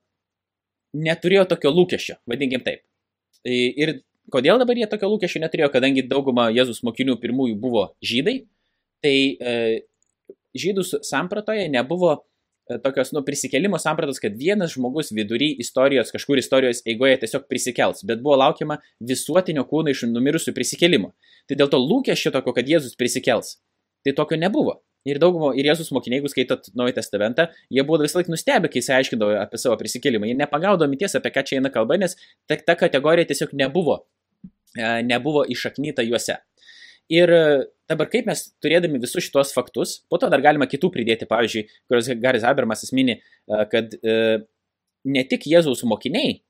[0.94, 2.84] neturėjo tokio lūkesčio, vadinkim taip.
[3.44, 3.98] Ir
[4.32, 8.38] Kodėl dabar jie tokio lūkesčio neturėjo, kadangi dauguma Jėzus mokinių pirmųjų buvo žydai,
[9.04, 9.56] tai e,
[10.56, 16.80] žydų sampratoje nebuvo e, tokios, nu, prisikelimo sampratos, kad vienas žmogus vidury istorijos, kažkur istorijos
[16.88, 21.12] eigoje tiesiog prisikels, bet buvo laukiama visuotinio kūno iš numirusių prisikelimo.
[21.44, 23.58] Tai dėl to lūkesčio tokio, kad Jėzus prisikels,
[24.06, 24.80] tai tokio nebuvo.
[25.04, 28.80] Ir daugumo, ir Jėzus mokiniai, jeigu skaitot Naują Testamentą, jie buvo visą laiką nustebę, kai
[28.80, 30.30] jis aiškindavo apie savo prisikelimą.
[30.30, 32.16] Jie nepagaudo minties, apie ką čia eina kalba, nes
[32.48, 34.00] ta, ta kategorija tiesiog nebuvo
[34.74, 36.34] E, nebuvo išaknyta juose.
[37.12, 37.42] Ir e,
[37.90, 42.08] dabar kaip mes turėdami visus šitos faktus, po to dar galima kitų pridėti, pavyzdžiui, kurios
[42.22, 43.94] Garis Habermas mini, e, kad
[45.04, 46.40] ne tik Jėzaus mokiniai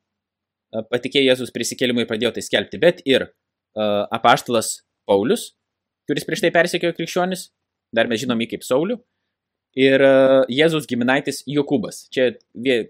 [0.90, 3.28] patikėjo Jėzaus prisikėlimui pradėjo tai skelbti, bet ir
[3.74, 5.52] apaštalas Paulius,
[6.08, 7.48] kuris prieš tai persekiojo krikščionis,
[7.94, 8.98] dar mes žinom jį kaip Saulių,
[9.78, 10.02] ir
[10.52, 12.06] Jėzaus giminaitis Jokūbas.
[12.14, 12.32] Čia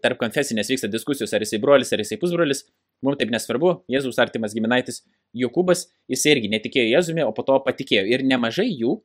[0.04, 2.64] tarp konfesinės vyksta diskusijos, ar jisai brolis, ar jisai pusbrolis,
[3.04, 5.02] mums taip nesvarbu, Jėzaus artimas giminaitis
[5.36, 8.04] Jokūbas, jis irgi netikėjo Jėzumi, o po to patikėjo.
[8.12, 8.98] Ir nemažai jų,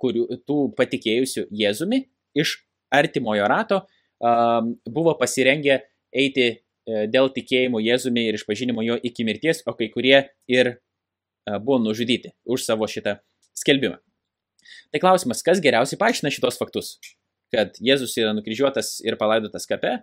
[0.00, 2.04] kurių, tų patikėjusių Jėzumi
[2.38, 2.58] iš
[2.94, 9.64] artimojo rato um, buvo pasirengę eiti uh, dėl tikėjimo Jėzumi ir išpažinimo jo iki mirties,
[9.66, 13.18] o kai kurie ir uh, buvo nužudyti už savo šitą
[13.58, 13.98] skelbimą.
[14.90, 16.96] Tai klausimas, kas geriausiai paaiškina šitos faktus?
[17.54, 19.96] Kad Jėzus yra nukryžiuotas ir palaidotas kape,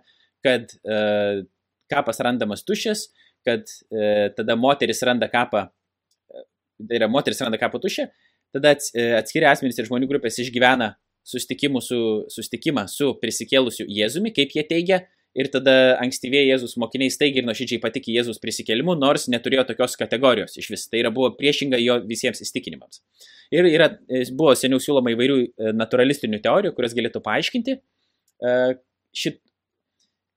[0.44, 1.46] kad uh,
[1.92, 3.08] kapas randamas tuščias,
[3.46, 6.44] kad e, tada moteris randa kapą, e,
[6.88, 8.08] tai yra moteris randa kapą tušę,
[8.54, 10.92] tada e, atskiri asmenys ir žmonių grupės išgyvena
[11.28, 12.00] susitikimą su,
[12.32, 15.02] susitikimą su prisikėlusiu Jėzumi, kaip jie teigia,
[15.38, 20.58] ir tada ankstyvieji Jėzus mokiniai staigiai ir nuoširdžiai patikė Jėzus prisikėlimu, nors neturėjo tokios kategorijos
[20.60, 20.86] iš vis.
[20.90, 23.02] Tai yra buvo priešinga jo visiems įstikinimams.
[23.54, 27.78] Ir yra, e, buvo seniau siūloma įvairių e, naturalistinių teorijų, kurias galėtų paaiškinti,
[29.18, 29.40] šit,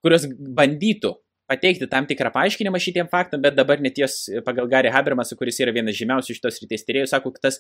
[0.02, 0.26] kurios
[0.58, 1.12] bandytų
[1.52, 5.98] pateikti tam tikrą paaiškinimą šitiem faktam, bet dabar neties pagal Gary Habermasą, kuris yra vienas
[6.00, 7.60] žymiausių šitos ryties tyrėjų, sako, kad tas,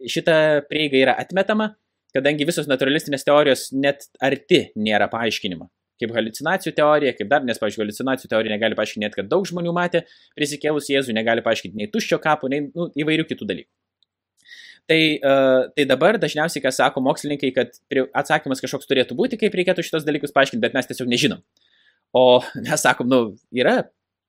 [0.00, 1.74] šita prieiga yra atmetama,
[2.16, 5.68] kadangi visos naturalistinės teorijos net arti nėra paaiškinimo.
[5.98, 9.72] Kaip halucinacijų teorija, kaip dar, nes, pavyzdžiui, halucinacijų teorija negali paaiškinti net, kad daug žmonių
[9.74, 10.04] matė
[10.38, 13.70] prisikėlus Jėzų, negali paaiškinti nei tuščio kapo, nei nu, įvairių kitų dalykų.
[14.88, 17.74] Tai, uh, tai dabar dažniausiai, ką sako mokslininkai, kad
[18.16, 21.42] atsakymas kažkoks turėtų būti, kaip reikėtų šitos dalykus paaiškinti, bet mes tiesiog nežinom.
[22.16, 23.82] O mes sakom, nu, yra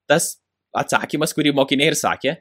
[0.10, 0.34] tas
[0.76, 2.36] atsakymas, kurį mokiniai ir sakė,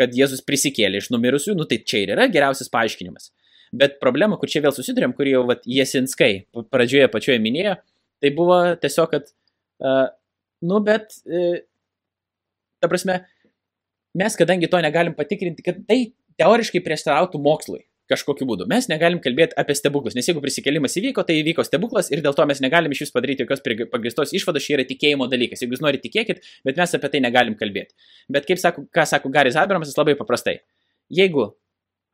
[0.00, 3.28] kad Jėzus prisikėlė iš numirusių, nu tai čia ir yra geriausias paaiškinimas.
[3.76, 6.32] Bet problema, kur čia vėl susidurėm, kurį jau vat, Jesinskai
[6.72, 7.76] pradžioje pačioje minėjo,
[8.22, 9.28] tai buvo tiesiog, kad,
[9.84, 10.08] uh,
[10.66, 11.60] nu bet, uh,
[12.80, 13.20] ta prasme,
[14.16, 16.02] mes kadangi to negalim patikrinti, kad tai
[16.40, 18.66] teoriškai prieštarautų mokslui kažkokiu būdu.
[18.70, 22.46] Mes negalim kalbėti apie stebuklus, nes jeigu prisikėlimas įvyko, tai įvyko stebuklas ir dėl to
[22.50, 25.62] mes negalim iš vis padaryti jokios pagristos išvados, čia yra tikėjimo dalykas.
[25.62, 27.94] Jeigu jūs norite tikėkit, bet mes apie tai negalim kalbėti.
[28.32, 30.58] Bet kaip sako, ką sako Garis Abramas, jis labai paprastai.
[31.20, 31.52] Jeigu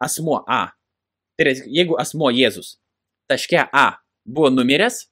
[0.02, 0.66] asmuo A,
[1.36, 2.76] tai yra, jeigu asmuo Jėzus
[3.30, 3.86] taške A
[4.28, 5.06] buvo numiręs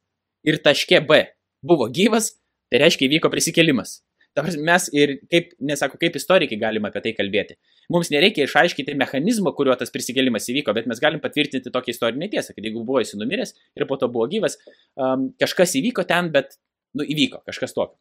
[0.44, 1.22] ir taške B
[1.64, 2.34] buvo gyvas,
[2.70, 4.00] tai reiškia įvyko prisikėlimas.
[4.34, 7.54] Mes ir kaip, nesako, kaip istorikai galime apie tai kalbėti.
[7.94, 12.56] Mums nereikia išaiškinti mechanizmo, kuriuo tas prisikėlimas įvyko, bet mes galim patvirtinti tokią istorinę tiesą,
[12.56, 14.58] kad jeigu buvo jis numiręs ir po to buvo gyvas,
[14.98, 16.58] um, kažkas įvyko ten, bet,
[16.98, 17.94] nu, įvyko kažkas tokio.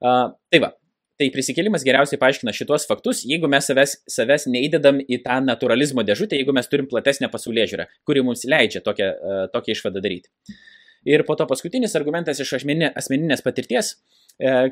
[0.00, 0.72] Uh, tai va,
[1.20, 6.40] tai prisikėlimas geriausiai paaiškina šitos faktus, jeigu mes savęs, savęs neįdedam į tą naturalizmo dėžutę,
[6.40, 10.32] jeigu mes turim platesnę pasaulyje žiūrą, kuri mums leidžia tokią, uh, tokią išvadą daryti.
[11.08, 13.94] Ir po to paskutinis argumentas iš asmeninės patirties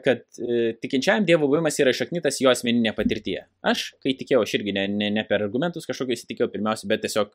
[0.05, 3.45] kad e, tikinčiajam Dievo buvimas yra išaknytas jo asmeninė patirtyje.
[3.69, 7.35] Aš, kai tikėjau, aš irgi ne, ne, ne per argumentus kažkokius įtikėjau pirmiausia, bet tiesiog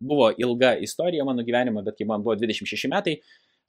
[0.00, 3.18] buvo ilga istorija mano gyvenimo, bet kai man buvo 26 metai,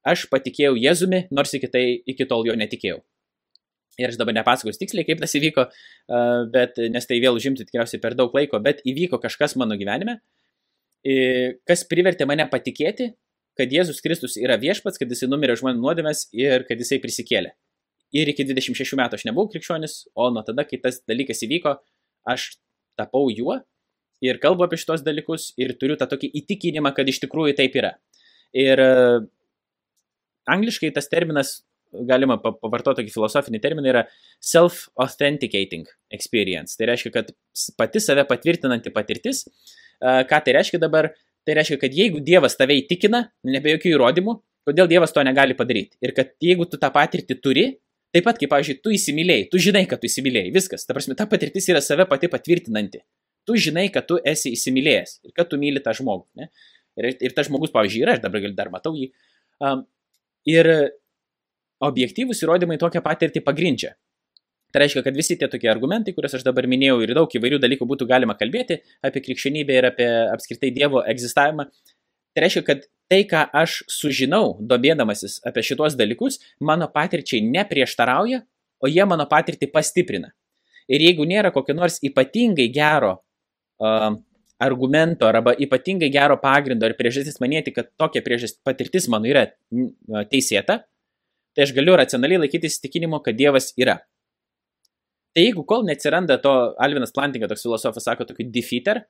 [0.07, 3.01] aš patikėjau Jėzumi, nors iki, tai, iki tol jo netikėjau.
[3.99, 5.67] Ir aš dabar nepasakosiu tiksliai, kaip tas įvyko,
[6.53, 10.17] bet, nes tai vėl užimtų tikriausiai per daug laiko, bet įvyko kažkas mano gyvenime,
[11.69, 13.11] kas privertė mane patikėti,
[13.59, 17.53] kad Jėzus Kristus yra viešpats, kad jisai numirė žmonių nuodėmės ir kad jisai prisikėlė.
[18.13, 21.77] Ir iki 26 metų aš nebuvau krikščionis, o nuo tada, kai tas dalykas įvyko,
[22.29, 22.53] aš
[22.99, 23.59] tapau juo
[24.23, 27.95] ir kalbu apie šitos dalykus ir turiu tą tokį įtikinimą, kad iš tikrųjų taip yra.
[28.53, 28.79] Ir
[30.49, 31.55] angliškai tas terminas,
[32.09, 34.05] galima pavartoti tokį filosofinį terminą, yra
[34.43, 36.77] self-authenticating experience.
[36.77, 37.33] Tai reiškia, kad
[37.79, 39.43] pati save patvirtinanti patirtis.
[40.01, 41.11] Ką tai reiškia dabar?
[41.43, 44.35] Tai reiškia, kad jeigu Dievas tave įtikina, nebe jokių įrodymų,
[44.67, 45.97] kodėl Dievas to negali padaryti.
[46.03, 47.65] Ir kad jeigu tu tą patirtį turi,
[48.15, 50.87] taip pat kaip, pavyzdžiui, tu įsimylėjai, tu žinai, kad tu įsimylėjai, viskas.
[50.87, 53.03] Ta prasme, ta patirtis yra save pati patvirtinanti.
[53.43, 56.29] Tu žinai, kad tu esi įsimylėjęs ir kad tu myli tą žmogų.
[56.39, 56.47] Ne?
[56.99, 59.09] Ir, ir tas žmogus, pavyzdžiui, yra, aš dabar gal dar matau jį.
[59.63, 59.83] Um,
[60.47, 60.69] ir
[61.83, 63.95] objektyvūs įrodymai tokią patirtį pagrindžia.
[64.73, 67.85] Tai reiškia, kad visi tie tokie argumentai, kuriuos aš dabar minėjau ir daug įvairių dalykų
[67.91, 71.67] būtų galima kalbėti apie krikščionybę ir apie apskritai Dievo egzistavimą,
[72.33, 78.41] tai reiškia, kad tai, ką aš sužinau, domėdamasis apie šitos dalykus, mano patirčiai neprieštarauja,
[78.81, 80.33] o jie mano patirtį pastiprina.
[80.89, 84.17] Ir jeigu nėra kokio nors ypatingai gero uh,
[84.63, 89.45] argumento arba ypatingai gero pagrindo ir priežastis manėti, kad tokia priežastis patirtis mano yra
[90.33, 90.81] teisėta,
[91.53, 93.99] tai aš galiu racionaliai laikyti įsitikinimo, kad Dievas yra.
[95.33, 96.51] Tai jeigu kol neatsiranda to,
[96.83, 99.01] Alvinas Plantinga, toks filosofas, sako, tokio defeater,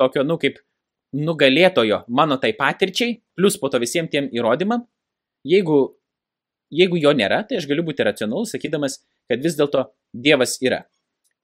[0.00, 0.58] tokio, nu, kaip
[1.14, 4.82] nugalėtojo mano tai patirčiai, plus po to visiems tiem įrodymam,
[5.46, 5.78] jeigu,
[6.74, 8.98] jeigu jo nėra, tai aš galiu būti racionalus, sakydamas,
[9.30, 10.82] kad vis dėlto Dievas yra.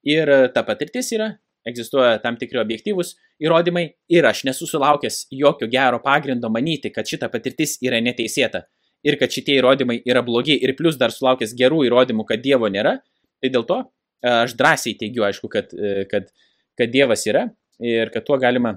[0.04, 1.30] Ir ta patirtis yra,
[1.68, 7.78] egzistuoja tam tikri objektyvūs įrodymai ir aš nesusilaukęs jokio gero pagrindo manyti, kad šita patirtis
[7.84, 8.66] yra neteisėta
[9.04, 12.98] ir kad šitie įrodymai yra blogi ir plus dar sulaukęs gerų įrodymų, kad Dievo nėra,
[13.40, 13.80] tai dėl to
[14.24, 16.30] aš drąsiai teigiu, aišku, kad, e, kad,
[16.78, 17.46] kad Dievas yra
[17.82, 18.76] ir kad tuo galima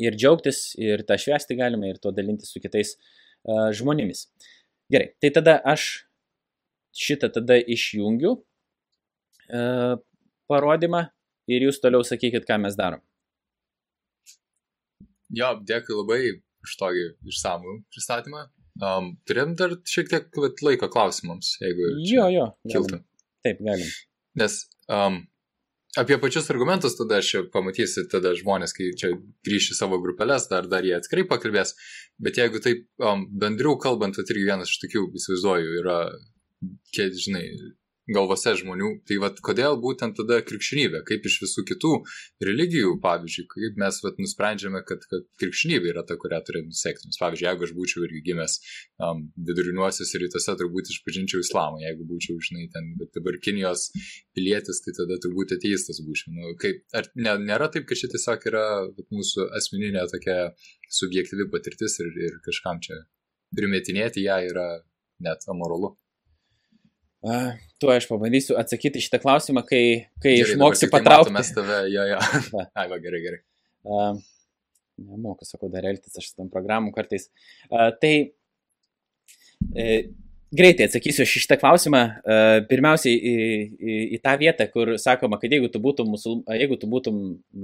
[0.00, 2.94] ir džiaugtis, ir tą švesti galima, ir tuo dalintis su kitais
[3.76, 4.26] žmonėmis.
[4.92, 5.86] Gerai, tai tada aš
[6.96, 8.34] šitą tada išjungiu
[10.50, 11.04] parodymą
[11.50, 13.02] ir jūs toliau sakykit, ką mes darom.
[15.36, 16.22] Jo, dėkui labai
[16.64, 18.48] už tokį išsamų pristatymą.
[18.80, 23.02] Um, turėtum dar šiek tiek laiko klausimams, jeigu jo, jo, kiltų.
[23.44, 23.90] Taip, galim.
[24.38, 24.56] Nes
[24.92, 25.18] um,
[25.98, 29.12] apie pačius argumentus tada aš pamatysiu, tada žmonės, kai čia
[29.46, 31.74] grįši savo grupelės, dar, dar jie atskirai pakalbės,
[32.22, 35.98] bet jeigu taip um, bendriau kalbant, tai irgi vienas iš tokių, įsivaizduoju, yra,
[36.94, 37.44] kiek, žinai,
[38.14, 38.90] galvose žmonių.
[39.08, 41.92] Tai vad, kodėl būtent tada krikščionybė, kaip iš visų kitų
[42.46, 47.10] religijų, pavyzdžiui, kaip mes vat, nusprendžiame, kad, kad krikščionybė yra ta, kurią turime nusekti.
[47.10, 48.56] Nes, pavyzdžiui, jeigu aš būčiau irgi gimęs
[49.06, 53.88] um, viduriniuosiuose rytuose, turbūt išpažinčiau islamą, jeigu būčiau, žinai, ten, bet dabar Kinijos
[54.36, 56.34] pilietis, tai tada turbūt ateistas būčiau.
[56.36, 60.38] Nu, kaip, ar ne, nėra taip, kad čia tiesiog yra vat, mūsų asmeninė tokia
[61.00, 63.02] subjektyvi patirtis ir, ir kažkam čia
[63.56, 64.68] primetinėti ją yra
[65.24, 65.94] net amoralu.
[67.20, 69.82] Uh, tu aš pabandysiu atsakyti šitą klausimą, kai,
[70.24, 71.34] kai gerai, išmoksi patraukti.
[71.36, 72.20] Mes tave, jo, jo.
[72.72, 73.40] Ai, va, gerai, gerai.
[73.84, 74.16] Uh,
[75.00, 77.28] nemoku, sakau, dar elgtis aš tam programų kartais.
[77.68, 78.14] Uh, tai
[79.76, 80.08] uh,
[80.50, 81.98] Greitai atsakysiu šitą klausimą.
[82.66, 83.34] Pirmiausiai į,
[83.70, 87.20] į, į tą vietą, kur sakoma, kad jeigu tu būtum, musul, jeigu tu būtum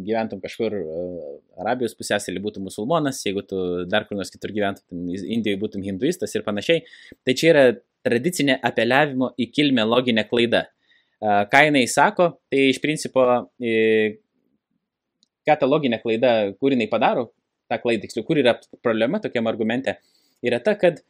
[0.07, 0.77] gyventum kažkur
[1.59, 3.59] Arabijos pusėselį, būtum musulmonas, jeigu tu
[3.91, 6.85] dar kur nors kitur gyventum, Indijoje būtum hinduistas ir panašiai,
[7.27, 7.67] tai čia yra
[8.07, 10.67] tradicinė apeliavimo į kilmę loginė klaida.
[11.23, 13.25] Ką jinai sako, tai iš principo,
[15.47, 17.31] ką ta loginė klaida, kur jinai padaro,
[17.71, 18.55] tą klaidą, tiksliau, kur yra
[18.85, 19.97] problema tokiam argumente,
[20.47, 21.03] yra ta, kad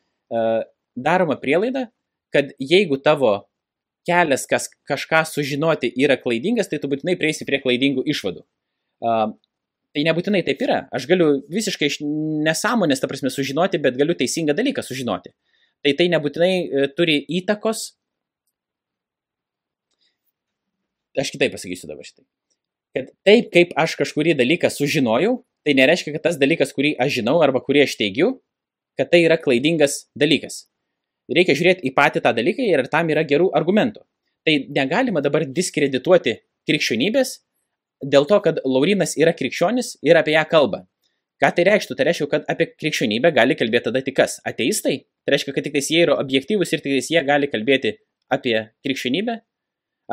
[0.97, 1.89] daroma prielaida,
[2.33, 3.35] kad jeigu tavo
[4.07, 8.45] kelias kas, kažką sužinoti yra klaidingas, tai tu būtinai prieisi prie klaidingų išvadų.
[9.97, 10.83] Tai nebūtinai taip yra.
[10.95, 11.99] Aš galiu visiškai iš
[12.47, 15.33] nesąmonės, ta prasme, sužinoti, bet galiu teisingą dalyką sužinoti.
[15.87, 17.93] Tai tai nebūtinai uh, turi įtakos.
[21.17, 22.27] Aš kitaip pasakysiu dabar šitai.
[22.97, 27.39] Kad taip, kaip aš kažkurį dalyką sužinojau, tai nereiškia, kad tas dalykas, kurį aš žinau
[27.45, 28.35] arba kurį aš teigiu,
[28.99, 30.65] kad tai yra klaidingas dalykas
[31.33, 34.05] reikia žiūrėti į patį tą dalyką ir tam yra gerų argumentų.
[34.47, 36.37] Tai negalima dabar diskredituoti
[36.69, 37.41] krikščionybės
[38.05, 40.85] dėl to, kad Laurinas yra krikščionis ir apie ją kalba.
[41.43, 41.97] Ką tai reikštų?
[41.99, 44.39] Tai reiškia, kad apie krikščionybę gali kalbėti tada tik kas?
[44.49, 45.03] Ateistai?
[45.27, 47.99] Tai reiškia, kad tik jie yra objektyvus ir tik jie gali kalbėti
[48.33, 48.57] apie
[48.87, 49.37] krikščionybę?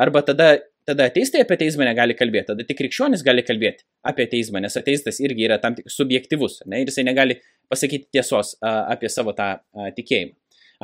[0.04, 0.48] Arba tada,
[0.84, 5.20] tada ateistai apie teismą negali kalbėti, tada tik krikščionis gali kalbėti apie teismą, nes ateistas
[5.22, 7.38] irgi yra tam tik subjektivus, ne, ir jisai negali
[7.72, 10.34] pasakyti tiesos a, apie savo tą a, tikėjimą.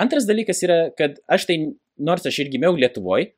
[0.01, 1.59] Antras dalykas yra, kad aš tai,
[2.01, 3.35] nors aš ir gimiau Lietuvoje,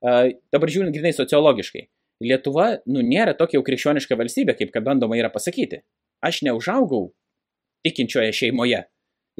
[0.00, 1.88] dabar žiūrint grinai sociologiškai,
[2.20, 5.80] Lietuva, nu, nėra tokia jau krikščioniška valstybė, kaip kad bandoma yra pasakyti.
[6.24, 7.10] Aš neužaugau
[7.86, 8.82] tikinčioje šeimoje.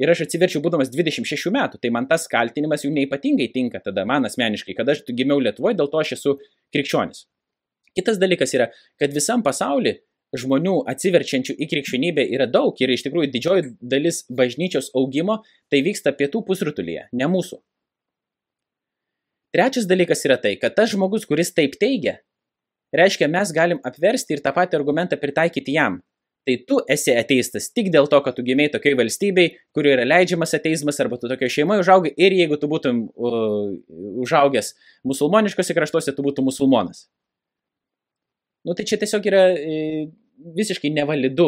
[0.01, 4.25] Ir aš atsiverčiau būdamas 26 metų, tai man tas kaltinimas jau neipatingai tinka tada man
[4.25, 6.37] asmeniškai, kad aš gimiau Lietuvoje, dėl to aš esu
[6.73, 7.27] krikščionis.
[7.97, 9.99] Kitas dalykas yra, kad visam pasauliu
[10.37, 16.15] žmonių atsiverčiančių į krikščionybę yra daug ir iš tikrųjų didžioji dalis bažnyčios augimo tai vyksta
[16.15, 17.59] pietų pusrutulyje, ne mūsų.
[19.51, 22.21] Trečias dalykas yra tai, kad tas žmogus, kuris taip teigia,
[22.95, 25.99] reiškia, mes galim apversti ir tą patį argumentą pritaikyti jam.
[26.47, 30.55] Tai tu esi ateistas tik dėl to, kad tu gimiai tokiai valstybei, kurioje yra leidžiamas
[30.57, 33.67] ateizmas, arba tu tokioje šeimoje užaugai ir jeigu tu būtum uh,
[34.25, 34.71] užaugęs
[35.05, 37.05] musulmoniškose kraštuose, tu būtum musulmonas.
[38.65, 39.77] Nu tai čia tiesiog yra e,
[40.57, 41.47] visiškai nevalidu,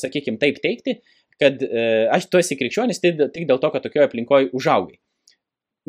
[0.00, 0.98] sakykime, taip teikti,
[1.40, 1.82] kad e,
[2.12, 4.96] aš tu esi krikščionis tik dėl to, kad tokioje aplinkoje užaugai.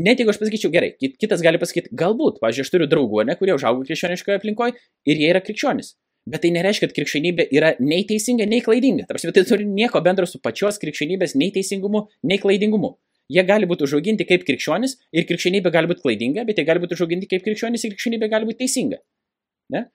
[0.03, 3.56] Net jeigu aš pasakyčiau gerai, kitas gali pasakyti, galbūt, pažiūrėjau, aš turiu draugų, ne, kurie
[3.56, 4.76] užaugo krikščioniškoje aplinkoje
[5.10, 5.95] ir jie yra krikščionis.
[6.28, 9.06] Bet tai nereiškia, kad krikščionybė yra nei teisinga, nei klaidinga.
[9.08, 12.98] Tarsi tai turi nieko bendro su pačios krikščionybės nei teisingumu, nei klaidingumu.
[13.32, 16.95] Jie gali būti užauginti kaip krikščionis ir krikščionybė gali būti klaidinga, bet jie gali būti
[16.95, 18.99] užauginti kaip krikščionis ir krikščionybė gali būti teisinga.
[19.76, 19.88] Ne?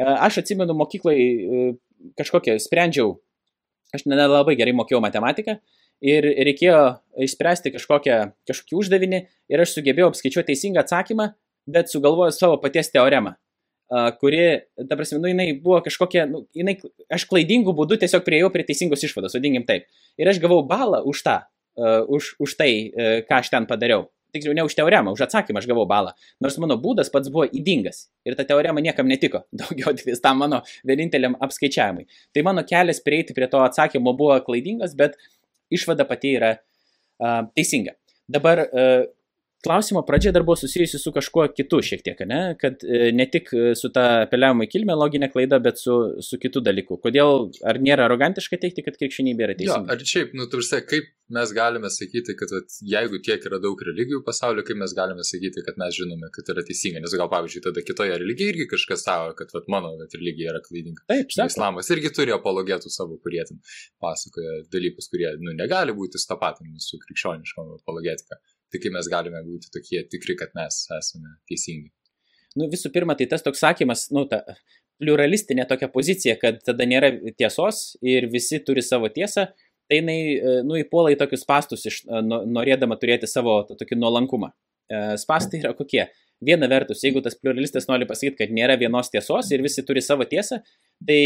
[0.00, 1.64] Aš atsimenu mokyklai e,
[2.20, 3.18] kažkokią sprendžiau,
[3.92, 5.58] aš nelabai gerai mokėjau matematiką
[6.02, 6.80] ir reikėjo
[7.28, 8.18] išspręsti kažkokią,
[8.48, 9.20] kažkokį uždavinį
[9.52, 11.28] ir aš sugebėjau apskaičiuoti teisingą atsakymą,
[11.70, 13.36] bet sugalvojau savo paties teoremą,
[14.20, 14.40] kuri,
[14.88, 16.78] ta prasme, nu, jinai buvo kažkokia, nu, jinai,
[17.12, 19.84] aš klaidingų būdų tiesiog prieėjau prie teisingos išvados, vadinkim taip.
[20.20, 21.38] Ir aš gavau balą už tą,
[21.76, 25.60] uh, už, už tai, uh, ką aš ten padariau tiksliau ne už teoremą, už atsakymą
[25.60, 26.14] aš gavau balą.
[26.40, 30.62] Nors mano būdas pats buvo įdingas ir ta teorema niekam netiko, daugiau tik tam mano
[30.88, 32.08] vieninteliam apskaičiavimui.
[32.32, 35.18] Tai mano kelias prieiti prie to atsakymo buvo klaidingas, bet
[35.72, 37.92] išvada pati yra uh, teisinga.
[38.28, 39.04] Dabar uh,
[39.62, 42.40] klausimo pradžia dar buvo susijusi su kažkuo kitu šiek tiek, ne?
[42.60, 46.38] kad e, ne tik e, su ta apeliavimo į kilmę loginė klaida, bet su, su
[46.42, 46.98] kitu dalyku.
[47.02, 49.86] Kodėl, ar nėra arogantiška teikti, kad krikščionybė yra teisinga?
[49.86, 53.80] Jo, ar šiaip, nu, tarsi, kaip mes galime sakyti, kad at, jeigu tiek yra daug
[53.88, 57.62] religijų pasaulyje, kaip mes galime sakyti, kad mes žinome, kad yra teisinga, nes gal, pavyzdžiui,
[57.68, 61.06] tada kitoje religijoje irgi kažkas savo, kad at, mano at, religija yra klaidinga.
[61.06, 61.52] Taip, taip.
[61.52, 63.62] Islamas irgi turi apologetų savo, kurie ten
[64.02, 68.42] pasakoja dalykus, kurie, nu, negali būti stapatami su krikščioniškom apologetika.
[68.72, 71.90] Kaip mes galime būti tokie tikri, kad mes esame teisingi.
[72.56, 74.42] Nu, visų pirma, tai tas toks sakymas, nu, ta
[75.02, 79.48] pluralistinė tokia pozicija, kad tada nėra tiesos ir visi turi savo tiesą,
[79.90, 84.52] tai jinai, e, nu, įpuola į tokius pastus, iš, e, norėdama turėti savo tokį nuolankumą.
[84.52, 86.06] E, spastai yra kokie?
[86.42, 90.26] Viena vertus, jeigu tas pluralistas nori pasakyti, kad nėra vienos tiesos ir visi turi savo
[90.26, 90.58] tiesą,
[91.06, 91.20] tai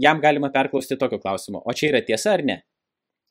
[0.00, 2.58] jam galima perklausti tokio klausimo, o čia yra tiesa ar ne?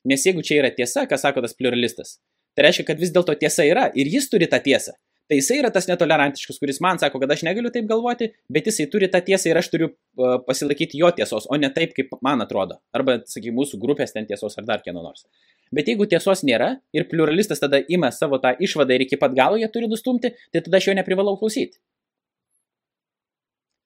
[0.07, 2.17] Nes jeigu čia yra tiesa, ką sako tas pluralistas,
[2.57, 4.95] Tai reiškia, kad vis dėlto tiesa yra ir jis turi tą tiesą.
[5.27, 8.85] Tai jisai yra tas netolerantiškas, kuris man sako, kad aš negaliu taip galvoti, bet jisai
[8.89, 12.41] turi tą tiesą ir aš turiu uh, pasilaikyti jo tiesos, o ne taip, kaip man
[12.45, 12.79] atrodo.
[12.95, 15.27] Arba, sakykime, mūsų grupės ten tiesos ar dar kieno nors.
[15.75, 19.59] Bet jeigu tiesos nėra ir pluralistas tada ima savo tą išvadą ir iki pat galo
[19.59, 21.75] jie turi nustumti, tai tada aš jo neprivalau klausyti.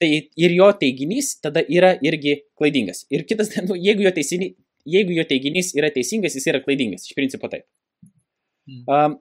[0.02, 3.08] Tai ir jo teiginys tada yra irgi klaidingas.
[3.10, 4.54] Ir kitas, nu, jeigu, jo teisinį,
[4.94, 7.10] jeigu jo teiginys yra teisingas, jis yra klaidingas.
[7.10, 7.66] Iš principo taip.
[8.68, 9.18] Um,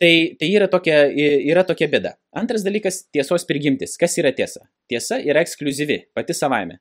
[0.00, 1.06] tai, tai yra, tokia,
[1.50, 2.14] yra tokia bėda.
[2.36, 3.96] Antras dalykas- tiesos prigimtis.
[3.98, 4.66] Kas yra tiesa?
[4.90, 6.78] Tiesa yra ekskluzyvi, pati savaime.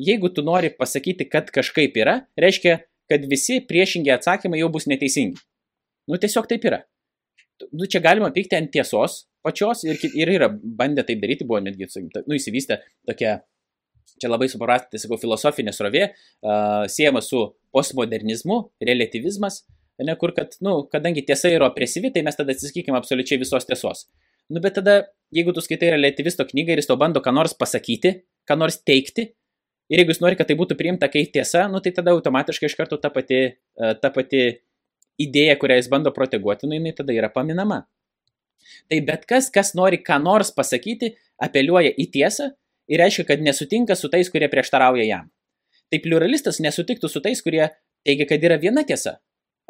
[0.00, 5.38] Jeigu tu nori pasakyti, kad kažkaip yra, reiškia, kad visi priešingi atsakymai jau bus neteisingi.
[6.08, 6.82] Nu, tiesiog taip yra.
[7.72, 11.86] Nu, čia galima pykti ant tiesos pačios ir, ir yra bandę taip daryti, buvo netgi,
[12.24, 13.36] nu, įsivystę tokia,
[14.20, 17.44] čia labai suprastai, sakau, filosofinė srovė, uh, siejama su
[17.74, 18.58] postmodernizmu,
[18.88, 19.62] relativizmas,
[20.02, 24.06] ne, kur kad, nu, kadangi tiesa yra opresyvi, tai mes tada atsisakykime absoliučiai visos tiesos.
[24.50, 24.98] Nu, bet tada,
[25.32, 28.16] jeigu tu skaitai relativisto knygą ir jis to bando ką nors pasakyti,
[28.48, 29.30] ką nors teikti,
[29.92, 32.76] ir jeigu jis nori, kad tai būtų priimta kaip tiesa, nu, tai tada automatiškai iš
[32.78, 34.44] karto ta pati, e, ta pati
[35.20, 37.84] idėja, kurią jis bando proteguoti, nu, jinai tada yra paminama.
[38.90, 42.50] Tai bet kas, kas nori ką nors pasakyti, apeliuoja į tiesą
[42.90, 45.30] ir reiškia, kad nesutinka su tais, kurie prieštarauja jam.
[45.92, 47.68] Tai pluralistas nesutiktų su tais, kurie
[48.04, 49.18] teigia, kad yra viena tiesa,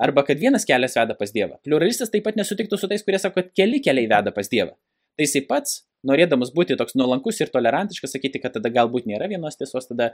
[0.00, 1.60] Arba kad vienas kelias veda pas Dievą.
[1.62, 4.74] Pluralistas taip pat nesutiktų su tais, kurie sako, kad keli keliai veda pas Dievą.
[5.14, 9.56] Tai jisai pats norėdamas būti toks nuolankus ir tolerantiškas, sakyti, kad tada galbūt nėra vienos
[9.56, 10.10] tiesos, tada,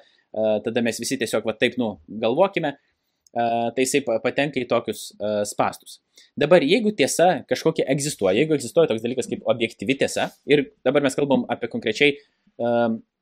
[0.66, 2.74] tada mes visi tiesiog va taip, nu, galvokime,
[3.32, 5.06] tai jisai patenka į tokius
[5.50, 5.98] spastus.
[6.38, 11.16] Dabar, jeigu tiesa kažkokia egzistuoja, jeigu egzistuoja toks dalykas kaip objektyvi tiesa, ir dabar mes
[11.18, 12.18] kalbam apie konkrečiai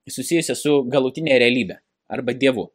[0.08, 1.78] susijusią su galutinė realybė
[2.10, 2.70] arba dievu,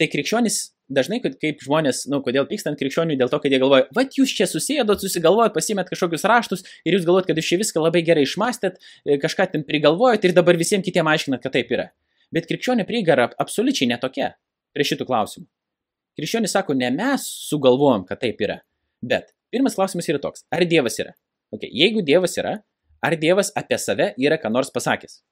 [0.00, 0.60] tai krikščionis
[0.92, 4.34] dažnai, kaip žmonės, na, nu, kodėl pykstant krikščionių, dėl to, kad jie galvoja, va, jūs
[4.36, 8.26] čia susėdot, susigalvojot, pasimėt kažkokius raštus ir jūs galvojat, kad jūs čia viską labai gerai
[8.26, 11.88] išmastėt, e, kažką ten prigalvojot ir dabar visiems kitiems aiškinat, kad taip yra.
[12.34, 14.34] Bet krikščionių prieiga yra absoliučiai netokia
[14.76, 15.48] prie šitų klausimų.
[16.20, 18.60] Krikščionis sako, ne mes sugalvojom, kad taip yra.
[19.02, 21.16] Bet pirmas klausimas yra toks, ar Dievas yra?
[21.54, 21.70] Okay.
[21.72, 22.58] Jeigu Dievas yra,
[23.04, 25.22] ar Dievas apie save yra ką nors pasakęs?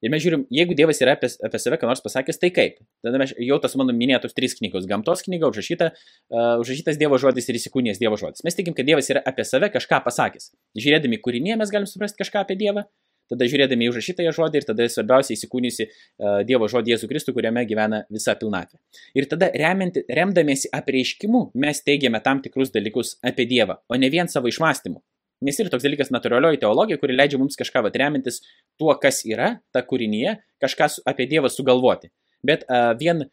[0.00, 2.78] Ir mes žiūrim, jeigu Dievas yra apie, apie save ką nors pasakęs, tai kaip?
[3.04, 7.48] Tada mes jau tas mano minėtos trys knygos- gamtos knyga, užrašyta, uh, užrašytas Dievo žodis
[7.48, 8.44] ir įsikūnijas Dievo žodis.
[8.44, 10.50] Mes tikim, kad Dievas yra apie save kažką pasakęs.
[10.78, 12.86] Žiūrėdami kūrinėje mes galim suprasti kažką apie Dievą,
[13.30, 17.66] tada žiūrėdami į užrašytąją žodį ir tada svarbiausia įsikūnijusi uh, Dievo žodį Jėzų Kristų, kuriame
[17.68, 18.80] gyvena visa pilnatvė.
[19.14, 24.32] Ir tada remianti, remdamiesi apreiškimu mes teigiame tam tikrus dalykus apie Dievą, o ne vien
[24.32, 25.02] savo išmastymu.
[25.44, 28.42] Nes yra toks dalykas natūralioji teologija, kuri leidžia mums kažką atremintis
[28.80, 32.10] tuo, kas yra ta kūrinyje, kažką apie Dievą sugalvoti.
[32.44, 33.24] Bet uh, vien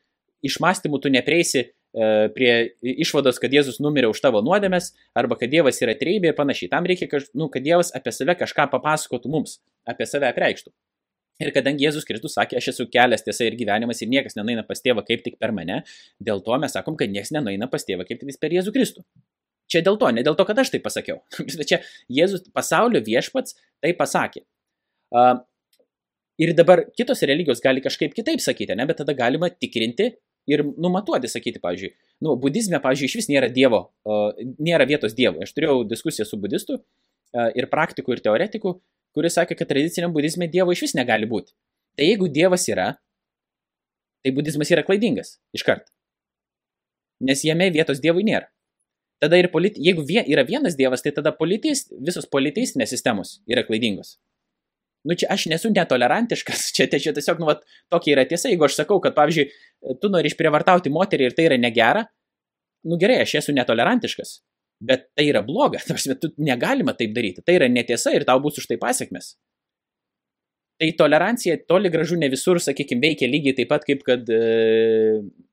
[0.47, 5.81] išmastymų tu nepreisi uh, prie išvados, kad Jėzus numirė už tavo nuodėmės, arba kad Dievas
[5.83, 6.71] yra treibė ir panašiai.
[6.71, 10.71] Tam reikia, kaž, nu, kad Dievas apie save kažką papasakotų mums, apie save apreikštų.
[11.43, 14.79] Ir kadangi Jėzus Kristus sakė, aš esu kelias tiesa ir gyvenimas ir niekas nenaina pas
[14.81, 15.83] tėvą kaip tik per mane,
[16.23, 19.03] dėl to mes sakom, kad niekas nenaina pas tėvą kaip tik per Jėzų Kristų.
[19.71, 21.19] Čia dėl to, ne dėl to, kad aš tai pasakiau.
[21.69, 21.81] Čia
[22.11, 24.45] Jėzus pasaulio viešpats tai pasakė.
[25.11, 25.41] Uh,
[26.39, 30.13] ir dabar kitos religijos gali kažkaip kitaip sakyti, ne, bet tada galima tikrinti
[30.47, 31.91] ir numatuoti, sakyti, pavyzdžiui,
[32.23, 34.29] nu, budizme, pavyzdžiui, iš vis nėra dievo, uh,
[34.63, 35.43] nėra vietos dievo.
[35.43, 38.77] Aš turėjau diskusiją su budistu uh, ir praktiku ir teoretiku,
[39.17, 41.51] kuris sakė, kad tradiciniam budizme dievo iš vis negali būti.
[41.97, 42.91] Tai jeigu dievas yra,
[44.23, 45.89] tai budizmas yra klaidingas iškart.
[47.27, 48.47] Nes jame vietos dievui nėra.
[49.21, 49.81] Tada ir politi...
[49.81, 50.21] jeigu vie...
[50.29, 51.87] yra vienas dievas, tai tada politis...
[52.05, 54.17] visos politistinės sistemos yra klaidingos.
[55.07, 57.63] Nu čia aš nesu netolerantiškas, čia, čia tiesiog, nu, vat,
[57.93, 59.47] tokia yra tiesa, jeigu aš sakau, kad, pavyzdžiui,
[60.01, 62.05] tu nori išprievartauti moterį ir tai yra negera,
[62.87, 64.37] nu gerai, aš esu netolerantiškas,
[64.87, 68.59] bet tai yra bloga, tarsi, tu negalima taip daryti, tai yra netiesa ir tau bus
[68.61, 69.35] už tai pasiekmes.
[70.77, 74.41] Tai tolerancija toli gražu ne visur, sakykime, veikia lygiai taip pat, kaip kad e,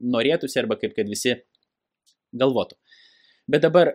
[0.04, 1.32] norėtųsi arba kaip kad visi
[2.36, 2.76] galvotų.
[3.50, 3.92] Bet dabar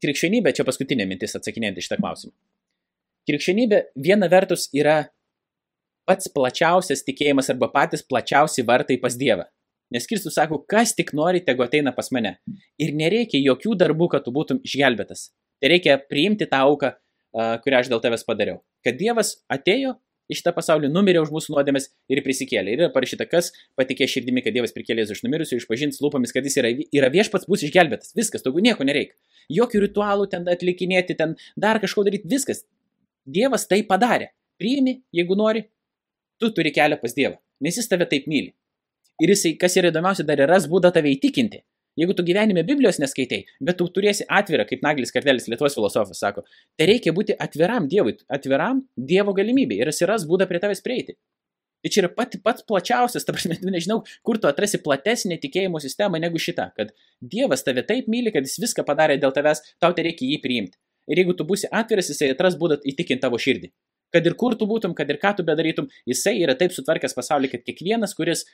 [0.00, 2.34] krikščionybė, čia paskutinė mintis atsakinėjant iš tą klausimą.
[3.28, 5.02] Krikščionybė viena vertus yra
[6.08, 9.44] pats plačiausias tikėjimas arba patys plačiausi vartai pas Dievą.
[9.90, 12.36] Nes Kristus sako, kas tik nori, tegu ateina pas mane.
[12.78, 15.28] Ir nereikia jokių darbų, kad tu būtum išgelbėtas.
[15.60, 16.92] Tai reikia priimti tą auką,
[17.64, 18.60] kurią aš dėl tavęs padariau.
[18.86, 19.96] Kad Dievas atėjo
[20.30, 22.74] į šitą pasaulį, numirė už mūsų nuodėmės ir prisikėlė.
[22.74, 26.46] Ir yra parašyta, kas patikė širdimi, kad Dievas prikėlė iš numirusių ir išpažins lūpomis, kad
[26.46, 28.14] jis yra, yra viešpats, bus išgelbėtas.
[28.18, 29.18] Viskas, daugiau nieko nereikia.
[29.50, 32.64] Jokių ritualų ten atlikinėti, ten dar kažko daryti, viskas.
[33.26, 34.30] Dievas tai padarė.
[34.60, 35.64] Priimi, jeigu nori,
[36.40, 38.52] tu turi kelią pas Dievą, nes jis tave taip myli.
[39.20, 41.62] Ir jisai, kas yra įdomiausia, dar yra būdą tave įtikinti.
[42.00, 46.46] Jeigu tu gyvenime Biblijos neskaitai, bet tu turėsi atvirą, kaip Naglis Kartelis, Lietuvos filosofas sako,
[46.80, 51.18] tai reikia būti atviram Dievui, atviram Dievo galimybė ir atsiras būdą prie tavęs prieiti.
[51.80, 56.20] Tai čia yra pat, pats plačiausias, ta prasme, nežinau, kur tu atrasi platesnę tikėjimo sistemą
[56.22, 60.08] negu šita, kad Dievas tave taip myli, kad jis viską padarė dėl tavęs, tau tai
[60.08, 60.80] reikia jį priimti.
[61.10, 63.72] Ir jeigu tu būsi atviras, jisai atras būdą įtikinti tavo širdį.
[64.14, 67.52] Kad ir kur tu būtum, kad ir ką tu bedarytum, jisai yra taip sutvarkęs pasaulį,
[67.52, 68.44] kad kiekvienas, kuris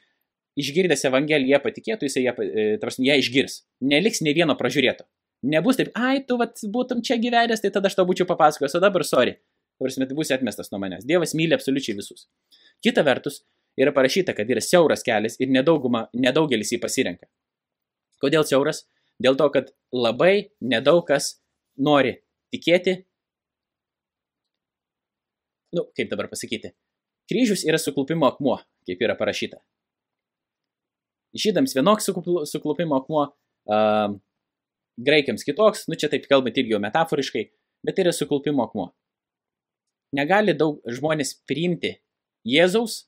[0.60, 3.60] išgirdęs Evangeliją patikėtų, jisai ją, e, tarsi, ją išgirs.
[3.84, 5.06] Neliks nei vieno pražiūrėto.
[5.46, 8.82] Nebus taip, ai, tu vat, būtum čia gyvenęs, tai tada aš tau būčiau papasakojęs, o
[8.82, 9.36] dabar sorry.
[9.76, 11.04] Tarsi, tai bus atmestas nuo manęs.
[11.04, 12.24] Dievas myli absoliučiai visus.
[12.84, 13.42] Kita vertus,
[13.76, 17.28] yra parašyta, kad yra siauras kelias ir nedauguma, nedaugelis jį pasirenka.
[18.22, 18.86] Kodėl siauras?
[19.20, 21.36] Dėl to, kad labai nedaug kas
[21.76, 22.16] nori
[22.52, 23.02] tikėti.
[25.76, 26.72] Nu, kaip dabar pasakyti?
[27.28, 29.60] Kryžius yra suklupimo akmuo, kaip yra parašyta.
[31.36, 32.08] Žydams vienoks
[32.52, 33.26] suklupimo akmuo,
[33.68, 34.14] uh,
[34.96, 37.44] graikiams kitoks, nu čia taip kalbant irgi jau metaforiškai,
[37.84, 38.90] bet tai yra suklupimo akmuo.
[40.16, 41.96] Negali daug žmonės priimti
[42.46, 43.04] Jėzaus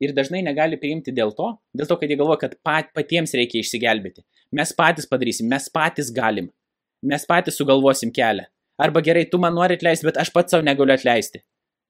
[0.00, 3.60] ir dažnai negali priimti dėl to, dėl to, kad jie galvoja, kad pat, patiems reikia
[3.60, 4.22] išsigelbėti.
[4.54, 6.48] Mes patys padarysim, mes patys galim,
[7.02, 8.46] mes patys sugalvosim kelią.
[8.78, 11.42] Arba gerai, tu man nori atleisti, bet aš pats savo negaliu atleisti.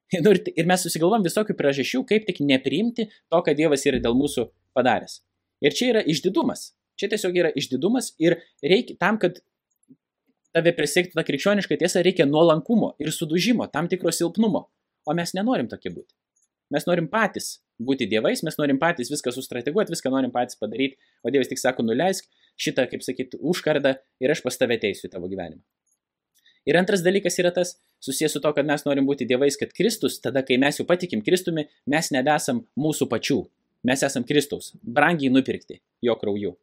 [0.25, 4.47] Nu ir mes susigalvom visokių priežasčių, kaip tik nepriimti to, ką Dievas yra dėl mūsų
[4.73, 5.19] padaręs.
[5.65, 6.73] Ir čia yra išdidumas.
[6.99, 9.41] Čia tiesiog yra išdidumas ir reikia tam, kad
[10.55, 14.67] tave prisikti tą krikščionišką tiesą, reikia nuolankumo ir sudužimo, tam tikro silpnumo.
[15.09, 16.13] O mes nenorim tokie būti.
[16.75, 21.33] Mes norim patys būti dievais, mes norim patys viską sustrateguoti, viską norim patys padaryti, o
[21.33, 22.27] Dievas tik sako, nuleisk
[22.61, 25.63] šitą, kaip sakyti, užkardą ir aš pas tave teisiu į tavo gyvenimą.
[26.69, 30.19] Ir antras dalykas yra tas, susijęs su to, kad mes norim būti dievais, kad Kristus,
[30.21, 33.39] tada kai mes jau patikim Kristumi, mes nebesam mūsų pačių,
[33.89, 36.55] mes esam Kristaus, brangiai nupirkti jo krauju.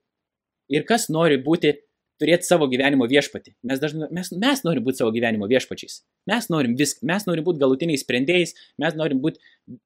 [0.73, 1.73] Ir kas nori būti
[2.22, 3.53] turėti savo gyvenimo viešpatį.
[3.68, 5.99] Mes, dažnai, mes, mes norim būti savo gyvenimo viešpačiais.
[6.31, 9.41] Mes norim, vis, mes norim būti galutiniais sprendėjais, mes norim būti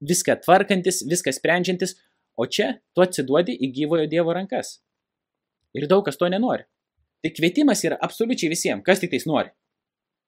[0.05, 1.95] viską tvarkantis, viską sprendžiantis,
[2.39, 4.77] o čia tu atsiduodi į gyvojo Dievo rankas.
[5.75, 6.67] Ir daug kas to nenori.
[7.19, 9.51] Tai kvietimas yra absoliučiai visiems, kas tik tais nori.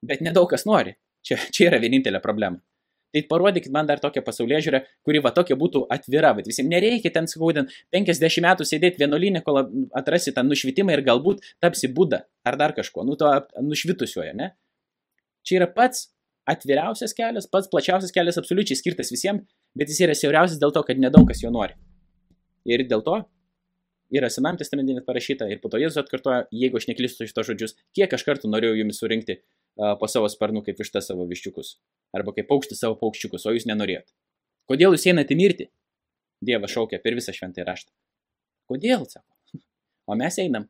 [0.05, 0.97] Bet nedaug kas nori.
[1.21, 2.57] Čia, čia yra vienintelė problema.
[3.11, 7.11] Tai parodykit man dar tokią pasaulyje žiūrę, kuri va tokia būtų atvira, bet visiems nereikia
[7.11, 9.59] ten skaudint 50 metų sėdėti vienuolynė, kol
[9.99, 14.53] atrasi tą nušvitimą ir galbūt tapsi būda ar dar kažko, nu to nušvitusioje, ne?
[15.43, 16.07] Čia yra pats
[16.47, 19.43] atviriausias kelias, pats plačiausias kelias, absoliučiai skirtas visiems,
[19.77, 21.75] bet jis yra siauriausias dėl to, kad nedaug kas jo nori.
[22.69, 23.19] Ir dėl to
[24.11, 27.75] yra Senam testamente net parašyta ir po to Jėzus atkartoja, jeigu aš neklystu šitos žodžius,
[27.95, 29.39] kiek aš kartų norėjau jumis surinkti
[29.99, 31.75] po savo sparnų kaip iš tą savo viščiukus
[32.15, 34.07] arba kaip paukšti savo paukščiukus, o jūs nenorėjot.
[34.69, 35.69] Kodėl jūs einate mirti?
[36.41, 37.91] Dievas šaukia per visą šventąjį raštą.
[38.71, 39.27] Kodėl, sako.
[40.09, 40.65] O mes einam.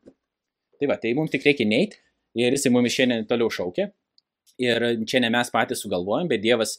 [0.78, 1.98] Tai va, tai mums tik reikia neiti
[2.38, 3.88] ir jisai mumis šiandien toliau šaukia.
[4.60, 6.76] Ir čia ne mes patys sugalvojom, bet Dievas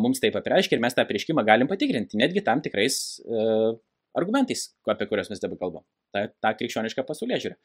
[0.00, 3.74] mums taip apreiškia ir mes tą prieškimą galim patikrinti, netgi tam tikrais a,
[4.16, 5.84] argumentais, apie kuriuos mes dabar kalbam.
[6.14, 7.56] Ta, ta krikščioniška pasaulyje žiūrė.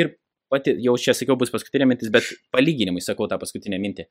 [0.00, 0.14] Ir
[0.52, 4.06] pati, jau čia sakiau, bus paskutinė mintis, bet palyginimui sakau tą paskutinę mintį.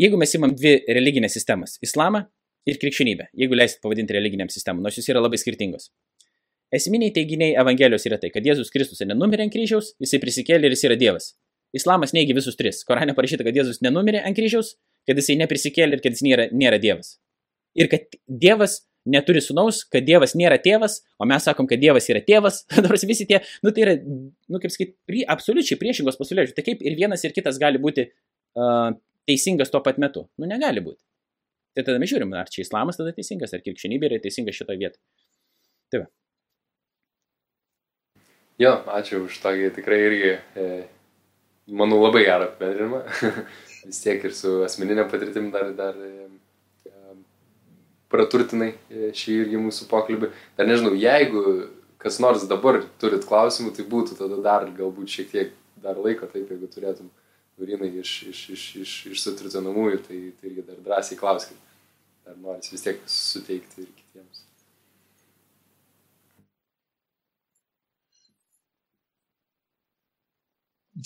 [0.00, 2.26] Jeigu mes imam dvi religinės sistemas- islamą
[2.68, 5.88] ir krikščionybę, jeigu leisit pavadinti religiniam sistemam, nors jos yra labai skirtingos.
[6.74, 10.84] Esminiai teiginiai Evangelijos yra tai, kad Jėzus Kristus nenumirė ant kryžiaus, jisai prisikėlė ir jis
[10.88, 11.34] yra Dievas.
[11.72, 12.82] Islamas neigia visus tris.
[12.84, 14.74] Korane parašyta, kad Jėzus nenumirė ant kryžiaus,
[15.06, 17.18] kad jisai neprisikėlė ir kad jis nėra, nėra Dievas.
[17.78, 22.22] Ir kad Dievas neturi sunaus, kad Dievas nėra tėvas, o mes sakom, kad Dievas yra
[22.26, 26.56] tėvas, nors visi tie, nu tai yra, nu kaip sakyti, prie, absoliučiai priešingos pasaulėžiūros.
[26.56, 28.90] Tai kaip ir vienas ir kitas gali būti uh,
[29.28, 30.26] teisingas tuo pat metu?
[30.40, 31.02] Nu, negali būti.
[31.76, 35.02] Tai tada mes žiūrim, ar čia islamas tada teisingas, ar krikščionybė yra teisinga šitoje vietoje.
[35.92, 36.06] Tai va.
[38.62, 40.68] Jo, ačiū už tokį tikrai irgi, e,
[41.68, 43.02] manau, labai gerą apibendrinimą.
[43.86, 46.14] Vis tiek ir su asmeninė patirtim dar, dar e,
[48.12, 50.30] praturtinai e, šį irgi mūsų pokalbį.
[50.58, 51.42] Dar nežinau, jeigu
[52.02, 56.50] kas nors dabar turit klausimų, tai būtų tada dar galbūt šiek tiek dar laiko taip,
[56.50, 57.10] jeigu turėtum
[57.56, 61.56] Laurinai iš, iš, iš, iš, iš sutritinamųjų, tai, tai irgi dar drąsiai klauskit.
[62.26, 64.42] Dar noris vis tiek suteikti ir kitiems.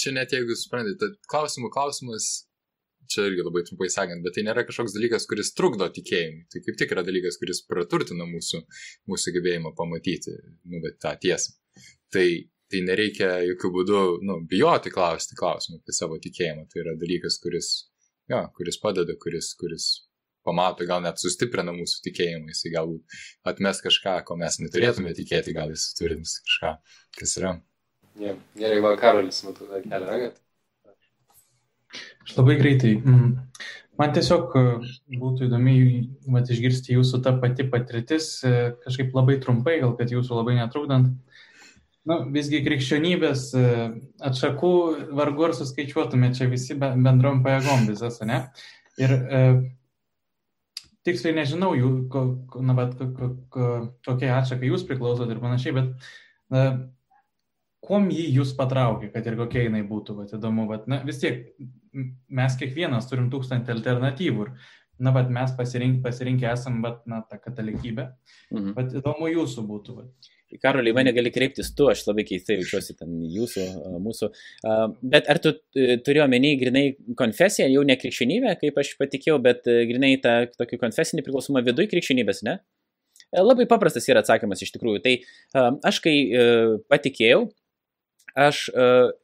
[0.00, 2.30] Čia net jeigu suprantate, klausimų klausimas,
[3.10, 6.46] čia irgi labai trumpai sakant, bet tai nėra kažkoks dalykas, kuris trukdo tikėjimui.
[6.52, 8.62] Tai kaip tik yra dalykas, kuris praturtina mūsų,
[9.10, 10.36] mūsų gebėjimą pamatyti
[10.70, 11.56] nu, tą tiesą.
[12.14, 12.26] Tai
[12.70, 16.68] tai nereikia jokių būdų nu, bijoti klausti klausimų apie savo tikėjimą.
[16.70, 17.70] Tai yra dalykas, kuris,
[18.30, 19.88] jo, kuris padeda, kuris, kuris
[20.46, 23.18] pamato, gal net sustiprina mūsų tikėjimą, jisai galbūt
[23.50, 26.76] atmes kažką, ko mes neturėtume tikėti, gal jis turi kažką,
[27.18, 27.56] kas yra.
[28.20, 28.38] Yeah.
[28.58, 30.40] Gerai, va, Karolis, matau, kelią ragat.
[32.26, 32.96] Aš labai greitai.
[33.00, 33.30] Mm.
[34.00, 34.64] Man tiesiog e,
[35.20, 35.74] būtų įdomi
[36.32, 41.18] mat, išgirsti jūsų tą pati patirtis, e, kažkaip labai trumpai, gal kad jūsų labai netrukdant.
[42.08, 43.64] Nu, visgi krikščionybės e,
[44.24, 44.70] atšakų
[45.18, 48.40] vargu ar suskaičiuotume čia visi bendrom pajėgom visas, ne?
[49.00, 49.42] Ir e,
[51.06, 52.24] tiksliai nežinau, jų, ko,
[52.64, 53.68] na, bet ko, ko,
[54.06, 56.08] kokie atšakai jūs priklausot ir panašiai, bet
[56.56, 56.64] e,
[57.84, 61.52] kuom jį jūs patraukė, kad ir kokia jinai būtų, bet įdomu, bet na, vis tiek
[61.92, 64.46] mes kiekvienas turim tūkstantį alternatyvų
[65.00, 68.06] na, bet mes pasirink, pasirinkę esam, bet, na, tą katalikybę,
[68.52, 68.74] mhm.
[68.76, 69.96] bet įdomu jūsų būtų.
[70.00, 70.30] Bet.
[70.60, 73.66] Karoliai, mane gali kreiptis tu, aš labai keistai jaučiuosi ten jūsų,
[74.02, 74.28] mūsų.
[75.12, 76.84] Bet ar tu e, turi omeny grinai
[77.18, 81.92] konfesiją, jau ne krikščionybę, kaip aš patikėjau, bet e, grinai tą tokį konfesinį priklausomą viduje
[81.92, 82.58] krikščionybės, ne?
[83.30, 85.04] E, labai paprastas yra atsakymas iš tikrųjų.
[85.06, 85.14] Tai
[85.86, 86.16] aš kai
[86.90, 87.46] patikėjau,
[88.38, 88.66] aš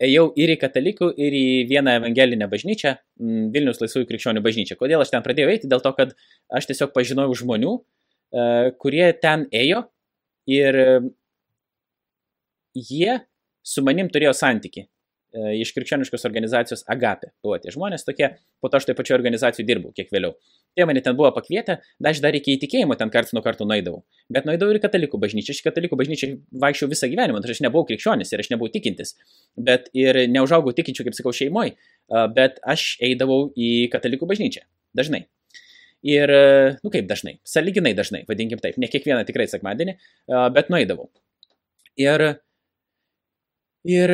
[0.02, 2.96] ėjau ir į katalikų, ir į vieną evangelinę bažnyčią,
[3.54, 4.78] Vilnius laisvųjų krikščionių bažnyčią.
[4.80, 5.70] Kodėl aš ten pradėjau eiti?
[5.70, 6.16] Dėl to, kad
[6.50, 7.76] aš tiesiog pažinojau žmonių,
[8.82, 9.86] kurie ten ėjo
[10.46, 10.76] Ir
[12.74, 13.14] jie
[13.66, 14.86] su manim turėjo santyki.
[15.36, 17.30] Iš krikščioniškos organizacijos Agapė.
[17.44, 18.30] Buvo tie žmonės tokie,
[18.62, 20.34] po to aš taip pačioje organizacijoje dirbau kiek vėliau.
[20.76, 24.02] Tie mane ten buvo pakvietę, aš dar iki įtikėjimo ten karts nuo karto nueidavau.
[24.32, 25.56] Bet nueidavau ir katalikų bažnyčią.
[25.56, 26.32] Aš katalikų bažnyčią
[26.64, 29.14] vaikščiau visą gyvenimą, nors aš nebuvau krikščionis ir aš nebuvau tikintis.
[29.56, 31.76] Bet ir neužaugau tikinčių, kaip sakau, šeimoje.
[32.36, 34.66] Bet aš eidavau į katalikų bažnyčią.
[34.96, 35.26] Dažnai.
[36.06, 36.30] Ir,
[36.84, 39.96] nu kaip dažnai, saliginai dažnai, vadinkim taip, ne kiekvieną tikrai sekmadienį,
[40.54, 41.08] bet nueidavau.
[41.98, 42.36] Ir
[43.86, 44.10] Ir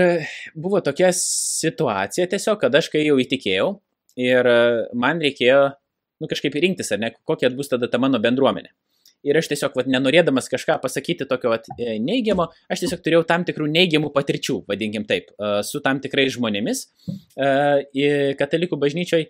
[0.58, 3.68] buvo tokia situacija tiesiog, kad aš kai jau įtikėjau
[4.20, 4.48] ir
[4.98, 5.60] man reikėjo,
[6.20, 8.72] nu kažkaip rinktis, ar ne, kokia bus tada ta mano bendruomenė.
[9.22, 13.46] Ir aš tiesiog, vat, nenorėdamas kažką pasakyti tokio vat, e, neigiamo, aš tiesiog turėjau tam
[13.46, 15.30] tikrų neigiamų patirčių, vadinkim taip,
[15.64, 16.88] su tam tikrais žmonėmis
[18.40, 19.28] katalikų bažnyčioj,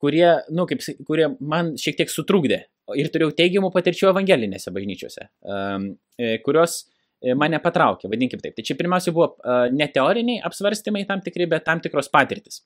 [0.00, 2.64] kurie, nu, kaip, kurie man šiek tiek sutrukdė.
[2.96, 6.93] Ir turėjau teigiamų patirčių evangelinėse bažnyčiose, e, kurios E,
[7.38, 8.56] mane patraukė, vadinkim taip.
[8.56, 12.60] Tai čia pirmiausia buvo e, ne teoriniai apsvarstymai tam tikri, bet tam tikros patirtis.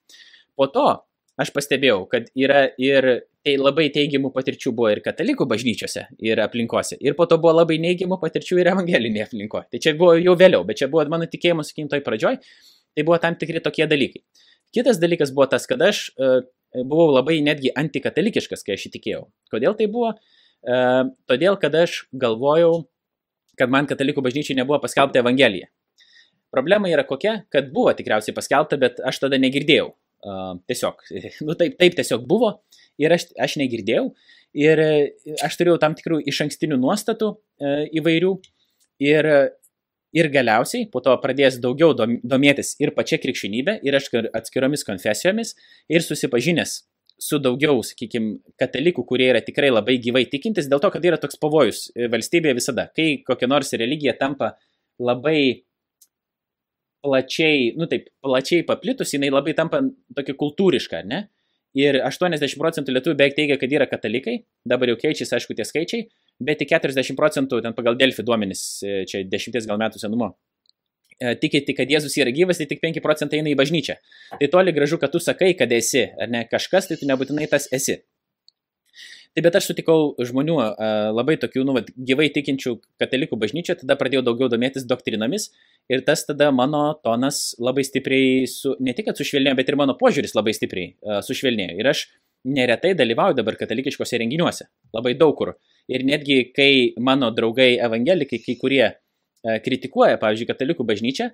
[0.59, 0.89] Po to
[1.39, 3.09] aš pastebėjau, kad yra ir
[3.47, 6.99] tai labai teigiamų patirčių buvo ir katalikų bažnyčiose, ir aplinkose.
[6.99, 9.69] Ir po to buvo labai neigiamų patirčių ir evangelinėje aplinkoje.
[9.71, 12.41] Tai čia buvo jau vėliau, bet čia buvo mano tikėjimo, sakykim, toj pradžioj.
[12.99, 14.25] Tai buvo tam tikri tokie dalykai.
[14.75, 16.43] Kitas dalykas buvo tas, kad aš uh,
[16.75, 19.23] buvau labai netgi antikatalikiškas, kai aš įtikėjau.
[19.53, 20.15] Kodėl tai buvo?
[21.31, 22.89] Todėl, kad aš galvojau,
[23.59, 25.69] kad man katalikų bažnyčiai nebuvo paskelbta Evangelija.
[26.55, 29.93] Problema yra kokia, kad buvo tikriausiai paskelbta, bet aš tada negirdėjau.
[30.19, 31.05] Uh, tiesiog,
[31.47, 32.57] nu taip, taip tiesiog buvo
[32.99, 34.09] ir aš, aš negirdėjau
[34.59, 34.83] ir
[35.47, 38.33] aš turėjau tam tikrų iš ankstinių nuostatų uh, įvairių
[39.07, 39.29] ir,
[40.19, 44.11] ir galiausiai po to pradėjęs daugiau domėtis ir pačia krikščionybė ir aš
[44.41, 45.55] atskiromis konfesijomis
[45.87, 46.81] ir susipažinęs
[47.19, 51.41] su daugiau, sakykime, katalikų, kurie yra tikrai labai gyvai tikintis, dėl to, kad yra toks
[51.43, 52.87] pavojus e, valstybėje visada.
[52.95, 54.53] Kai kokia nors religija tampa
[55.03, 55.65] labai
[57.05, 59.83] plačiai, nu taip, plačiai paplitus, jinai labai tampa
[60.17, 61.27] tokia kultūriška, ne?
[61.79, 66.07] Ir 80 procentų lietuvių beveik teigia, kad yra katalikai, dabar jau keičiasi, aišku, tie skaičiai,
[66.43, 70.33] bet tik 40 procentų, ten pagal Delfi duomenys, e, čia 10 gal metų senumo,
[71.19, 73.97] E, tikite, kad Jėzus yra gyvas, tai tik 5 procentai eina į bažnyčią.
[74.39, 77.67] Tai toli gražu, kad tu sakai, kad esi, ar ne kažkas, tai tu nebūtinai tas
[77.75, 77.99] esi.
[79.35, 80.69] Tai bet aš sutikau žmonių e,
[81.15, 85.51] labai tokių, nu, vat, gyvai tikinčių katalikų bažnyčioje, tada pradėjau daugiau domėtis doktrinomis
[85.91, 90.37] ir tas tada mano tonas labai stipriai, su, ne tik sušvelnėjo, bet ir mano požiūris
[90.39, 91.77] labai stipriai uh, sušvelnėjo.
[91.79, 92.07] Ir aš
[92.49, 95.55] neretai dalyvauju dabar katalikiškose renginiuose, labai daug kur.
[95.91, 96.73] Ir netgi kai
[97.03, 98.99] mano draugai evangelikai, kai kurie uh,
[99.65, 101.29] kritikuoja, pavyzdžiui, katalikų bažnyčią,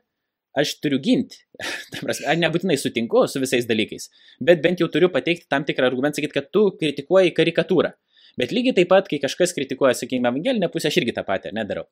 [0.54, 1.40] aš turiu ginti.
[2.10, 4.08] Aš nebūtinai sutinku su visais dalykais,
[4.44, 7.90] bet bent jau turiu pateikti tam tikrą argumentą, sakyti, kad tu kritikuoji karikatūrą.
[8.38, 11.84] Bet lygiai taip pat, kai kažkas kritikuoja, sakykime, evangelinę pusę, aš irgi tą patį nedarau.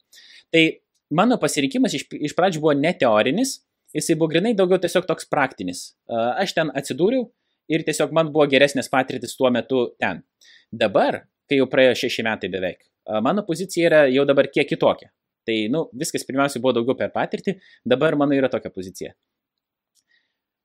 [0.54, 0.62] Tai
[1.14, 3.60] mano pasirinkimas iš, iš pradžių buvo ne teorinis,
[3.94, 5.84] jisai buvo grinai daugiau tiesiog toks praktinis.
[6.10, 7.28] E, aš ten atsidūriau
[7.72, 10.24] ir tiesiog man buvo geresnės patirtis tuo metu ten.
[10.72, 15.12] Dabar, kai jau praėjo šeši metai beveik, e, mano pozicija yra jau dabar kiek kitokia.
[15.48, 17.56] Tai, nu, viskas pirmiausia buvo daugiau per patirtį,
[17.88, 19.14] dabar mano yra tokia pozicija.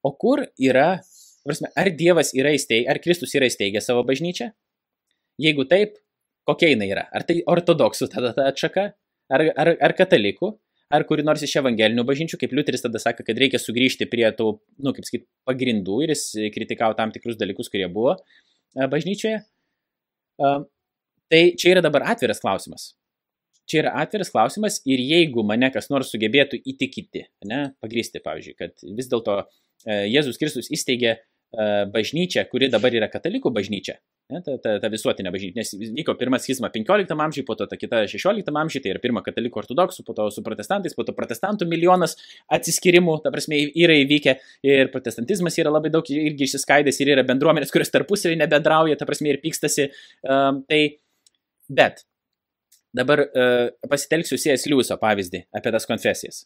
[0.05, 0.99] O kur yra,
[1.45, 4.51] prasme, ar Dievas yra įsteigęs, ar Kristus yra įsteigęs savo bažnyčią?
[5.41, 5.97] Jeigu taip,
[6.47, 7.07] kokia jinai yra?
[7.09, 8.85] Ar tai ortodoksų tada ta atšaka,
[9.33, 10.51] ar, ar, ar katalikų,
[10.93, 14.53] ar kuri nors iš evangelinių bažnyčių, kaip Liuteris tada sako, kad reikia sugrįžti prie tų,
[14.77, 18.15] nu, kaip sakyt, pagrindų ir jis kritikavo tam tikrus dalykus, kurie buvo
[18.77, 19.41] bažnyčioje.
[20.37, 22.91] Tai čia yra dabar atviras klausimas
[23.67, 28.87] čia yra atviras klausimas ir jeigu mane kas nors sugebėtų įtikinti, ne, pagrysti, pavyzdžiui, kad
[28.97, 31.19] vis dėlto e, Jėzus Kristus įsteigė e,
[31.93, 33.97] bažnyčią, kuri dabar yra katalikų bažnyčia,
[34.31, 37.79] ne, ta, ta, ta visuotinė bažnyčia, nes vyko pirmas schizma 15 amžiui, po to ta
[37.79, 41.67] kita 16 amžiui, tai yra pirma katalikų ortodoksų, po to su protestantais, po to protestantų
[41.67, 42.15] milijonas
[42.57, 44.37] atsiskirimų, ta prasme, yra įvykę
[44.67, 49.35] ir protestantizmas yra labai daug irgi išsiskaidęs ir yra bendruomenės, kurios tarpusavį nebedrauja, ta prasme,
[49.35, 49.91] ir pykstasi.
[50.23, 50.85] Um, tai,
[51.67, 52.07] bet
[52.95, 54.69] Dabar uh, pasitelksiu C.S.
[54.71, 56.45] Liuso pavyzdį apie tas konfesijas.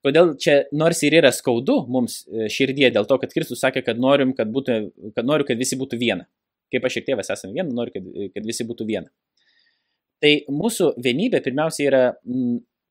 [0.00, 3.98] Kodėl čia nors ir yra skaudu mums e, širdie dėl to, kad Kristus sakė, kad,
[4.00, 4.76] norim, kad, būtų,
[5.12, 6.24] kad noriu, kad visi būtų viena.
[6.72, 9.10] Kaip aš ir tėvas esame viena, noriu, kad, kad visi būtų viena.
[10.24, 12.00] Tai mūsų vienybė pirmiausia yra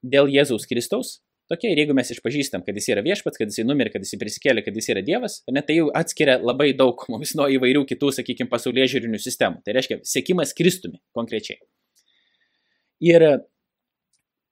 [0.05, 1.17] dėl Jėzaus Kristaus.
[1.49, 4.61] Tokia ir jeigu mes išpažįstam, kad jis yra viešpats, kad jis numirė, kad jis prisikėlė,
[4.61, 8.51] kad jis yra Dievas, ne, tai jau atskiria labai daug mums nuo įvairių kitų, sakykime,
[8.51, 9.63] pasaulyje žiūrinių sistemų.
[9.65, 11.57] Tai reiškia sėkimas Kristumi konkrečiai.
[13.03, 13.25] Ir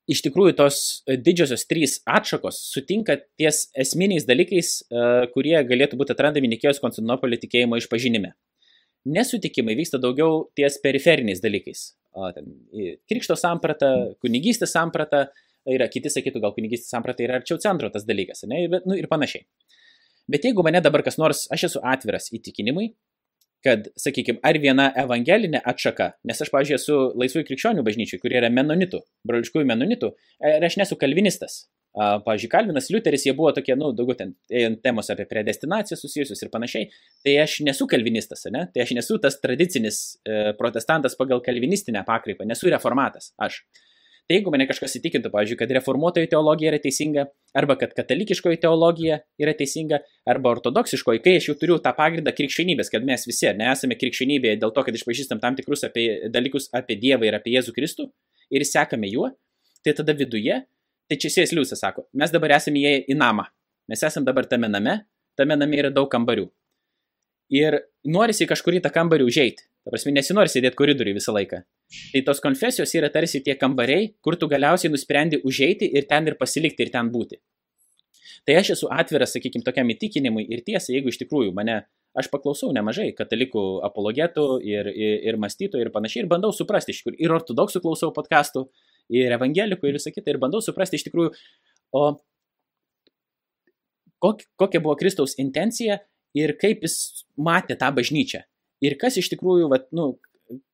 [0.07, 6.51] iš tikrųjų tos didžiosios trys atšakos sutinka ties esminiais dalykais, e, kurie galėtų būti atrandami
[6.53, 8.31] Nikėjos Konstantinopolio tikėjimo išpažinime.
[9.07, 11.91] Nesutikimai vyksta daugiau ties periferiniais dalykais.
[13.07, 13.91] Krikšto samprata,
[14.23, 15.27] kunigystės samprata,
[15.69, 19.07] yra kiti sakytų, gal kunigystės samprata yra arčiau centro tas dalykas, ne, bet, nu, ir
[19.11, 19.45] panašiai.
[20.31, 22.89] Bet jeigu mane dabar kas nors, aš esu atviras įtikinimui,
[23.65, 28.51] kad, sakykime, ar viena evangelinė atšaka, nes aš, pažiūrėjau, esu laisvųjų krikščionių bažnyčių, kurie yra
[28.53, 30.13] menonitų, broliškųjų menonitų,
[30.53, 31.65] ir aš nesu kalvinistas.
[31.97, 34.35] Pavyzdžiui, Kalvinas, Liuteris, jie buvo tokie, nu, daugiau ten
[34.83, 36.91] temos apie predestinaciją susijusius ir panašiai.
[37.25, 38.67] Tai aš nesu kalvinistas, ne?
[38.73, 43.31] Tai aš nesu tas tradicinis e, protestantas pagal kalvinistinę pakreipą, nesu reformatas.
[43.41, 43.63] Aš.
[44.27, 47.23] Tai jeigu mane kažkas įtikintų, pavyzdžiui, kad reformuotojų teologija yra teisinga,
[47.55, 52.91] arba kad katalikiškoji teologija yra teisinga, arba ortodoksiškoji, kai aš jau turiu tą pagrindą krikščionybės,
[52.91, 57.29] kad mes visi nesame krikščionybėje dėl to, kad išpažįstam tam tikrus apie, dalykus apie Dievą
[57.29, 58.09] ir apie Jėzų Kristų
[58.51, 59.31] ir sekame juo,
[59.79, 60.59] tai tada viduje
[61.07, 63.47] Tai čia Sės Liūsas sako, mes dabar esame įėję į namą.
[63.87, 64.97] Mes esame dabar tame name,
[65.39, 66.49] tame name yra daug kambarių.
[67.55, 69.63] Ir norisi kažkur į tą kambarį užeiti.
[69.87, 71.61] Ta prasme, nesinori sėdėti koridoriui visą laiką.
[71.87, 76.35] Tai tos konfesijos yra tarsi tie kambariai, kur tu galiausiai nusprendi užeiti ir ten ir
[76.39, 77.39] pasilikti ir ten būti.
[78.47, 81.81] Tai aš esu atviras, sakykime, tokiam įtikinimui ir tiesa, jeigu iš tikrųjų mane,
[82.17, 87.03] aš paklausau nemažai katalikų apologetų ir, ir, ir mąstytojų ir panašiai ir bandau suprasti, iš
[87.05, 88.65] kur ir ortodoksų klausau podcastų,
[89.13, 91.33] ir evangelikų ir visą kitą ir bandau suprasti iš tikrųjų,
[91.95, 92.03] o
[94.23, 95.99] kokia buvo Kristaus intencija
[96.37, 98.43] ir kaip jis matė tą bažnyčią.
[98.85, 100.15] Ir kas iš tikrųjų, vat, nu,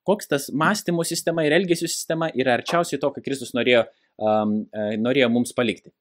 [0.07, 3.85] koks tas mąstymo sistema ir elgesio sistema yra arčiausiai to, ką Kristus norėjo,
[4.19, 4.61] um,
[5.01, 5.93] norėjo mums palikti.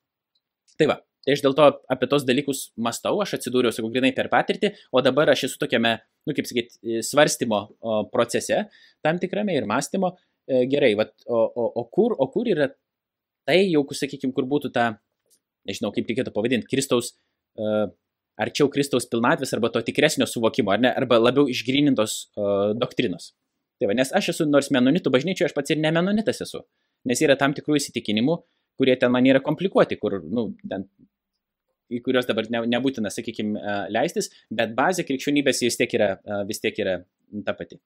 [0.81, 4.31] Tai va, tai aš dėl to apie tos dalykus mastau, aš atsidūriau, sakau, grinai per
[4.33, 7.63] patirtį, o dabar aš esu tokiame, nu, kaip sakyti, svarstymo
[8.15, 8.65] procese,
[9.05, 10.15] tam tikrame ir mąstymo,
[10.47, 12.69] E, gerai, vat, o, o, o, kur, o kur yra
[13.47, 14.89] tai, jau, sakykime, kur būtų ta,
[15.69, 17.13] nežinau, kaip reikėtų pavadinti, Kristaus,
[17.63, 17.87] uh,
[18.43, 23.31] arčiau Kristaus pilnatvės arba to tikresnio suvokimo, ar ne, arba labiau išgrinintos uh, doktrinos.
[23.81, 26.63] Tai va, nes aš esu, nors menonitų bažnyčioje, aš pats ir ne menonitas esu,
[27.09, 28.37] nes yra tam tikrų įsitikinimų,
[28.79, 30.87] kurie ten man yra komplikuoti, kur, nu, ten
[31.93, 33.59] į kuriuos dabar ne, nebūtina, sakykime,
[33.93, 36.15] leistis, bet bazė krikščionybės vis tiek yra,
[36.49, 37.01] vis tiek yra
[37.47, 37.81] ta pati.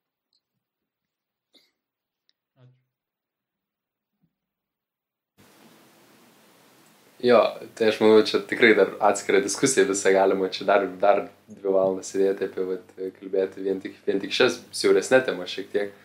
[7.23, 7.39] Jo,
[7.73, 12.11] tai aš manau, čia tikrai dar atskira diskusija visą galima, čia dar, dar dvi valandas
[12.13, 15.95] sėdėti apie, vat, kalbėti vien tik, vien tik šias siauresnė tema šiek tiek,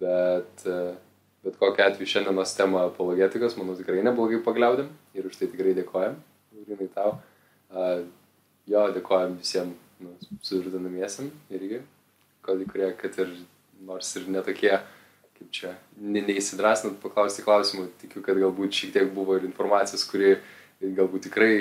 [0.00, 0.64] bet,
[1.44, 6.16] bet kokia atveju šiandienos tema apologetikos, manau, tikrai neblogai pagliaudėm ir už tai tikrai dėkojam,
[6.56, 7.18] Laurinai tau.
[7.74, 8.06] Uh,
[8.70, 10.16] jo, dėkojam visiems nu,
[10.46, 11.84] sužudanamiesiam irgi,
[12.46, 13.36] kurie, kad ir
[13.84, 14.78] nors ir netokie
[15.34, 20.36] kaip čia, ne, neįsidrasnant paklausti klausimų, tikiu, kad galbūt šiek tiek buvo ir informacijos, kuri
[20.82, 21.52] galbūt tikrai,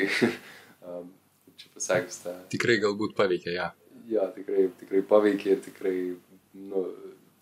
[0.83, 2.35] kaip čia pasakius, tą...
[2.53, 3.69] Tikrai galbūt paveikė ją.
[3.69, 3.71] Ja.
[4.09, 5.95] Jo, tikrai, tikrai paveikė ir tikrai,
[6.59, 6.83] nu,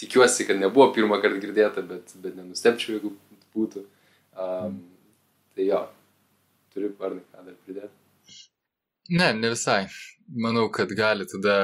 [0.01, 3.15] tikiuosi, kad nebuvo pirmą kartą girdėta, bet, bet nenustepčiau, jeigu
[3.55, 3.81] būtų.
[4.37, 4.77] Um,
[5.55, 5.81] tai jo,
[6.73, 7.97] turi parnai ką dar pridėti.
[9.11, 9.87] Ne, ne visai.
[10.31, 11.55] Manau, kad gali tada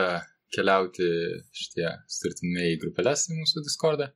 [0.54, 1.08] keliauti
[1.56, 4.10] šitie startinai grupelės į mūsų Discordą.